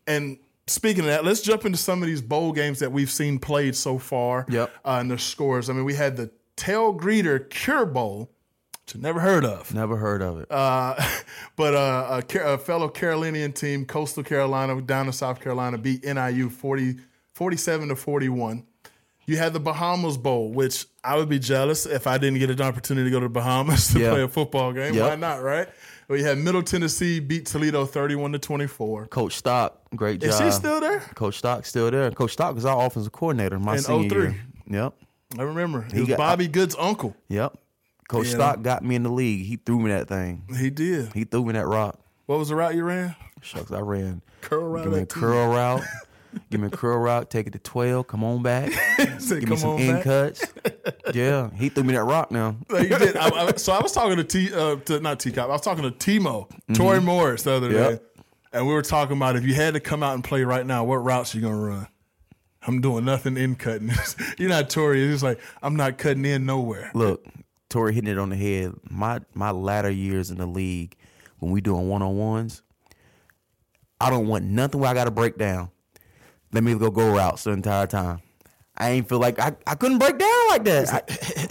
and 0.08 0.38
speaking 0.68 1.02
of 1.02 1.08
that, 1.08 1.26
let's 1.26 1.42
jump 1.42 1.66
into 1.66 1.78
some 1.78 2.02
of 2.02 2.08
these 2.08 2.22
bowl 2.22 2.52
games 2.52 2.80
that 2.80 2.92
we've 2.92 3.10
seen 3.10 3.40
played 3.40 3.76
so 3.76 3.98
far. 3.98 4.46
Yep. 4.50 4.72
Uh, 4.86 4.98
and 5.02 5.10
their 5.10 5.18
scores. 5.18 5.70
I 5.70 5.74
mean, 5.74 5.86
we 5.86 5.96
had 5.96 6.16
the 6.16 6.30
Tailgreeter 6.60 7.50
Cure 7.50 7.86
Bowl, 7.86 8.30
which 8.86 8.96
I 8.96 9.00
never 9.00 9.22
heard 9.22 9.46
of. 9.46 9.74
Never 9.74 9.96
heard 9.96 10.22
of 10.22 10.40
it. 10.40 10.52
Uh, 10.52 10.96
but 11.56 11.74
uh, 11.74 12.22
a, 12.22 12.40
a, 12.40 12.58
fellow 12.58 12.90
Carolinian 12.90 13.54
team, 13.54 13.86
Coastal 13.86 14.24
Carolina, 14.24 14.80
down 14.82 15.08
in 15.08 15.14
South 15.14 15.40
Carolina, 15.40 15.78
beat 15.78 16.04
NIU 16.04 16.50
40, 16.50 16.98
47 17.34 17.90
to 17.90 17.96
41. 17.96 18.66
You 19.26 19.38
had 19.38 19.54
the 19.54 19.60
Bahamas 19.60 20.18
Bowl, 20.18 20.52
which 20.52 20.88
I 21.04 21.16
would 21.16 21.30
be 21.30 21.40
jealous 21.40 21.86
if 21.86 22.08
I 22.08 22.18
didn't 22.18 22.40
get 22.40 22.50
an 22.50 22.62
opportunity 22.62 23.10
to 23.10 23.12
go 23.12 23.20
to 23.20 23.28
the 23.28 23.30
Bahamas 23.30 23.88
to 23.94 24.00
play 24.00 24.24
a 24.24 24.28
football 24.28 24.74
game. 24.74 24.96
Yep. 24.96 25.08
Why 25.08 25.16
not, 25.16 25.44
right? 25.44 25.70
We 26.10 26.24
had 26.24 26.40
Middle 26.40 26.64
Tennessee 26.64 27.20
beat 27.20 27.46
Toledo 27.46 27.86
31 27.86 28.32
to 28.32 28.40
24. 28.40 29.06
Coach 29.08 29.36
Stock, 29.36 29.80
great 29.96 30.20
job. 30.20 30.32
Is 30.32 30.40
he 30.40 30.50
still 30.50 30.80
there? 30.80 31.00
Coach 31.14 31.38
Stock 31.38 31.68
still 31.68 31.92
there. 31.92 32.10
Coach 32.10 32.34
Stock 32.34 32.56
was 32.56 32.66
our 32.66 32.88
offensive 32.88 33.12
coordinator 33.12 33.60
my 33.60 33.76
in 33.76 33.82
senior 33.82 34.10
03. 34.10 34.22
year. 34.22 34.42
Yep. 34.68 34.96
I 35.38 35.44
remember. 35.44 35.84
He, 35.84 35.96
he 35.96 36.00
was 36.02 36.10
got, 36.10 36.18
Bobby 36.18 36.48
Good's 36.48 36.76
uncle. 36.80 37.16
Yep. 37.28 37.58
Coach 38.08 38.28
yeah. 38.28 38.34
Stock 38.34 38.62
got 38.64 38.84
me 38.84 38.96
in 38.96 39.04
the 39.04 39.12
league. 39.12 39.46
He 39.46 39.58
threw 39.58 39.80
me 39.80 39.92
that 39.92 40.08
thing. 40.08 40.44
He 40.58 40.70
did. 40.70 41.14
He 41.14 41.26
threw 41.26 41.46
me 41.46 41.54
that 41.54 41.68
rock. 41.68 42.00
What 42.26 42.40
was 42.40 42.50
the 42.50 42.56
route 42.56 42.76
you 42.76 42.84
ran? 42.84 43.16
Shucks, 43.42 43.72
I 43.72 43.80
ran 43.80 44.22
curl 44.42 44.68
route. 44.68 44.84
Give 44.84 44.94
me 44.94 45.00
a 45.00 45.06
curl 45.06 45.48
route. 45.54 45.84
Give 46.52 46.62
me 46.62 46.68
a 46.68 46.70
curl 46.70 46.98
route. 46.98 47.30
Take 47.30 47.48
it 47.48 47.54
to 47.54 47.60
twelve. 47.60 48.08
Come 48.08 48.24
on 48.24 48.44
back. 48.44 48.72
Said, 49.20 49.42
Give 49.42 49.50
me 49.50 49.56
some 49.58 49.78
in 49.78 50.02
cuts. 50.02 50.46
yeah, 51.14 51.50
he 51.56 51.70
threw 51.70 51.84
me 51.84 51.94
that 51.94 52.04
rock. 52.04 52.32
Now 52.32 52.56
he 52.70 52.88
did. 52.88 53.18
I, 53.18 53.30
I, 53.30 53.52
so 53.54 53.74
I 53.74 53.82
was 53.82 53.92
talking 53.92 54.18
to 54.18 54.24
T, 54.24 54.54
uh, 54.54 54.76
to 54.76 55.00
not 55.00 55.20
T 55.20 55.32
Cop. 55.32 55.50
I 55.50 55.54
was 55.54 55.62
talking 55.62 55.84
to 55.84 55.92
Timo 55.92 56.48
mm-hmm. 56.48 56.74
Tori 56.74 57.02
Morris 57.02 57.44
the 57.44 57.54
other 57.54 57.72
yep. 57.72 57.92
day, 57.92 58.24
and 58.54 58.68
we 58.68 58.74
were 58.74 58.82
talking 58.82 59.18
about 59.18 59.36
if 59.36 59.46
you 59.46 59.54
had 59.54 59.74
to 59.74 59.80
come 59.80 60.04
out 60.04 60.14
and 60.14 60.24
play 60.24 60.44
right 60.44 60.66
now, 60.66 60.84
what 60.84 60.98
routes 60.98 61.34
you 61.34 61.42
gonna 61.42 61.56
run? 61.56 61.88
I'm 62.68 62.82
doing 62.82 63.06
nothing 63.06 63.38
in 63.38 63.56
cutting. 63.56 63.92
You're 64.38 64.50
not 64.50 64.70
Tory. 64.70 65.02
It's 65.04 65.24
like 65.24 65.40
I'm 65.62 65.76
not 65.76 65.98
cutting 65.98 66.26
in 66.26 66.46
nowhere. 66.46 66.92
Look, 66.94 67.26
Tory 67.70 67.94
hitting 67.94 68.12
it 68.12 68.18
on 68.18 68.30
the 68.30 68.36
head. 68.36 68.74
My 68.90 69.22
my 69.34 69.52
latter 69.52 69.90
years 69.90 70.32
in 70.32 70.38
the 70.38 70.46
league, 70.46 70.96
when 71.40 71.52
we 71.52 71.62
doing 71.62 71.88
one 71.88 72.02
on 72.02 72.18
ones, 72.18 72.62
I 74.02 74.10
don't 74.10 74.28
want 74.28 74.46
nothing 74.46 74.82
where 74.82 74.90
I 74.90 74.94
got 74.94 75.06
to 75.06 75.12
break 75.12 75.38
down. 75.38 75.70
Let 76.52 76.64
me 76.64 76.74
go 76.76 76.90
go 76.90 77.14
routes 77.14 77.44
the 77.44 77.52
entire 77.52 77.88
time. 77.88 78.22
I 78.76 78.92
ain't 78.92 79.10
feel 79.10 79.20
like 79.20 79.40
I, 79.40 79.54
I 79.68 79.76
couldn't 79.76 79.98
break 79.98 80.18
down 80.18 80.48
like 80.48 80.64
that. 80.64 81.06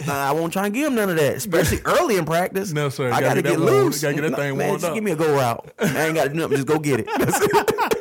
I, 0.07 0.29
I 0.29 0.31
won't 0.31 0.51
try 0.51 0.65
and 0.65 0.73
give 0.73 0.87
him 0.87 0.95
none 0.95 1.11
of 1.11 1.15
that, 1.17 1.35
especially 1.35 1.79
early 1.85 2.17
in 2.17 2.25
practice. 2.25 2.73
No, 2.73 2.89
sir. 2.89 3.11
I 3.11 3.21
got 3.21 3.35
to 3.35 3.43
get, 3.43 3.59
loose. 3.59 4.01
Got 4.01 4.09
to 4.09 4.13
get 4.15 4.31
that 4.31 4.35
thing 4.35 4.57
Man, 4.57 4.67
warmed 4.67 4.81
just 4.81 4.89
up. 4.89 4.95
give 4.95 5.03
me 5.03 5.11
a 5.11 5.15
go 5.15 5.35
route. 5.35 5.71
I 5.79 6.07
ain't 6.07 6.15
got 6.15 6.33
nothing. 6.33 6.57
Just 6.57 6.67
go 6.67 6.79
get 6.79 7.01
it. 7.05 7.07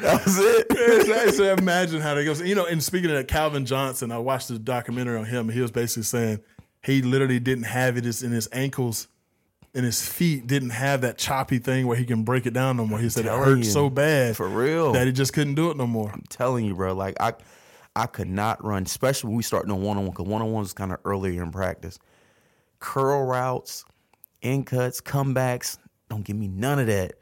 that 0.00 0.24
was 0.24 0.38
it. 0.38 1.34
so 1.34 1.44
imagine 1.54 2.00
how 2.00 2.14
that 2.14 2.24
goes. 2.24 2.40
You 2.40 2.54
know, 2.54 2.66
and 2.66 2.82
speaking 2.82 3.10
of 3.10 3.26
Calvin 3.26 3.66
Johnson, 3.66 4.12
I 4.12 4.18
watched 4.18 4.48
the 4.48 4.58
documentary 4.58 5.18
on 5.18 5.24
him. 5.24 5.48
And 5.48 5.52
he 5.52 5.60
was 5.60 5.70
basically 5.70 6.04
saying 6.04 6.40
he 6.82 7.02
literally 7.02 7.40
didn't 7.40 7.64
have 7.64 7.96
it 7.96 8.22
in 8.22 8.32
his 8.32 8.48
ankles 8.52 9.08
and 9.74 9.84
his 9.84 10.06
feet 10.06 10.46
didn't 10.46 10.70
have 10.70 11.02
that 11.02 11.16
choppy 11.16 11.58
thing 11.58 11.86
where 11.86 11.96
he 11.96 12.04
can 12.04 12.24
break 12.24 12.46
it 12.46 12.52
down 12.52 12.76
no 12.76 12.86
more. 12.86 12.98
He 12.98 13.08
said 13.08 13.26
it 13.26 13.32
hurt 13.32 13.64
so 13.64 13.88
bad 13.88 14.36
for 14.36 14.48
real 14.48 14.92
that 14.92 15.06
he 15.06 15.12
just 15.12 15.32
couldn't 15.32 15.54
do 15.54 15.70
it 15.70 15.76
no 15.76 15.86
more. 15.86 16.10
I'm 16.10 16.24
telling 16.28 16.64
you, 16.64 16.74
bro. 16.74 16.94
Like 16.94 17.16
I, 17.20 17.34
I 17.94 18.06
could 18.06 18.28
not 18.28 18.64
run, 18.64 18.82
especially 18.84 19.28
when 19.28 19.36
we 19.36 19.42
start 19.42 19.66
doing 19.66 19.82
one 19.82 19.96
on 19.96 20.04
one 20.04 20.10
because 20.10 20.26
one 20.26 20.42
on 20.42 20.52
one 20.52 20.64
is 20.64 20.72
kind 20.72 20.92
of 20.92 20.98
earlier 21.04 21.42
in 21.42 21.52
practice. 21.52 21.98
Curl 22.80 23.24
routes, 23.24 23.84
in 24.42 24.64
cuts, 24.64 25.00
comebacks. 25.00 25.78
Don't 26.08 26.24
give 26.24 26.36
me 26.36 26.48
none 26.48 26.80
of 26.80 26.88
that. 26.88 27.14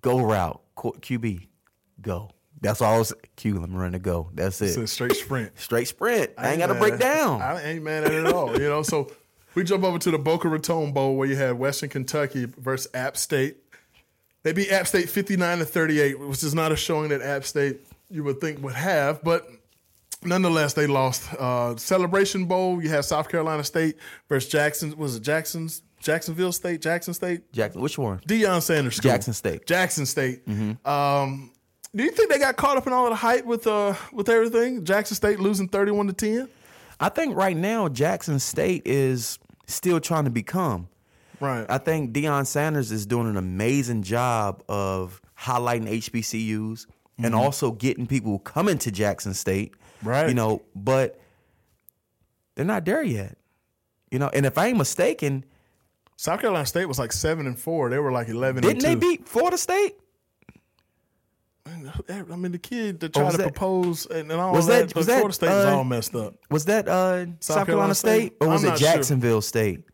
Go 0.00 0.20
route, 0.20 0.60
QB, 0.78 1.46
go. 2.00 2.30
That's 2.60 2.82
all 2.82 2.96
I 2.96 2.98
was 2.98 3.14
Q, 3.36 3.62
I'm 3.62 3.74
running 3.74 3.92
to 3.92 3.98
go. 3.98 4.30
That's 4.34 4.60
it. 4.60 4.66
It's 4.66 4.76
a 4.76 4.86
straight 4.86 5.14
sprint. 5.14 5.58
straight 5.58 5.86
sprint. 5.86 6.32
I, 6.36 6.48
I 6.48 6.50
ain't, 6.50 6.58
got 6.58 6.68
to 6.68 6.74
break 6.74 6.98
down. 6.98 7.40
I 7.40 7.62
ain't 7.62 7.84
mad 7.84 8.04
at 8.04 8.12
it 8.12 8.26
at 8.26 8.32
all. 8.32 8.52
You 8.52 8.68
know, 8.68 8.82
so 8.82 9.12
we 9.54 9.64
jump 9.64 9.84
over 9.84 9.98
to 9.98 10.10
the 10.10 10.18
Boca 10.18 10.48
Raton 10.48 10.92
Bowl 10.92 11.16
where 11.16 11.28
you 11.28 11.36
had 11.36 11.58
Western 11.58 11.88
Kentucky 11.88 12.46
versus 12.46 12.90
App 12.94 13.16
State. 13.16 13.58
They 14.42 14.52
beat 14.52 14.72
App 14.72 14.86
State 14.86 15.08
59 15.08 15.58
to 15.58 15.64
38, 15.64 16.18
which 16.20 16.42
is 16.42 16.54
not 16.54 16.72
a 16.72 16.76
showing 16.76 17.10
that 17.10 17.22
App 17.22 17.44
State 17.44 17.80
you 18.10 18.24
would 18.24 18.40
think 18.40 18.62
would 18.62 18.74
have, 18.74 19.22
but 19.22 19.48
nonetheless, 20.24 20.74
they 20.74 20.86
lost. 20.86 21.32
Uh, 21.34 21.76
Celebration 21.76 22.46
Bowl, 22.46 22.82
you 22.82 22.88
had 22.88 23.04
South 23.04 23.28
Carolina 23.28 23.64
State 23.64 23.96
versus 24.28 24.50
Jackson. 24.50 24.96
Was 24.96 25.16
it 25.16 25.22
Jackson's? 25.22 25.82
Jacksonville 26.00 26.52
State, 26.52 26.80
Jackson 26.80 27.14
State, 27.14 27.52
Jackson. 27.52 27.80
Which 27.80 27.98
one? 27.98 28.18
Deion 28.20 28.62
Sanders 28.62 28.96
School. 28.96 29.10
Jackson 29.10 29.32
State. 29.32 29.66
Jackson 29.66 30.06
State. 30.06 30.46
Mm-hmm. 30.46 30.88
Um, 30.88 31.52
do 31.94 32.04
you 32.04 32.10
think 32.10 32.30
they 32.30 32.38
got 32.38 32.56
caught 32.56 32.76
up 32.76 32.86
in 32.86 32.92
all 32.92 33.04
of 33.06 33.10
the 33.10 33.16
hype 33.16 33.44
with 33.44 33.66
uh 33.66 33.94
with 34.12 34.28
everything? 34.28 34.84
Jackson 34.84 35.16
State 35.16 35.40
losing 35.40 35.68
thirty 35.68 35.92
one 35.92 36.06
to 36.06 36.12
ten. 36.12 36.48
I 37.00 37.08
think 37.08 37.36
right 37.36 37.56
now 37.56 37.88
Jackson 37.88 38.38
State 38.38 38.82
is 38.84 39.38
still 39.66 40.00
trying 40.00 40.24
to 40.24 40.30
become. 40.30 40.88
Right. 41.40 41.66
I 41.68 41.78
think 41.78 42.12
Deion 42.12 42.46
Sanders 42.46 42.90
is 42.90 43.06
doing 43.06 43.28
an 43.28 43.36
amazing 43.36 44.02
job 44.02 44.62
of 44.68 45.20
highlighting 45.38 45.88
HBCUs, 45.88 46.86
and 47.18 47.34
also 47.34 47.70
getting 47.70 48.06
people 48.06 48.38
coming 48.40 48.78
to 48.78 48.90
Jackson 48.90 49.34
State. 49.34 49.74
Right. 50.02 50.28
You 50.28 50.34
know, 50.34 50.62
but 50.74 51.20
they're 52.54 52.64
not 52.64 52.84
there 52.84 53.02
yet. 53.02 53.38
You 54.10 54.18
know, 54.18 54.30
and 54.32 54.46
if 54.46 54.58
I 54.58 54.68
ain't 54.68 54.78
mistaken, 54.78 55.44
South 56.20 56.40
Carolina 56.40 56.66
State 56.66 56.86
was 56.86 56.98
like 56.98 57.12
seven 57.12 57.46
and 57.46 57.56
four. 57.56 57.88
They 57.90 57.98
were 58.00 58.10
like 58.10 58.28
eleven. 58.28 58.60
didn't 58.62 58.82
they 58.82 58.96
beat 58.96 59.28
Florida 59.28 59.56
State? 59.56 59.94
I 61.64 62.22
mean, 62.36 62.50
the 62.50 62.58
kid 62.58 62.98
that 63.00 63.14
tried 63.14 63.30
to 63.32 63.36
that- 63.36 63.42
propose 63.54 64.06
and, 64.06 64.30
and 64.32 64.40
all 64.40 64.52
was 64.52 64.66
that. 64.66 64.88
that- 64.88 64.96
was 64.96 65.06
that, 65.06 65.18
Florida 65.18 65.34
State 65.34 65.48
was 65.48 65.64
uh, 65.66 65.76
all 65.76 65.84
messed 65.84 66.14
up. 66.16 66.34
Was 66.50 66.64
that 66.64 66.88
uh, 66.88 67.26
South, 67.40 67.66
Carolina, 67.66 67.66
Carolina 67.66 67.94
State, 67.94 68.20
State? 68.20 68.36
or 68.40 68.48
was 68.48 68.62
I'm 68.64 68.68
it 68.68 68.70
not 68.72 68.78
sure. 68.80 68.88
Jacksonville 68.92 69.40
State? 69.42 69.84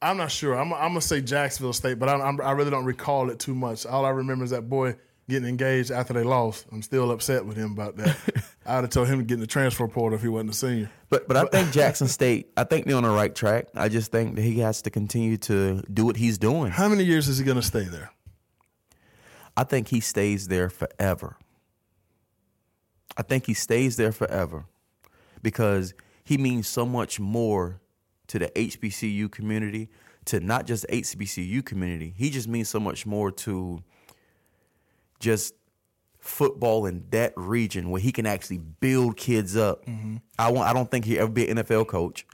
I'm 0.00 0.16
not 0.16 0.32
sure. 0.32 0.54
I'm, 0.58 0.72
I'm 0.72 0.88
gonna 0.90 1.00
say 1.00 1.20
Jacksonville 1.20 1.72
State, 1.74 2.00
but 2.00 2.08
I, 2.08 2.14
I'm, 2.14 2.40
I 2.40 2.50
really 2.52 2.70
don't 2.72 2.84
recall 2.84 3.30
it 3.30 3.38
too 3.38 3.54
much. 3.54 3.86
All 3.86 4.04
I 4.04 4.10
remember 4.10 4.44
is 4.44 4.50
that 4.50 4.68
boy 4.68 4.96
getting 5.28 5.48
engaged 5.48 5.90
after 5.90 6.12
they 6.12 6.22
lost. 6.22 6.66
I'm 6.72 6.82
still 6.82 7.10
upset 7.10 7.44
with 7.44 7.56
him 7.56 7.72
about 7.72 7.96
that. 7.96 8.16
I'd 8.66 8.82
have 8.82 8.90
told 8.90 9.08
him 9.08 9.18
to 9.18 9.24
get 9.24 9.34
in 9.34 9.40
the 9.40 9.46
transfer 9.46 9.88
portal 9.88 10.16
if 10.16 10.22
he 10.22 10.28
wasn't 10.28 10.50
a 10.50 10.54
senior. 10.54 10.90
But 11.10 11.28
but 11.28 11.36
I 11.36 11.44
think 11.46 11.72
Jackson 11.72 12.08
State. 12.08 12.50
I 12.56 12.64
think 12.64 12.86
they're 12.86 12.96
on 12.96 13.02
the 13.02 13.10
right 13.10 13.34
track. 13.34 13.66
I 13.74 13.88
just 13.88 14.12
think 14.12 14.36
that 14.36 14.42
he 14.42 14.60
has 14.60 14.82
to 14.82 14.90
continue 14.90 15.36
to 15.38 15.82
do 15.92 16.04
what 16.04 16.16
he's 16.16 16.38
doing. 16.38 16.70
How 16.70 16.88
many 16.88 17.04
years 17.04 17.28
is 17.28 17.38
he 17.38 17.44
gonna 17.44 17.62
stay 17.62 17.84
there? 17.84 18.10
I 19.56 19.64
think 19.64 19.88
he 19.88 20.00
stays 20.00 20.48
there 20.48 20.70
forever. 20.70 21.36
I 23.16 23.22
think 23.22 23.46
he 23.46 23.54
stays 23.54 23.96
there 23.96 24.12
forever 24.12 24.64
because 25.42 25.92
he 26.24 26.38
means 26.38 26.66
so 26.66 26.86
much 26.86 27.20
more 27.20 27.80
to 28.28 28.38
the 28.38 28.48
HBCU 28.48 29.30
community, 29.30 29.90
to 30.24 30.40
not 30.40 30.66
just 30.66 30.86
the 30.86 31.02
HBCU 31.02 31.64
community. 31.64 32.14
He 32.16 32.30
just 32.30 32.48
means 32.48 32.68
so 32.68 32.80
much 32.80 33.04
more 33.04 33.30
to 33.30 33.82
just 35.22 35.54
football 36.18 36.86
in 36.86 37.04
that 37.10 37.32
region 37.36 37.90
where 37.90 38.00
he 38.00 38.12
can 38.12 38.26
actually 38.26 38.58
build 38.58 39.16
kids 39.16 39.56
up. 39.56 39.86
Mm-hmm. 39.86 40.16
I 40.38 40.50
want. 40.50 40.68
I 40.68 40.72
don't 40.72 40.90
think 40.90 41.04
he 41.04 41.18
ever 41.18 41.30
be 41.30 41.48
an 41.48 41.56
NFL 41.58 41.86
coach. 41.88 42.26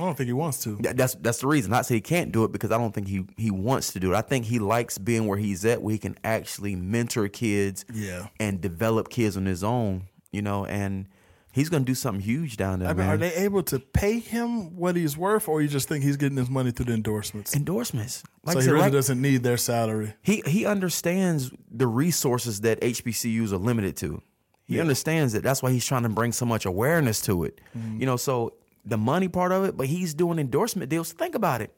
I 0.00 0.04
don't 0.04 0.16
think 0.16 0.26
he 0.26 0.32
wants 0.32 0.62
to. 0.64 0.76
That's 0.80 1.14
that's 1.16 1.38
the 1.40 1.46
reason. 1.46 1.70
Not 1.70 1.84
say 1.86 1.96
he 1.96 2.00
can't 2.00 2.32
do 2.32 2.44
it 2.44 2.52
because 2.52 2.70
I 2.72 2.78
don't 2.78 2.92
think 2.94 3.08
he 3.08 3.24
he 3.36 3.50
wants 3.50 3.92
to 3.92 4.00
do 4.00 4.12
it. 4.12 4.16
I 4.16 4.22
think 4.22 4.46
he 4.46 4.58
likes 4.58 4.96
being 4.98 5.26
where 5.26 5.38
he's 5.38 5.64
at, 5.64 5.82
where 5.82 5.92
he 5.92 5.98
can 5.98 6.16
actually 6.24 6.74
mentor 6.74 7.28
kids, 7.28 7.84
Yeah. 7.92 8.26
and 8.40 8.60
develop 8.60 9.10
kids 9.10 9.36
on 9.36 9.44
his 9.46 9.62
own. 9.62 10.08
You 10.32 10.40
know, 10.42 10.64
and 10.64 11.08
he's 11.52 11.68
gonna 11.68 11.84
do 11.84 11.94
something 11.94 12.22
huge 12.22 12.56
down 12.56 12.80
there, 12.80 12.88
I 12.88 12.92
mean, 12.92 13.06
man. 13.06 13.14
are 13.14 13.16
they 13.16 13.34
able 13.34 13.62
to 13.64 13.78
pay 13.78 14.18
him 14.18 14.76
what 14.76 14.96
he's 14.96 15.16
worth, 15.16 15.48
or 15.48 15.62
you 15.62 15.68
just 15.68 15.88
think 15.88 16.02
he's 16.02 16.16
getting 16.16 16.36
his 16.38 16.50
money 16.50 16.70
through 16.72 16.86
the 16.86 16.94
endorsements? 16.94 17.54
Endorsements, 17.54 18.24
like 18.44 18.54
so 18.54 18.58
he 18.60 18.64
said, 18.64 18.72
really 18.72 18.84
like- 18.84 18.92
doesn't 18.92 19.20
need 19.20 19.42
their 19.42 19.56
salary. 19.56 20.14
he 20.22 20.42
he 20.46 20.66
understands 20.66 21.52
the 21.70 21.86
resources 21.86 22.62
that 22.62 22.80
HBCUs 22.80 23.52
are 23.52 23.58
limited 23.58 23.96
to. 23.98 24.22
He 24.66 24.80
understands 24.80 25.34
that. 25.34 25.42
That's 25.42 25.62
why 25.62 25.70
he's 25.70 25.84
trying 25.84 26.04
to 26.04 26.08
bring 26.08 26.32
so 26.32 26.46
much 26.46 26.64
awareness 26.64 27.20
to 27.22 27.44
it. 27.44 27.60
Mm-hmm. 27.76 28.00
You 28.00 28.06
know, 28.06 28.16
so 28.16 28.54
the 28.86 28.96
money 28.96 29.28
part 29.28 29.52
of 29.52 29.64
it, 29.64 29.76
but 29.76 29.86
he's 29.86 30.14
doing 30.14 30.38
endorsement 30.38 30.88
deals. 30.88 31.12
Think 31.12 31.34
about 31.34 31.60
it. 31.60 31.70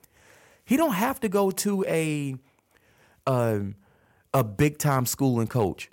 He 0.65 0.77
don't 0.77 0.93
have 0.93 1.19
to 1.21 1.29
go 1.29 1.51
to 1.51 1.85
a 1.89 2.37
um, 3.27 3.75
a 4.33 4.45
big 4.45 4.79
time 4.79 5.07
school 5.07 5.41
and 5.41 5.51
coach. 5.51 5.91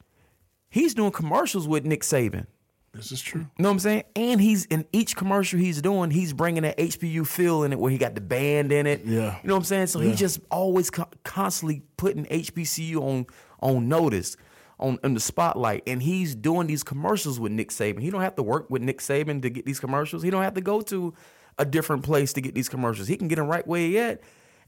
He's 0.69 0.93
doing 0.93 1.11
commercials 1.11 1.67
with 1.67 1.85
Nick 1.85 2.01
Saban. 2.01 2.45
This 2.93 3.11
is 3.13 3.21
true. 3.21 3.41
You 3.41 3.63
know 3.63 3.69
what 3.69 3.73
I'm 3.73 3.79
saying? 3.79 4.03
And 4.17 4.41
he's 4.41 4.65
in 4.65 4.85
each 4.91 5.15
commercial 5.15 5.57
he's 5.59 5.81
doing, 5.81 6.11
he's 6.11 6.33
bringing 6.33 6.63
that 6.63 6.77
HBU 6.77 7.25
feel 7.25 7.63
in 7.63 7.71
it 7.71 7.79
where 7.79 7.89
he 7.89 7.97
got 7.97 8.15
the 8.15 8.21
band 8.21 8.71
in 8.73 8.85
it. 8.85 9.05
Yeah. 9.05 9.37
You 9.41 9.47
know 9.47 9.53
what 9.53 9.59
I'm 9.59 9.63
saying? 9.63 9.87
So 9.87 10.01
Yeah. 10.01 10.09
he 10.09 10.15
just 10.15 10.41
always 10.51 10.89
co- 10.89 11.07
constantly 11.23 11.83
putting 11.97 12.25
HBCU 12.25 12.97
on 13.01 13.25
on 13.61 13.87
notice, 13.87 14.35
on 14.79 14.97
in 15.03 15.13
the 15.13 15.19
spotlight, 15.21 15.83
and 15.87 16.01
he's 16.03 16.35
doing 16.35 16.67
these 16.67 16.83
commercials 16.83 17.39
with 17.39 17.51
Nick 17.53 17.69
Saban. 17.69 18.01
He 18.01 18.09
don't 18.09 18.21
have 18.21 18.35
to 18.35 18.43
work 18.43 18.69
with 18.69 18.81
Nick 18.81 18.99
Saban 18.99 19.41
to 19.43 19.49
get 19.49 19.65
these 19.65 19.79
commercials. 19.79 20.21
He 20.23 20.29
don't 20.29 20.43
have 20.43 20.55
to 20.55 20.61
go 20.61 20.81
to 20.81 21.13
a 21.59 21.63
different 21.65 22.03
place 22.03 22.33
to 22.33 22.41
get 22.41 22.55
these 22.55 22.67
commercials. 22.67 23.07
He 23.07 23.15
can 23.15 23.27
get 23.29 23.35
them 23.37 23.47
right 23.47 23.65
where 23.65 23.79
he 23.81 23.97
at, 23.99 24.21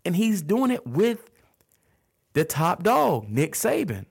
and 0.05 0.15
he's 0.15 0.41
doing 0.41 0.71
it 0.71 0.85
with 0.87 1.29
the 2.33 2.45
top 2.45 2.83
dog, 2.83 3.27
Nick 3.29 3.53
Saban. 3.53 4.05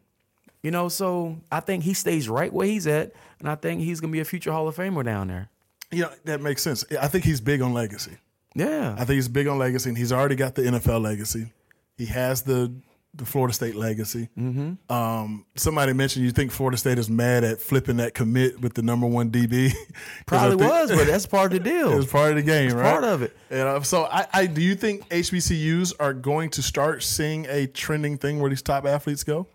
You 0.63 0.71
know, 0.71 0.89
so 0.89 1.39
I 1.51 1.61
think 1.61 1.83
he 1.83 1.93
stays 1.95 2.29
right 2.29 2.53
where 2.53 2.67
he's 2.67 2.87
at, 2.87 3.13
and 3.41 3.49
I 3.49 3.57
think 3.57 3.81
he's 3.81 4.01
gonna 4.01 4.13
be 4.13 4.21
a 4.21 4.25
future 4.25 4.53
Hall 4.53 4.69
of 4.69 4.77
Famer 4.77 5.05
down 5.05 5.29
there. 5.29 5.49
Yeah, 5.91 6.11
that 6.25 6.41
makes 6.41 6.63
sense. 6.63 6.85
I 7.01 7.09
think 7.09 7.25
he's 7.25 7.41
big 7.41 7.61
on 7.61 7.75
legacy. 7.75 8.17
Yeah, 8.55 8.95
I 8.95 9.05
think 9.05 9.17
he's 9.17 9.29
big 9.29 9.47
on 9.49 9.59
legacy, 9.59 9.89
and 9.91 9.99
he's 9.99 10.13
already 10.13 10.37
got 10.37 10.55
the 10.55 10.63
NFL 10.63 11.03
legacy. 11.03 11.53
He 11.97 12.07
has 12.07 12.43
the 12.43 12.73
the 13.15 13.27
Florida 13.27 13.53
State 13.53 13.75
legacy. 13.75 14.29
Mm-hmm. 14.39 14.91
Um, 14.91 15.45
somebody 15.55 15.93
mentioned 15.93 16.25
you 16.25 16.31
think 16.31 16.51
Florida 16.51 16.79
State 16.79 16.99
is 16.99 17.11
mad 17.11 17.45
at 17.45 17.61
flipping 17.61 17.99
that 17.99 18.15
commit 18.15 18.61
with 18.61 18.73
the 18.73 18.81
number 18.83 19.07
one 19.07 19.31
DB. 19.31 19.73
Probably 20.27 20.57
think- 20.57 20.71
was, 20.71 20.91
but 20.91 21.07
that's 21.07 21.27
part 21.27 21.53
of 21.53 21.63
the 21.63 21.71
deal. 21.71 22.01
it's 22.01 22.11
part 22.11 22.31
of 22.31 22.37
the 22.37 22.43
game, 22.43 22.73
right? 22.73 22.91
part 22.91 23.05
of 23.05 23.21
it. 23.23 23.37
And 23.51 23.61
uh, 23.61 23.83
so, 23.83 24.05
I, 24.05 24.27
I 24.33 24.47
do 24.47 24.63
you 24.63 24.75
think 24.75 25.07
HBCUs 25.11 25.93
are 26.01 26.15
going 26.15 26.49
to 26.51 26.63
start 26.63 27.03
seeing 27.03 27.47
a 27.51 27.67
trending 27.67 28.17
thing 28.17 28.41
where 28.41 28.49
these 28.49 28.63
top 28.63 28.87
athletes 28.87 29.25
go? 29.25 29.47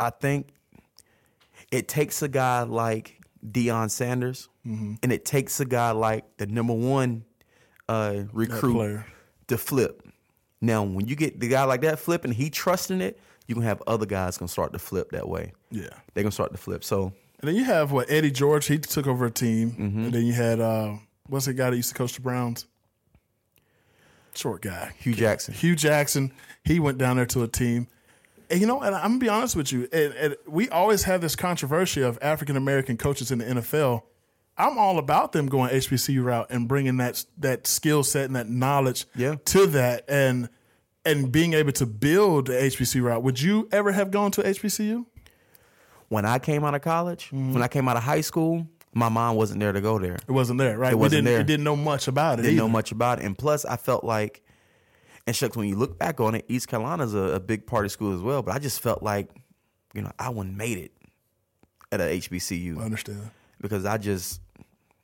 I 0.00 0.10
think 0.10 0.48
it 1.70 1.88
takes 1.88 2.22
a 2.22 2.28
guy 2.28 2.62
like 2.62 3.20
Deion 3.46 3.90
Sanders, 3.90 4.48
Mm-hmm. 4.66 4.94
and 5.02 5.12
it 5.12 5.26
takes 5.26 5.60
a 5.60 5.66
guy 5.66 5.90
like 5.90 6.24
the 6.38 6.46
number 6.46 6.72
one 6.72 7.24
uh, 7.86 8.22
recruit 8.32 9.02
to 9.48 9.58
flip. 9.58 10.02
Now, 10.62 10.82
when 10.84 11.06
you 11.06 11.16
get 11.16 11.38
the 11.38 11.48
guy 11.48 11.64
like 11.64 11.82
that 11.82 11.98
flipping, 11.98 12.32
he 12.32 12.48
trusting 12.48 13.02
it, 13.02 13.20
you 13.46 13.54
gonna 13.54 13.66
have 13.66 13.82
other 13.86 14.06
guys 14.06 14.38
gonna 14.38 14.48
start 14.48 14.72
to 14.72 14.78
flip 14.78 15.10
that 15.10 15.28
way. 15.28 15.52
Yeah. 15.70 15.88
They're 16.14 16.22
gonna 16.24 16.32
start 16.32 16.52
to 16.52 16.56
flip. 16.58 16.82
So 16.82 17.12
And 17.40 17.48
then 17.48 17.56
you 17.56 17.64
have 17.64 17.92
what 17.92 18.10
Eddie 18.10 18.30
George. 18.30 18.64
He 18.66 18.78
took 18.78 19.06
over 19.06 19.26
a 19.26 19.30
team, 19.30 19.72
Mm-hmm. 19.72 20.04
and 20.04 20.12
then 20.14 20.24
you 20.24 20.32
had 20.32 20.60
uh, 20.60 20.94
what's 21.28 21.44
the 21.44 21.52
guy 21.52 21.68
that 21.68 21.76
used 21.76 21.90
to 21.90 21.94
coach 21.94 22.14
the 22.14 22.22
Browns? 22.22 22.64
Short 24.34 24.62
guy, 24.62 24.92
Hue 24.98 25.14
Jackson. 25.14 25.52
Hue 25.54 25.76
Jackson. 25.76 26.32
He 26.64 26.80
went 26.80 26.96
down 26.98 27.16
there 27.16 27.26
to 27.26 27.42
a 27.42 27.48
team. 27.48 27.86
And 28.50 28.60
you 28.60 28.66
know, 28.66 28.80
and 28.82 28.94
I'm 28.94 29.02
gonna 29.12 29.18
be 29.18 29.28
honest 29.28 29.56
with 29.56 29.72
you. 29.72 29.88
And, 29.92 30.12
and 30.14 30.36
we 30.46 30.68
always 30.68 31.04
have 31.04 31.20
this 31.20 31.34
controversy 31.36 32.02
of 32.02 32.18
African 32.22 32.56
American 32.56 32.96
coaches 32.96 33.30
in 33.30 33.38
the 33.38 33.44
NFL. 33.44 34.02
I'm 34.56 34.78
all 34.78 34.98
about 34.98 35.32
them 35.32 35.46
going 35.46 35.70
HBCU 35.70 36.22
route 36.24 36.46
and 36.50 36.68
bringing 36.68 36.96
that 36.98 37.24
that 37.38 37.66
skill 37.66 38.02
set 38.04 38.26
and 38.26 38.36
that 38.36 38.48
knowledge 38.48 39.06
Yeah. 39.16 39.36
to 39.46 39.66
that, 39.68 40.04
and 40.08 40.48
and 41.04 41.30
being 41.32 41.52
able 41.54 41.72
to 41.72 41.86
build 41.86 42.46
the 42.46 42.52
HBCU 42.54 43.02
route. 43.02 43.22
Would 43.22 43.40
you 43.40 43.68
ever 43.72 43.92
have 43.92 44.10
gone 44.10 44.30
to 44.32 44.42
HBCU? 44.42 45.06
when 46.08 46.24
I 46.26 46.38
came 46.38 46.62
out 46.64 46.74
of 46.74 46.82
college, 46.82 47.26
Mm-hmm. 47.26 47.54
when 47.54 47.62
I 47.62 47.68
came 47.68 47.88
out 47.88 47.96
of 47.96 48.02
high 48.04 48.20
school, 48.20 48.66
my 48.92 49.08
mom 49.08 49.34
wasn't 49.36 49.58
there 49.60 49.72
to 49.72 49.80
go 49.80 49.98
there. 49.98 50.14
It 50.14 50.30
wasn't 50.30 50.58
there, 50.58 50.78
right? 50.78 50.92
It 50.92 50.96
we 50.96 51.00
wasn't 51.00 51.24
didn't, 51.24 51.24
there. 51.24 51.38
We 51.38 51.44
didn't 51.44 51.64
know 51.64 51.76
much 51.76 52.06
about 52.06 52.38
it. 52.38 52.42
didn't 52.42 52.58
know 52.58 52.68
much 52.68 52.92
about 52.92 53.18
it. 53.18 53.24
And 53.24 53.36
plus, 53.36 53.64
I 53.64 53.76
felt 53.76 54.04
like, 54.04 54.42
and 55.26 55.34
shucks, 55.34 55.56
when 55.56 55.68
you 55.68 55.76
look 55.76 55.98
back 55.98 56.20
on 56.20 56.34
it, 56.34 56.44
East 56.48 56.68
Carolina's 56.68 57.14
a, 57.14 57.18
a 57.18 57.40
big 57.40 57.66
party 57.66 57.88
school 57.88 58.14
as 58.14 58.20
well. 58.20 58.42
But 58.42 58.54
I 58.54 58.58
just 58.58 58.80
felt 58.80 59.02
like, 59.02 59.30
you 59.94 60.02
know, 60.02 60.12
I 60.18 60.28
wouldn't 60.30 60.56
made 60.56 60.78
it 60.78 60.92
at 61.92 62.00
a 62.00 62.04
HBCU 62.04 62.78
I 62.78 62.84
understand. 62.84 63.30
because 63.60 63.84
I 63.84 63.98
just 63.98 64.40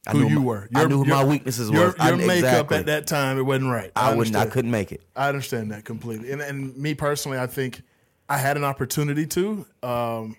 I 0.07 0.13
Who 0.13 0.21
knew 0.21 0.29
you 0.31 0.39
my, 0.41 0.45
were. 0.45 0.69
I 0.75 0.85
knew 0.87 0.99
who 0.99 1.07
your- 1.07 1.17
my 1.17 1.25
weaknesses 1.25 1.71
Your. 1.71 1.95
I- 1.99 2.09
your 2.09 2.17
makeup 2.17 2.37
exactly. 2.37 2.77
at 2.79 2.87
that 2.87 3.07
time, 3.07 3.39
it 3.39 3.43
wasn't 3.43 3.71
right. 3.71 3.93
I 3.95 4.15
wouldn't. 4.15 4.35
I 4.37 4.47
couldn't 4.47 4.71
make 4.71 4.93
it. 4.93 5.03
I 5.15 5.29
understand 5.29 5.73
that 5.73 5.85
completely. 5.85 6.33
And 6.33 6.41
and 6.41 6.77
me 6.77 6.95
personally, 6.95 7.39
I 7.39 7.47
think 7.47 7.83
I 8.29 8.39
had 8.39 8.57
an 8.57 8.65
opportunity 8.65 9.27
to, 9.27 9.67
um, 9.83 10.37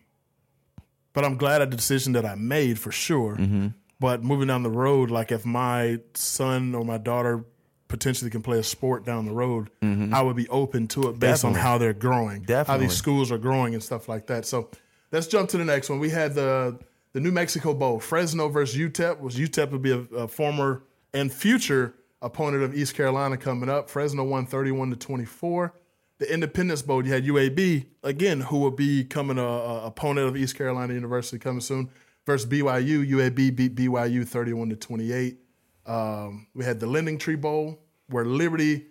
but 1.13 1.23
I'm 1.25 1.37
glad 1.37 1.61
at 1.61 1.69
the 1.71 1.77
decision 1.77 2.13
that 2.13 2.25
I 2.25 2.35
made 2.35 2.79
for 2.79 2.91
sure. 2.91 3.35
Mm-hmm. 3.35 3.67
But 3.99 4.23
moving 4.23 4.47
down 4.47 4.63
the 4.63 4.69
road, 4.71 5.11
like 5.11 5.31
if 5.31 5.45
my 5.45 5.99
son 6.15 6.73
or 6.73 6.83
my 6.83 6.97
daughter 6.97 7.45
potentially 7.91 8.31
can 8.31 8.41
play 8.41 8.57
a 8.57 8.63
sport 8.63 9.05
down 9.05 9.25
the 9.25 9.33
road, 9.33 9.69
I 9.83 10.21
would 10.21 10.35
be 10.35 10.47
open 10.49 10.87
to 10.89 11.09
it 11.09 11.19
based 11.19 11.45
on 11.45 11.53
Mm-hmm. 11.53 11.61
How 11.61 11.77
they're 11.77 11.93
growing, 11.93 12.45
how 12.67 12.77
these 12.77 12.93
schools 12.93 13.31
are 13.31 13.37
growing 13.37 13.73
and 13.73 13.83
stuff 13.83 14.07
like 14.09 14.27
that. 14.27 14.45
So 14.45 14.69
let's 15.11 15.27
jump 15.27 15.49
to 15.49 15.57
the 15.57 15.65
next 15.65 15.89
one. 15.89 15.99
We 15.99 16.09
had 16.09 16.33
the 16.33 16.79
the 17.13 17.19
New 17.19 17.31
Mexico 17.31 17.73
Bowl, 17.73 17.99
Fresno 17.99 18.47
versus 18.47 18.77
UTEP. 18.77 19.19
Was 19.19 19.35
UTEP 19.35 19.71
would 19.71 19.81
be 19.81 19.91
a, 19.91 19.99
a 20.15 20.27
former 20.27 20.83
and 21.13 21.31
future 21.31 21.93
opponent 22.21 22.63
of 22.63 22.73
East 22.73 22.95
Carolina 22.95 23.35
coming 23.37 23.69
up. 23.69 23.89
Fresno 23.89 24.23
won 24.23 24.45
31 24.45 24.91
to 24.91 24.95
24. 24.95 25.73
The 26.19 26.31
Independence 26.31 26.81
Bowl, 26.83 27.05
you 27.05 27.11
had 27.11 27.25
UAB 27.25 27.85
again, 28.03 28.41
who 28.41 28.59
will 28.59 28.71
be 28.71 29.03
coming 29.03 29.37
a, 29.37 29.43
a 29.43 29.85
opponent 29.87 30.27
of 30.27 30.37
East 30.37 30.55
Carolina 30.55 30.93
University 30.93 31.37
coming 31.39 31.61
soon. 31.61 31.89
Versus 32.25 32.47
BYU, 32.47 33.09
UAB 33.09 33.55
beat 33.55 33.75
BYU 33.75 34.25
31 34.27 34.69
to 34.69 34.75
28. 34.75 35.37
Um, 35.87 36.45
we 36.53 36.63
had 36.63 36.79
the 36.79 36.85
LendingTree 36.85 37.41
Bowl, 37.41 37.80
where 38.11 38.25
Liberty 38.25 38.85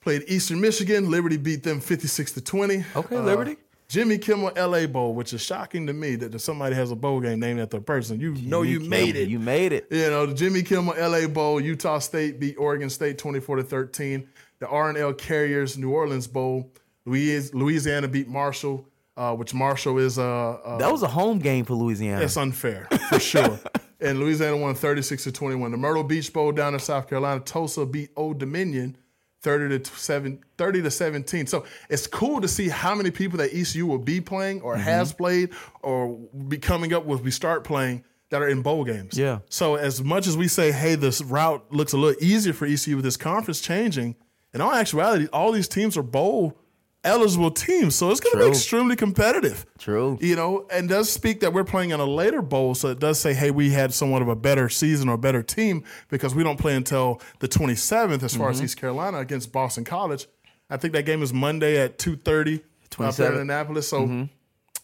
played 0.00 0.24
Eastern 0.28 0.60
Michigan. 0.60 1.10
Liberty 1.10 1.36
beat 1.36 1.62
them 1.62 1.80
56 1.80 2.32
to 2.32 2.40
20. 2.40 2.84
Okay, 2.96 3.16
Uh, 3.16 3.22
Liberty. 3.22 3.56
Jimmy 3.88 4.18
Kimmel 4.18 4.50
LA 4.56 4.86
Bowl, 4.88 5.14
which 5.14 5.32
is 5.32 5.40
shocking 5.40 5.86
to 5.86 5.92
me 5.92 6.16
that 6.16 6.36
somebody 6.40 6.74
has 6.74 6.90
a 6.90 6.96
bowl 6.96 7.20
game 7.20 7.38
named 7.38 7.60
after 7.60 7.76
a 7.76 7.80
person. 7.80 8.18
You 8.18 8.34
know 8.34 8.62
you 8.62 8.80
made 8.80 9.14
it. 9.14 9.28
You 9.28 9.38
made 9.38 9.72
it. 9.72 9.86
You 9.90 10.10
know, 10.10 10.26
the 10.26 10.34
Jimmy 10.34 10.62
Kimmel 10.62 10.94
LA 10.98 11.28
Bowl, 11.28 11.60
Utah 11.60 12.00
State 12.00 12.40
beat 12.40 12.56
Oregon 12.58 12.90
State 12.90 13.16
24 13.16 13.56
to 13.56 13.62
13. 13.62 14.28
The 14.58 14.66
R&L 14.66 15.12
Carriers 15.12 15.78
New 15.78 15.90
Orleans 15.92 16.26
Bowl, 16.26 16.72
Louisiana 17.04 18.08
beat 18.08 18.26
Marshall 18.26 18.88
uh, 19.16 19.34
which 19.34 19.54
Marshall 19.54 19.98
is. 19.98 20.18
Uh, 20.18 20.24
uh, 20.64 20.78
That 20.78 20.92
was 20.92 21.02
a 21.02 21.08
home 21.08 21.38
game 21.38 21.64
for 21.64 21.74
Louisiana. 21.74 22.22
it's 22.22 22.36
unfair 22.36 22.86
for 23.08 23.18
sure. 23.18 23.58
and 24.00 24.20
Louisiana 24.20 24.56
won 24.56 24.74
36 24.74 25.24
to 25.24 25.32
21. 25.32 25.70
The 25.70 25.76
Myrtle 25.76 26.04
Beach 26.04 26.32
Bowl 26.32 26.52
down 26.52 26.74
in 26.74 26.80
South 26.80 27.08
Carolina, 27.08 27.40
Tulsa 27.40 27.86
beat 27.86 28.10
Old 28.16 28.38
Dominion 28.38 28.96
30 29.42 29.78
to 29.78 29.90
7 29.96 30.40
30 30.58 30.82
to 30.82 30.90
17. 30.90 31.46
So 31.46 31.64
it's 31.88 32.06
cool 32.06 32.40
to 32.40 32.48
see 32.48 32.68
how 32.68 32.94
many 32.94 33.10
people 33.10 33.38
that 33.38 33.54
ECU 33.54 33.86
will 33.86 33.98
be 33.98 34.20
playing 34.20 34.60
or 34.62 34.74
mm-hmm. 34.74 34.82
has 34.82 35.12
played 35.12 35.50
or 35.82 36.18
be 36.48 36.58
coming 36.58 36.92
up 36.92 37.04
with 37.04 37.22
we 37.22 37.30
start 37.30 37.64
playing 37.64 38.04
that 38.30 38.42
are 38.42 38.48
in 38.48 38.62
bowl 38.62 38.84
games. 38.84 39.16
Yeah. 39.16 39.38
So 39.48 39.76
as 39.76 40.02
much 40.02 40.26
as 40.26 40.36
we 40.36 40.48
say, 40.48 40.72
hey, 40.72 40.96
this 40.96 41.22
route 41.22 41.64
looks 41.70 41.92
a 41.92 41.96
little 41.96 42.20
easier 42.22 42.52
for 42.52 42.66
ECU 42.66 42.96
with 42.96 43.04
this 43.04 43.16
conference 43.16 43.60
changing, 43.60 44.16
in 44.52 44.60
all 44.60 44.72
actuality, 44.72 45.28
all 45.32 45.52
these 45.52 45.68
teams 45.68 45.96
are 45.96 46.02
bowl 46.02 46.58
eligible 47.06 47.50
teams. 47.50 47.94
So 47.94 48.10
it's 48.10 48.20
going 48.20 48.36
to 48.36 48.44
be 48.44 48.48
extremely 48.50 48.96
competitive. 48.96 49.64
True. 49.78 50.18
You 50.20 50.36
know, 50.36 50.66
and 50.70 50.88
does 50.88 51.10
speak 51.10 51.40
that 51.40 51.52
we're 51.52 51.64
playing 51.64 51.90
in 51.90 52.00
a 52.00 52.04
later 52.04 52.42
bowl, 52.42 52.74
so 52.74 52.88
it 52.88 52.98
does 52.98 53.18
say, 53.18 53.32
hey, 53.32 53.50
we 53.50 53.70
had 53.70 53.94
somewhat 53.94 54.22
of 54.22 54.28
a 54.28 54.36
better 54.36 54.68
season 54.68 55.08
or 55.08 55.14
a 55.14 55.18
better 55.18 55.42
team 55.42 55.84
because 56.08 56.34
we 56.34 56.42
don't 56.42 56.58
play 56.58 56.74
until 56.74 57.20
the 57.38 57.48
27th 57.48 58.22
as 58.22 58.36
far 58.36 58.50
as 58.50 58.56
mm-hmm. 58.56 58.64
East 58.64 58.76
Carolina 58.76 59.18
against 59.18 59.52
Boston 59.52 59.84
College. 59.84 60.26
I 60.68 60.76
think 60.76 60.92
that 60.94 61.06
game 61.06 61.22
is 61.22 61.32
Monday 61.32 61.78
at 61.78 61.98
2.30 61.98 62.62
up 62.98 63.14
there 63.16 63.32
in 63.32 63.40
Annapolis. 63.40 63.88
So 63.88 64.02
mm-hmm. 64.02 64.24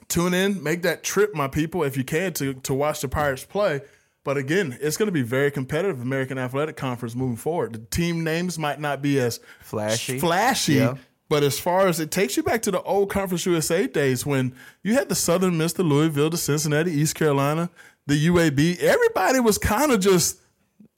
tune 0.08 0.34
in, 0.34 0.62
make 0.62 0.82
that 0.82 1.02
trip, 1.02 1.34
my 1.34 1.48
people, 1.48 1.82
if 1.82 1.96
you 1.96 2.04
can, 2.04 2.32
to 2.34 2.54
to 2.54 2.74
watch 2.74 3.00
the 3.00 3.08
Pirates 3.08 3.44
play. 3.44 3.80
But 4.24 4.36
again, 4.36 4.78
it's 4.80 4.96
going 4.96 5.08
to 5.08 5.12
be 5.12 5.22
very 5.22 5.50
competitive. 5.50 6.00
American 6.00 6.38
Athletic 6.38 6.76
Conference 6.76 7.16
moving 7.16 7.36
forward. 7.36 7.72
The 7.72 7.78
team 7.78 8.22
names 8.22 8.58
might 8.58 8.78
not 8.78 9.02
be 9.02 9.18
as 9.18 9.40
Flashy. 9.60 10.20
flashy, 10.20 10.74
Yeah. 10.74 10.94
But 11.32 11.42
as 11.42 11.58
far 11.58 11.88
as 11.88 11.98
it 11.98 12.10
takes 12.10 12.36
you 12.36 12.42
back 12.42 12.60
to 12.60 12.70
the 12.70 12.82
old 12.82 13.08
Conference 13.08 13.46
USA 13.46 13.86
days 13.86 14.26
when 14.26 14.54
you 14.82 14.92
had 14.92 15.08
the 15.08 15.14
Southern 15.14 15.56
Miss, 15.56 15.72
the 15.72 15.82
Louisville, 15.82 16.28
the 16.28 16.36
Cincinnati, 16.36 16.92
East 16.92 17.14
Carolina, 17.14 17.70
the 18.06 18.26
UAB. 18.26 18.78
Everybody 18.80 19.40
was 19.40 19.56
kind 19.56 19.92
of 19.92 20.00
just 20.00 20.42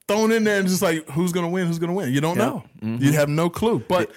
thrown 0.08 0.32
in 0.32 0.42
there 0.42 0.58
and 0.58 0.66
just 0.66 0.82
like, 0.82 1.08
who's 1.10 1.30
going 1.30 1.46
to 1.46 1.52
win? 1.52 1.68
Who's 1.68 1.78
going 1.78 1.90
to 1.90 1.94
win? 1.94 2.12
You 2.12 2.20
don't 2.20 2.36
know. 2.36 2.64
You 2.82 3.12
have 3.12 3.28
no 3.28 3.48
clue. 3.48 3.78
But 3.78 4.10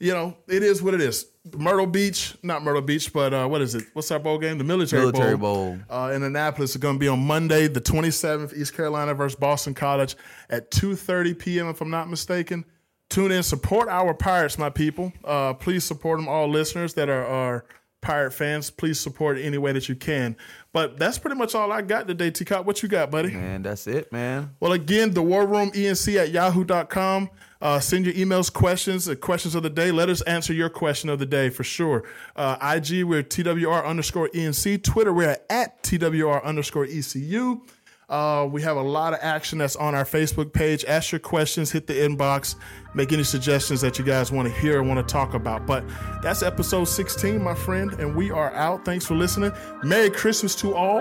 you 0.00 0.14
know, 0.14 0.38
it 0.48 0.62
is 0.62 0.82
what 0.82 0.94
it 0.94 1.02
is. 1.02 1.26
Myrtle 1.54 1.86
Beach, 1.86 2.34
not 2.42 2.62
Myrtle 2.62 2.80
Beach, 2.80 3.12
but 3.12 3.34
uh, 3.34 3.46
what 3.46 3.60
is 3.60 3.74
it? 3.74 3.84
What's 3.92 4.10
our 4.10 4.18
bowl 4.18 4.38
game? 4.38 4.56
The 4.56 4.64
Military, 4.64 5.02
Military 5.02 5.36
Bowl, 5.36 5.76
Bowl. 5.76 5.78
Uh, 5.90 6.12
in 6.14 6.22
Annapolis. 6.22 6.74
It's 6.74 6.82
going 6.82 6.94
to 6.94 6.98
be 6.98 7.08
on 7.08 7.18
Monday, 7.18 7.68
the 7.68 7.82
27th, 7.82 8.56
East 8.56 8.74
Carolina 8.74 9.12
versus 9.12 9.38
Boston 9.38 9.74
College 9.74 10.16
at 10.48 10.70
2:30 10.70 11.38
p.m. 11.38 11.68
If 11.68 11.82
I'm 11.82 11.90
not 11.90 12.08
mistaken. 12.08 12.64
Tune 13.08 13.32
in, 13.32 13.42
support 13.42 13.88
our 13.88 14.12
Pirates, 14.12 14.58
my 14.58 14.70
people. 14.70 15.12
Uh, 15.24 15.54
please 15.54 15.84
support 15.84 16.18
them, 16.18 16.28
all 16.28 16.48
listeners 16.48 16.94
that 16.94 17.08
are, 17.08 17.24
are 17.24 17.64
Pirate 18.00 18.30
fans. 18.30 18.70
Please 18.70 19.00
support 19.00 19.38
any 19.38 19.58
way 19.58 19.72
that 19.72 19.88
you 19.88 19.96
can. 19.96 20.36
But 20.72 20.98
that's 20.98 21.18
pretty 21.18 21.36
much 21.36 21.56
all 21.56 21.72
I 21.72 21.82
got 21.82 22.06
today, 22.06 22.30
T 22.30 22.44
Cop. 22.44 22.64
What 22.64 22.80
you 22.80 22.88
got, 22.88 23.10
buddy? 23.10 23.34
And 23.34 23.64
that's 23.64 23.88
it, 23.88 24.12
man. 24.12 24.54
Well, 24.60 24.72
again, 24.72 25.12
the 25.12 25.22
War 25.22 25.44
Room 25.44 25.72
ENC 25.72 26.16
at 26.16 26.30
yahoo.com. 26.30 27.28
Uh, 27.60 27.80
send 27.80 28.06
your 28.06 28.14
emails, 28.14 28.52
questions, 28.52 29.08
uh, 29.08 29.16
questions 29.16 29.56
of 29.56 29.64
the 29.64 29.70
day. 29.70 29.90
Let 29.90 30.08
us 30.08 30.20
answer 30.22 30.52
your 30.52 30.68
question 30.68 31.10
of 31.10 31.18
the 31.18 31.26
day 31.26 31.50
for 31.50 31.64
sure. 31.64 32.04
Uh, 32.36 32.56
IG, 32.76 33.02
we're 33.02 33.24
TWR 33.24 33.84
underscore 33.84 34.28
ENC. 34.28 34.84
Twitter, 34.84 35.12
we're 35.12 35.36
at 35.50 35.82
TWR 35.82 36.44
underscore 36.44 36.84
ECU. 36.84 37.62
Uh, 38.08 38.48
we 38.50 38.62
have 38.62 38.76
a 38.76 38.82
lot 38.82 39.12
of 39.12 39.18
action 39.20 39.58
that's 39.58 39.76
on 39.76 39.94
our 39.94 40.04
Facebook 40.04 40.52
page. 40.52 40.84
Ask 40.86 41.12
your 41.12 41.18
questions, 41.18 41.70
hit 41.70 41.86
the 41.86 41.92
inbox, 41.92 42.54
make 42.94 43.12
any 43.12 43.22
suggestions 43.22 43.82
that 43.82 43.98
you 43.98 44.04
guys 44.04 44.32
want 44.32 44.48
to 44.48 44.54
hear 44.60 44.78
or 44.78 44.82
want 44.82 45.06
to 45.06 45.12
talk 45.12 45.34
about. 45.34 45.66
But 45.66 45.84
that's 46.22 46.42
episode 46.42 46.84
16, 46.84 47.42
my 47.42 47.54
friend, 47.54 47.92
and 47.94 48.16
we 48.16 48.30
are 48.30 48.52
out. 48.54 48.84
Thanks 48.84 49.04
for 49.04 49.14
listening. 49.14 49.52
Merry 49.82 50.08
Christmas 50.10 50.54
to 50.56 50.74
all. 50.74 51.00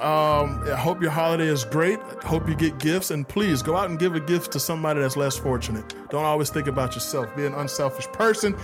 Um, 0.00 0.62
I 0.66 0.76
hope 0.76 1.02
your 1.02 1.10
holiday 1.10 1.46
is 1.46 1.64
great. 1.64 1.98
Hope 2.22 2.48
you 2.48 2.54
get 2.54 2.78
gifts, 2.78 3.10
and 3.10 3.26
please 3.26 3.62
go 3.62 3.76
out 3.76 3.90
and 3.90 3.98
give 3.98 4.14
a 4.14 4.20
gift 4.20 4.52
to 4.52 4.60
somebody 4.60 5.00
that's 5.00 5.16
less 5.16 5.36
fortunate. 5.36 5.94
Don't 6.10 6.24
always 6.24 6.48
think 6.48 6.68
about 6.68 6.94
yourself. 6.94 7.34
Be 7.36 7.44
an 7.44 7.54
unselfish 7.54 8.06
person 8.08 8.56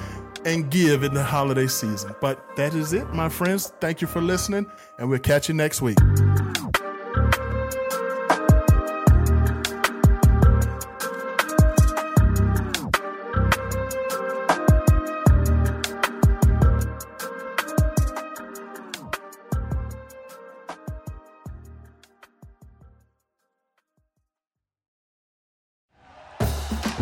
and 0.47 0.71
give 0.71 1.03
in 1.03 1.13
the 1.13 1.23
holiday 1.23 1.67
season. 1.67 2.15
But 2.21 2.57
that 2.57 2.75
is 2.75 2.93
it, 2.93 3.13
my 3.13 3.29
friends. 3.29 3.73
Thank 3.81 4.01
you 4.01 4.07
for 4.07 4.21
listening, 4.23 4.67
and 4.99 5.11
we'll 5.11 5.19
catch 5.19 5.49
you 5.49 5.55
next 5.55 5.83
week. 5.83 5.99